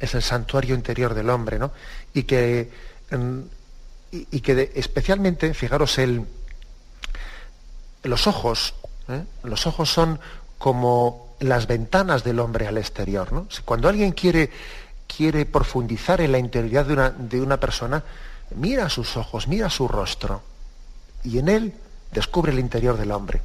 Es 0.00 0.14
el 0.14 0.22
santuario 0.22 0.74
interior 0.74 1.14
del 1.14 1.30
hombre, 1.30 1.60
¿no? 1.60 1.70
Y 2.12 2.24
que, 2.24 2.70
y, 4.10 4.40
que 4.40 4.72
especialmente, 4.74 5.54
fijaros, 5.54 5.96
el, 5.98 6.26
los 8.02 8.26
ojos, 8.26 8.74
¿eh? 9.08 9.22
los 9.44 9.68
ojos 9.68 9.88
son 9.88 10.18
como 10.58 11.36
las 11.38 11.68
ventanas 11.68 12.24
del 12.24 12.40
hombre 12.40 12.66
al 12.66 12.78
exterior. 12.78 13.32
¿no? 13.32 13.46
Cuando 13.64 13.88
alguien 13.88 14.10
quiere, 14.10 14.50
quiere 15.06 15.46
profundizar 15.46 16.20
en 16.20 16.32
la 16.32 16.38
interioridad 16.38 16.86
de 16.86 16.92
una, 16.94 17.10
de 17.10 17.40
una 17.40 17.60
persona, 17.60 18.02
mira 18.56 18.88
sus 18.88 19.16
ojos, 19.16 19.46
mira 19.46 19.70
su 19.70 19.86
rostro, 19.86 20.42
y 21.22 21.38
en 21.38 21.48
él 21.48 21.74
descubre 22.12 22.52
el 22.52 22.58
interior 22.58 22.96
del 22.96 23.10
hombre. 23.10 23.40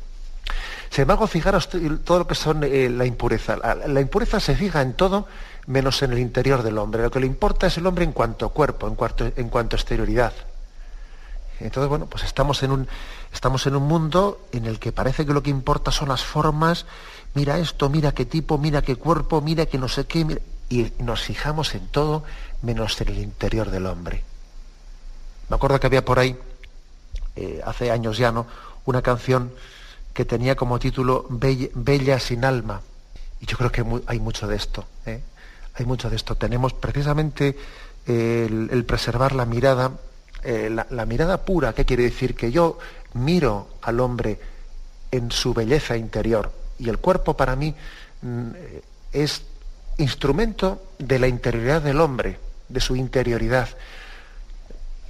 Sin 0.89 1.01
embargo, 1.01 1.27
fijaros 1.27 1.69
todo 2.03 2.19
lo 2.19 2.27
que 2.27 2.35
son 2.35 2.63
eh, 2.63 2.89
la 2.89 3.05
impureza. 3.05 3.57
La, 3.57 4.01
impureza 4.01 4.39
se 4.39 4.55
fija 4.55 4.81
en 4.81 4.93
todo 4.93 5.27
menos 5.67 6.01
en 6.01 6.13
el 6.13 6.19
interior 6.19 6.63
del 6.63 6.77
hombre. 6.77 7.01
Lo 7.01 7.11
que 7.11 7.19
le 7.19 7.27
importa 7.27 7.67
es 7.67 7.77
el 7.77 7.85
hombre 7.85 8.05
en 8.05 8.13
cuanto 8.13 8.45
a 8.45 8.51
cuerpo, 8.51 8.87
en 8.87 8.95
cuanto, 8.95 9.25
en 9.25 9.51
a 9.53 9.61
exterioridad. 9.61 10.33
Entonces, 11.59 11.89
bueno, 11.89 12.05
pues 12.05 12.23
estamos 12.23 12.63
en, 12.63 12.71
un, 12.71 12.87
estamos 13.33 13.65
en 13.67 13.75
un 13.75 13.83
mundo 13.83 14.47
en 14.51 14.65
el 14.65 14.79
que 14.79 14.91
parece 14.91 15.25
que 15.25 15.33
lo 15.33 15.43
que 15.43 15.49
importa 15.49 15.91
son 15.91 16.09
las 16.09 16.23
formas. 16.23 16.85
Mira 17.33 17.57
esto, 17.57 17.89
mira 17.89 18.13
qué 18.13 18.25
tipo, 18.25 18.57
mira 18.57 18.81
qué 18.81 18.95
cuerpo, 18.95 19.41
mira 19.41 19.65
qué 19.65 19.77
no 19.77 19.87
sé 19.87 20.05
qué. 20.05 20.39
y 20.69 20.93
nos 20.99 21.21
fijamos 21.21 21.75
en 21.75 21.87
todo 21.87 22.23
menos 22.61 22.99
en 23.01 23.09
el 23.09 23.17
interior 23.17 23.71
del 23.71 23.87
hombre. 23.87 24.23
Me 25.49 25.55
acuerdo 25.55 25.79
que 25.79 25.87
había 25.87 26.05
por 26.05 26.19
ahí 26.19 26.37
eh, 27.37 27.61
hace 27.63 27.91
años 27.91 28.17
ya, 28.17 28.31
¿no? 28.31 28.47
Una 28.85 29.03
canción 29.03 29.51
que 30.11 30.25
tenía 30.25 30.55
como 30.55 30.79
título 30.79 31.27
Bella, 31.29 32.19
sin 32.19 32.43
alma. 32.43 32.81
Y 33.39 33.45
yo 33.45 33.57
creo 33.57 33.71
que 33.71 33.85
hay 34.07 34.19
mucho 34.19 34.47
de 34.47 34.55
esto. 34.55 34.85
¿eh? 35.05 35.21
Hay 35.75 35.85
mucho 35.85 36.09
de 36.09 36.15
esto. 36.15 36.33
Tenemos 36.33 36.73
precisamente 36.73 37.55
el, 38.07 38.83
preservar 38.87 39.35
la 39.35 39.45
mirada, 39.45 39.91
eh, 40.43 40.71
la, 40.71 41.05
mirada 41.05 41.45
pura, 41.45 41.73
¿qué 41.73 41.85
quiere 41.85 42.03
decir? 42.03 42.33
Que 42.33 42.51
yo 42.51 42.79
miro 43.13 43.67
al 43.83 43.99
hombre 43.99 44.39
en 45.11 45.29
su 45.31 45.53
belleza 45.53 45.95
interior. 45.95 46.51
Y 46.79 46.89
el 46.89 46.97
cuerpo 46.97 47.37
para 47.37 47.55
mí 47.55 47.75
mm, 48.23 48.49
es 49.13 49.43
instrumento 49.99 50.81
de 50.97 51.19
la 51.19 51.27
interioridad 51.27 51.83
del 51.83 52.01
hombre, 52.01 52.39
de 52.67 52.79
su 52.79 52.95
interioridad. 52.95 53.69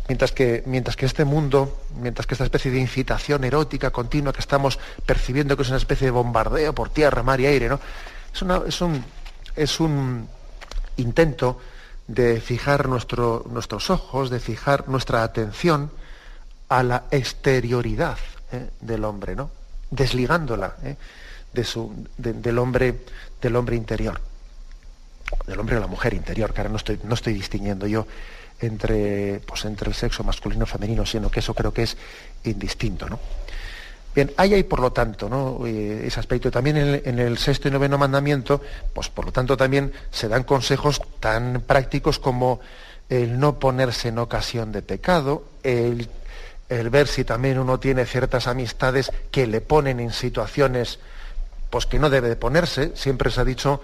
Mientras 0.08 0.32
que, 0.32 0.64
mientras 0.66 0.96
que 0.96 1.06
este 1.06 1.26
mundo, 1.26 1.82
mientras 2.00 2.26
que 2.26 2.34
esta 2.34 2.46
especie 2.46 2.72
de 2.72 2.80
incitación 2.80 3.44
erótica 3.44 3.92
continua 3.92 4.32
que 4.32 4.40
estamos 4.40 4.80
percibiendo 5.06 5.58
que 5.58 5.64
es 5.64 5.70
una 5.70 5.78
especie 5.78 6.06
de 6.06 6.12
bombardeo 6.12 6.74
por 6.74 6.90
tierra, 6.90 7.24
mar 7.24 7.42
y 7.42 7.46
aire, 7.46 7.68
¿no? 7.68 7.80
es, 8.66 8.82
un, 8.82 9.04
es 9.56 9.80
un 9.80 10.28
intento 10.96 11.60
de 12.08 12.40
fijar 12.40 12.88
nuestros 12.88 13.90
ojos, 13.90 14.30
de 14.30 14.40
fijar 14.40 14.88
nuestra 14.88 15.24
atención 15.24 15.92
a 16.70 16.84
la 16.84 17.04
exterioridad, 17.12 18.18
¿eh? 18.52 18.70
del 18.80 19.04
hombre, 19.04 19.36
¿no? 19.36 19.50
Desligándola 19.92 20.76
¿eh? 20.84 20.96
de 21.54 21.64
su, 21.64 22.08
del 22.18 22.58
hombre, 22.60 23.02
del 23.42 23.56
hombre 23.56 23.76
interior, 23.76 24.20
del 25.46 25.60
hombre 25.60 25.78
o 25.78 25.80
la 25.80 25.88
mujer 25.88 26.14
interior, 26.14 26.54
que 26.54 26.62
ahora 26.62 26.70
no 26.70 26.78
estoy, 26.78 27.00
no 27.04 27.14
estoy 27.14 27.34
distinguiendo 27.34 27.88
yo 27.88 28.08
entre, 28.60 29.40
pues, 29.46 29.66
entre 29.66 29.90
el 29.90 29.96
sexo 29.96 30.24
masculino 30.24 30.64
y 30.64 30.68
femenino, 30.68 31.06
sino 31.06 31.30
que 31.30 31.40
eso 31.40 31.54
creo 31.54 31.74
que 31.74 31.84
es 31.84 31.98
indistinto, 32.44 33.08
¿no? 33.08 33.20
Bien, 34.18 34.34
hay 34.36 34.56
ahí, 34.56 34.64
por 34.64 34.80
lo 34.80 34.92
tanto, 34.92 35.30
¿no? 35.30 35.64
Eh, 35.68 36.08
ese 36.08 36.20
aspecto. 36.20 36.50
También 36.50 36.76
en 36.78 37.20
el, 37.20 37.38
sexto 37.38 37.68
y 37.68 37.72
noveno 37.72 38.00
mandamiento, 38.00 38.62
pues 38.92 39.10
por 39.10 39.26
lo 39.26 39.32
tanto 39.32 39.56
también 39.56 39.94
se 40.10 40.28
dan 40.28 40.44
consejos 40.44 41.00
tan 41.20 41.62
prácticos 41.62 42.18
como 42.18 42.60
el 43.10 43.40
no 43.40 43.60
ponerse 43.60 44.08
en 44.08 44.18
ocasión 44.18 44.72
de 44.72 44.82
pecado, 44.82 45.44
el, 45.62 46.10
ver 46.68 47.08
si 47.08 47.26
también 47.26 47.60
uno 47.60 47.80
tiene 47.80 48.08
ciertas 48.08 48.48
amistades 48.48 49.12
que 49.30 49.46
le 49.46 49.62
ponen 49.62 50.00
en 50.00 50.12
situaciones 50.12 50.98
pues 51.70 51.86
que 51.86 52.00
no 52.00 52.10
debe 52.10 52.28
de 52.28 52.36
ponerse. 52.38 52.94
Siempre 52.96 53.30
se 53.30 53.42
ha 53.42 53.46
dicho 53.46 53.82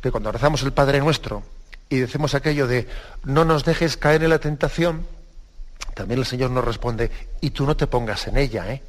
que 0.00 0.10
cuando 0.10 0.32
rezamos 0.32 0.62
el 0.62 0.72
Padre 0.72 1.00
Nuestro 1.00 1.42
y 1.88 1.98
decimos 1.98 2.34
aquello 2.34 2.66
de 2.66 2.88
no 3.24 3.44
nos 3.44 3.64
dejes 3.64 3.96
caer 3.96 4.22
en 4.22 4.30
la 4.30 4.38
tentación, 4.38 5.06
también 5.94 6.20
el 6.20 6.26
Señor 6.26 6.50
nos 6.50 6.64
responde, 6.64 7.10
y 7.40 7.50
tú 7.50 7.66
no 7.66 7.76
te 7.76 7.86
pongas 7.86 8.26
en 8.26 8.36
ella, 8.36 8.72
¿eh? 8.72 8.82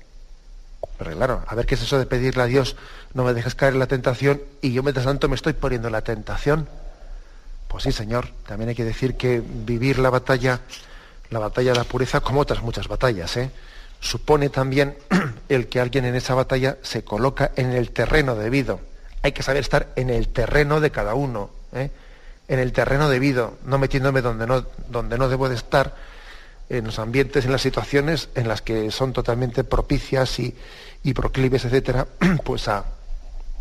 Pero 0.97 1.11
claro, 1.11 1.43
a 1.47 1.55
ver 1.55 1.65
qué 1.65 1.75
es 1.75 1.81
eso 1.81 1.99
de 1.99 2.05
pedirle 2.05 2.43
a 2.43 2.45
Dios, 2.45 2.75
no 3.13 3.23
me 3.23 3.33
dejes 3.33 3.55
caer 3.55 3.73
en 3.73 3.79
la 3.79 3.87
tentación 3.87 4.41
y 4.61 4.71
yo 4.71 4.83
mientras 4.83 5.05
tanto 5.05 5.27
me 5.27 5.35
estoy 5.35 5.53
poniendo 5.53 5.87
en 5.87 5.91
la 5.91 6.01
tentación. 6.01 6.67
Pues 7.67 7.83
sí, 7.83 7.91
Señor, 7.91 8.29
también 8.47 8.69
hay 8.69 8.75
que 8.75 8.85
decir 8.85 9.15
que 9.17 9.41
vivir 9.43 9.99
la 9.99 10.09
batalla, 10.09 10.61
la 11.29 11.39
batalla 11.39 11.73
de 11.73 11.79
la 11.79 11.83
pureza, 11.83 12.21
como 12.21 12.39
otras 12.41 12.61
muchas 12.61 12.87
batallas, 12.87 13.35
¿eh? 13.37 13.51
supone 13.99 14.49
también 14.49 14.97
el 15.49 15.67
que 15.67 15.79
alguien 15.79 16.05
en 16.05 16.15
esa 16.15 16.35
batalla 16.35 16.77
se 16.81 17.03
coloca 17.03 17.51
en 17.55 17.73
el 17.73 17.91
terreno 17.91 18.35
debido. 18.35 18.79
Hay 19.21 19.31
que 19.31 19.43
saber 19.43 19.61
estar 19.61 19.87
en 19.95 20.09
el 20.09 20.29
terreno 20.29 20.79
de 20.79 20.91
cada 20.91 21.15
uno, 21.15 21.49
¿eh? 21.73 21.89
En 22.47 22.59
el 22.59 22.71
terreno 22.71 23.09
debido, 23.09 23.57
no 23.65 23.77
metiéndome 23.77 24.21
donde 24.21 24.47
no, 24.47 24.65
donde 24.89 25.17
no 25.17 25.29
debo 25.29 25.49
de 25.49 25.55
estar, 25.55 25.95
en 26.69 26.85
los 26.85 26.99
ambientes, 26.99 27.45
en 27.45 27.51
las 27.51 27.61
situaciones 27.61 28.29
en 28.35 28.47
las 28.47 28.61
que 28.61 28.91
son 28.91 29.13
totalmente 29.13 29.63
propicias 29.63 30.39
y, 30.39 30.55
proclives, 31.13 31.65
etcétera, 31.65 32.07
pues 32.43 32.67
a, 32.67 32.85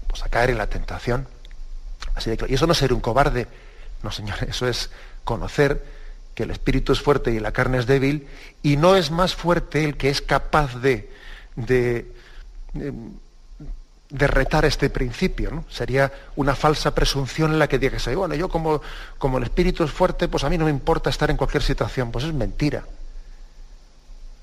pues 0.08 0.22
a 0.22 0.28
caer 0.28 0.50
en 0.50 0.58
la 0.58 0.66
tentación. 0.68 1.26
Así 2.14 2.30
de 2.30 2.46
Y 2.48 2.54
eso 2.54 2.66
no 2.66 2.72
es 2.72 2.78
ser 2.78 2.92
un 2.92 3.00
cobarde, 3.00 3.46
no 4.02 4.10
señor, 4.10 4.36
eso 4.48 4.66
es 4.66 4.90
conocer 5.24 5.84
que 6.34 6.44
el 6.44 6.50
espíritu 6.50 6.92
es 6.92 7.00
fuerte 7.00 7.30
y 7.30 7.38
la 7.38 7.52
carne 7.52 7.78
es 7.78 7.86
débil, 7.86 8.26
y 8.62 8.76
no 8.76 8.96
es 8.96 9.10
más 9.10 9.34
fuerte 9.34 9.84
el 9.84 9.96
que 9.96 10.10
es 10.10 10.20
capaz 10.20 10.80
de, 10.80 11.08
de, 11.54 12.10
retar 14.18 14.64
este 14.64 14.90
principio. 14.90 15.50
¿no? 15.50 15.64
Sería 15.68 16.12
una 16.36 16.54
falsa 16.54 16.94
presunción 16.94 17.52
en 17.52 17.58
la 17.58 17.68
que 17.68 17.78
diga 17.78 17.98
que 17.98 18.16
bueno, 18.16 18.34
yo 18.34 18.48
como, 18.48 18.80
como 19.18 19.38
el 19.38 19.44
espíritu 19.44 19.84
es 19.84 19.90
fuerte, 19.90 20.28
pues 20.28 20.44
a 20.44 20.50
mí 20.50 20.58
no 20.58 20.64
me 20.64 20.70
importa 20.70 21.10
estar 21.10 21.30
en 21.30 21.36
cualquier 21.36 21.62
situación. 21.62 22.10
Pues 22.10 22.24
es 22.24 22.32
mentira. 22.32 22.84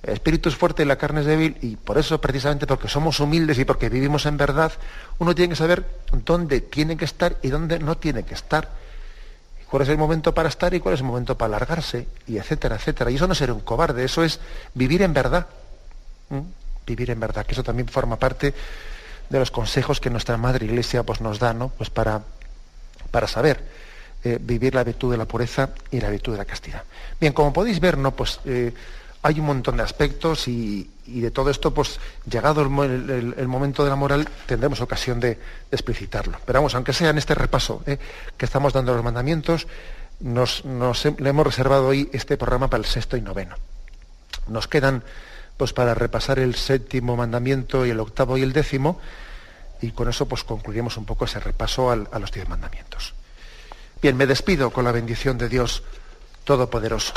El 0.03 0.13
espíritu 0.13 0.49
es 0.49 0.55
fuerte 0.55 0.81
y 0.81 0.85
la 0.85 0.95
carne 0.95 1.21
es 1.21 1.27
débil 1.27 1.57
y 1.61 1.75
por 1.75 1.97
eso, 1.97 2.19
precisamente 2.19 2.65
porque 2.65 2.87
somos 2.87 3.19
humildes 3.19 3.59
y 3.59 3.65
porque 3.65 3.87
vivimos 3.87 4.25
en 4.25 4.35
verdad, 4.35 4.71
uno 5.19 5.35
tiene 5.35 5.49
que 5.49 5.55
saber 5.55 5.85
dónde 6.25 6.61
tiene 6.61 6.97
que 6.97 7.05
estar 7.05 7.37
y 7.43 7.49
dónde 7.49 7.77
no 7.77 7.97
tiene 7.97 8.23
que 8.23 8.33
estar. 8.33 8.69
cuál 9.69 9.83
es 9.83 9.89
el 9.89 9.97
momento 9.97 10.33
para 10.33 10.49
estar 10.49 10.73
y 10.73 10.79
cuál 10.79 10.95
es 10.95 11.01
el 11.01 11.05
momento 11.05 11.37
para 11.37 11.55
alargarse, 11.55 12.07
y 12.27 12.37
etcétera, 12.37 12.75
etcétera. 12.75 13.11
Y 13.11 13.15
eso 13.15 13.27
no 13.27 13.33
es 13.33 13.41
un 13.41 13.61
cobarde, 13.61 14.03
eso 14.03 14.23
es 14.23 14.39
vivir 14.73 15.03
en 15.03 15.13
verdad. 15.13 15.45
Vivir 16.85 17.11
en 17.11 17.19
verdad, 17.19 17.45
que 17.45 17.53
eso 17.53 17.63
también 17.63 17.87
forma 17.87 18.17
parte 18.17 18.53
de 19.31 19.39
los 19.39 19.49
consejos 19.49 20.01
que 20.01 20.09
nuestra 20.09 20.35
Madre 20.35 20.65
Iglesia 20.65 21.03
pues, 21.03 21.21
nos 21.21 21.39
da, 21.39 21.53
¿no? 21.53 21.69
Pues 21.69 21.89
para, 21.89 22.21
para 23.11 23.27
saber 23.27 23.63
eh, 24.23 24.37
vivir 24.39 24.75
la 24.75 24.83
virtud 24.83 25.11
de 25.11 25.17
la 25.17 25.25
pureza 25.25 25.69
y 25.89 26.01
la 26.01 26.09
virtud 26.09 26.33
de 26.33 26.37
la 26.37 26.45
castidad. 26.45 26.83
Bien, 27.19 27.31
como 27.31 27.53
podéis 27.53 27.79
ver, 27.79 27.97
¿no? 27.97 28.11
Pues 28.11 28.41
eh, 28.45 28.73
hay 29.23 29.39
un 29.39 29.45
montón 29.45 29.77
de 29.77 29.83
aspectos 29.83 30.49
y, 30.49 30.89
de 31.05 31.31
todo 31.31 31.49
esto, 31.49 31.73
pues 31.73 31.99
llegado 32.29 32.61
el, 32.61 33.47
momento 33.47 33.83
de 33.83 33.89
la 33.89 33.95
moral, 33.95 34.27
tendremos 34.45 34.81
ocasión 34.81 35.19
de, 35.19 35.39
explicitarlo. 35.71 36.37
Pero 36.45 36.59
vamos, 36.59 36.75
aunque 36.75 36.93
sea 36.93 37.11
en 37.11 37.17
este 37.17 37.33
repaso 37.33 37.83
¿eh? 37.85 37.97
que 38.37 38.45
estamos 38.45 38.73
dando 38.73 38.93
los 38.93 39.03
mandamientos, 39.03 39.67
nos, 40.19 40.63
le 40.65 41.29
hemos 41.29 41.45
reservado 41.45 41.87
hoy 41.87 42.09
este 42.11 42.37
programa 42.37 42.69
para 42.69 42.81
el 42.81 42.85
sexto 42.85 43.15
y 43.15 43.21
noveno. 43.21 43.55
Nos 44.47 44.67
quedan, 44.67 45.03
pues 45.61 45.73
para 45.73 45.93
repasar 45.93 46.39
el 46.39 46.55
séptimo 46.55 47.15
mandamiento 47.15 47.85
y 47.85 47.91
el 47.91 47.99
octavo 47.99 48.35
y 48.35 48.41
el 48.41 48.51
décimo, 48.51 48.99
y 49.79 49.91
con 49.91 50.09
eso 50.09 50.27
pues 50.27 50.43
concluiremos 50.43 50.97
un 50.97 51.05
poco 51.05 51.25
ese 51.25 51.39
repaso 51.39 51.91
a 51.91 52.17
los 52.17 52.31
diez 52.31 52.49
mandamientos. 52.49 53.13
Bien, 54.01 54.17
me 54.17 54.25
despido 54.25 54.71
con 54.71 54.85
la 54.85 54.91
bendición 54.91 55.37
de 55.37 55.49
Dios 55.49 55.83
Todopoderoso. 56.45 57.13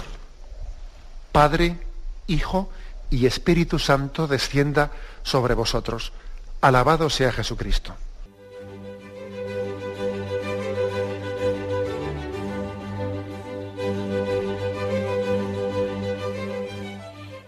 Padre, 1.32 1.78
Hijo 2.26 2.68
y 3.08 3.24
Espíritu 3.24 3.78
Santo 3.78 4.26
descienda 4.26 4.90
sobre 5.22 5.54
vosotros. 5.54 6.12
Alabado 6.60 7.08
sea 7.08 7.32
Jesucristo. 7.32 7.94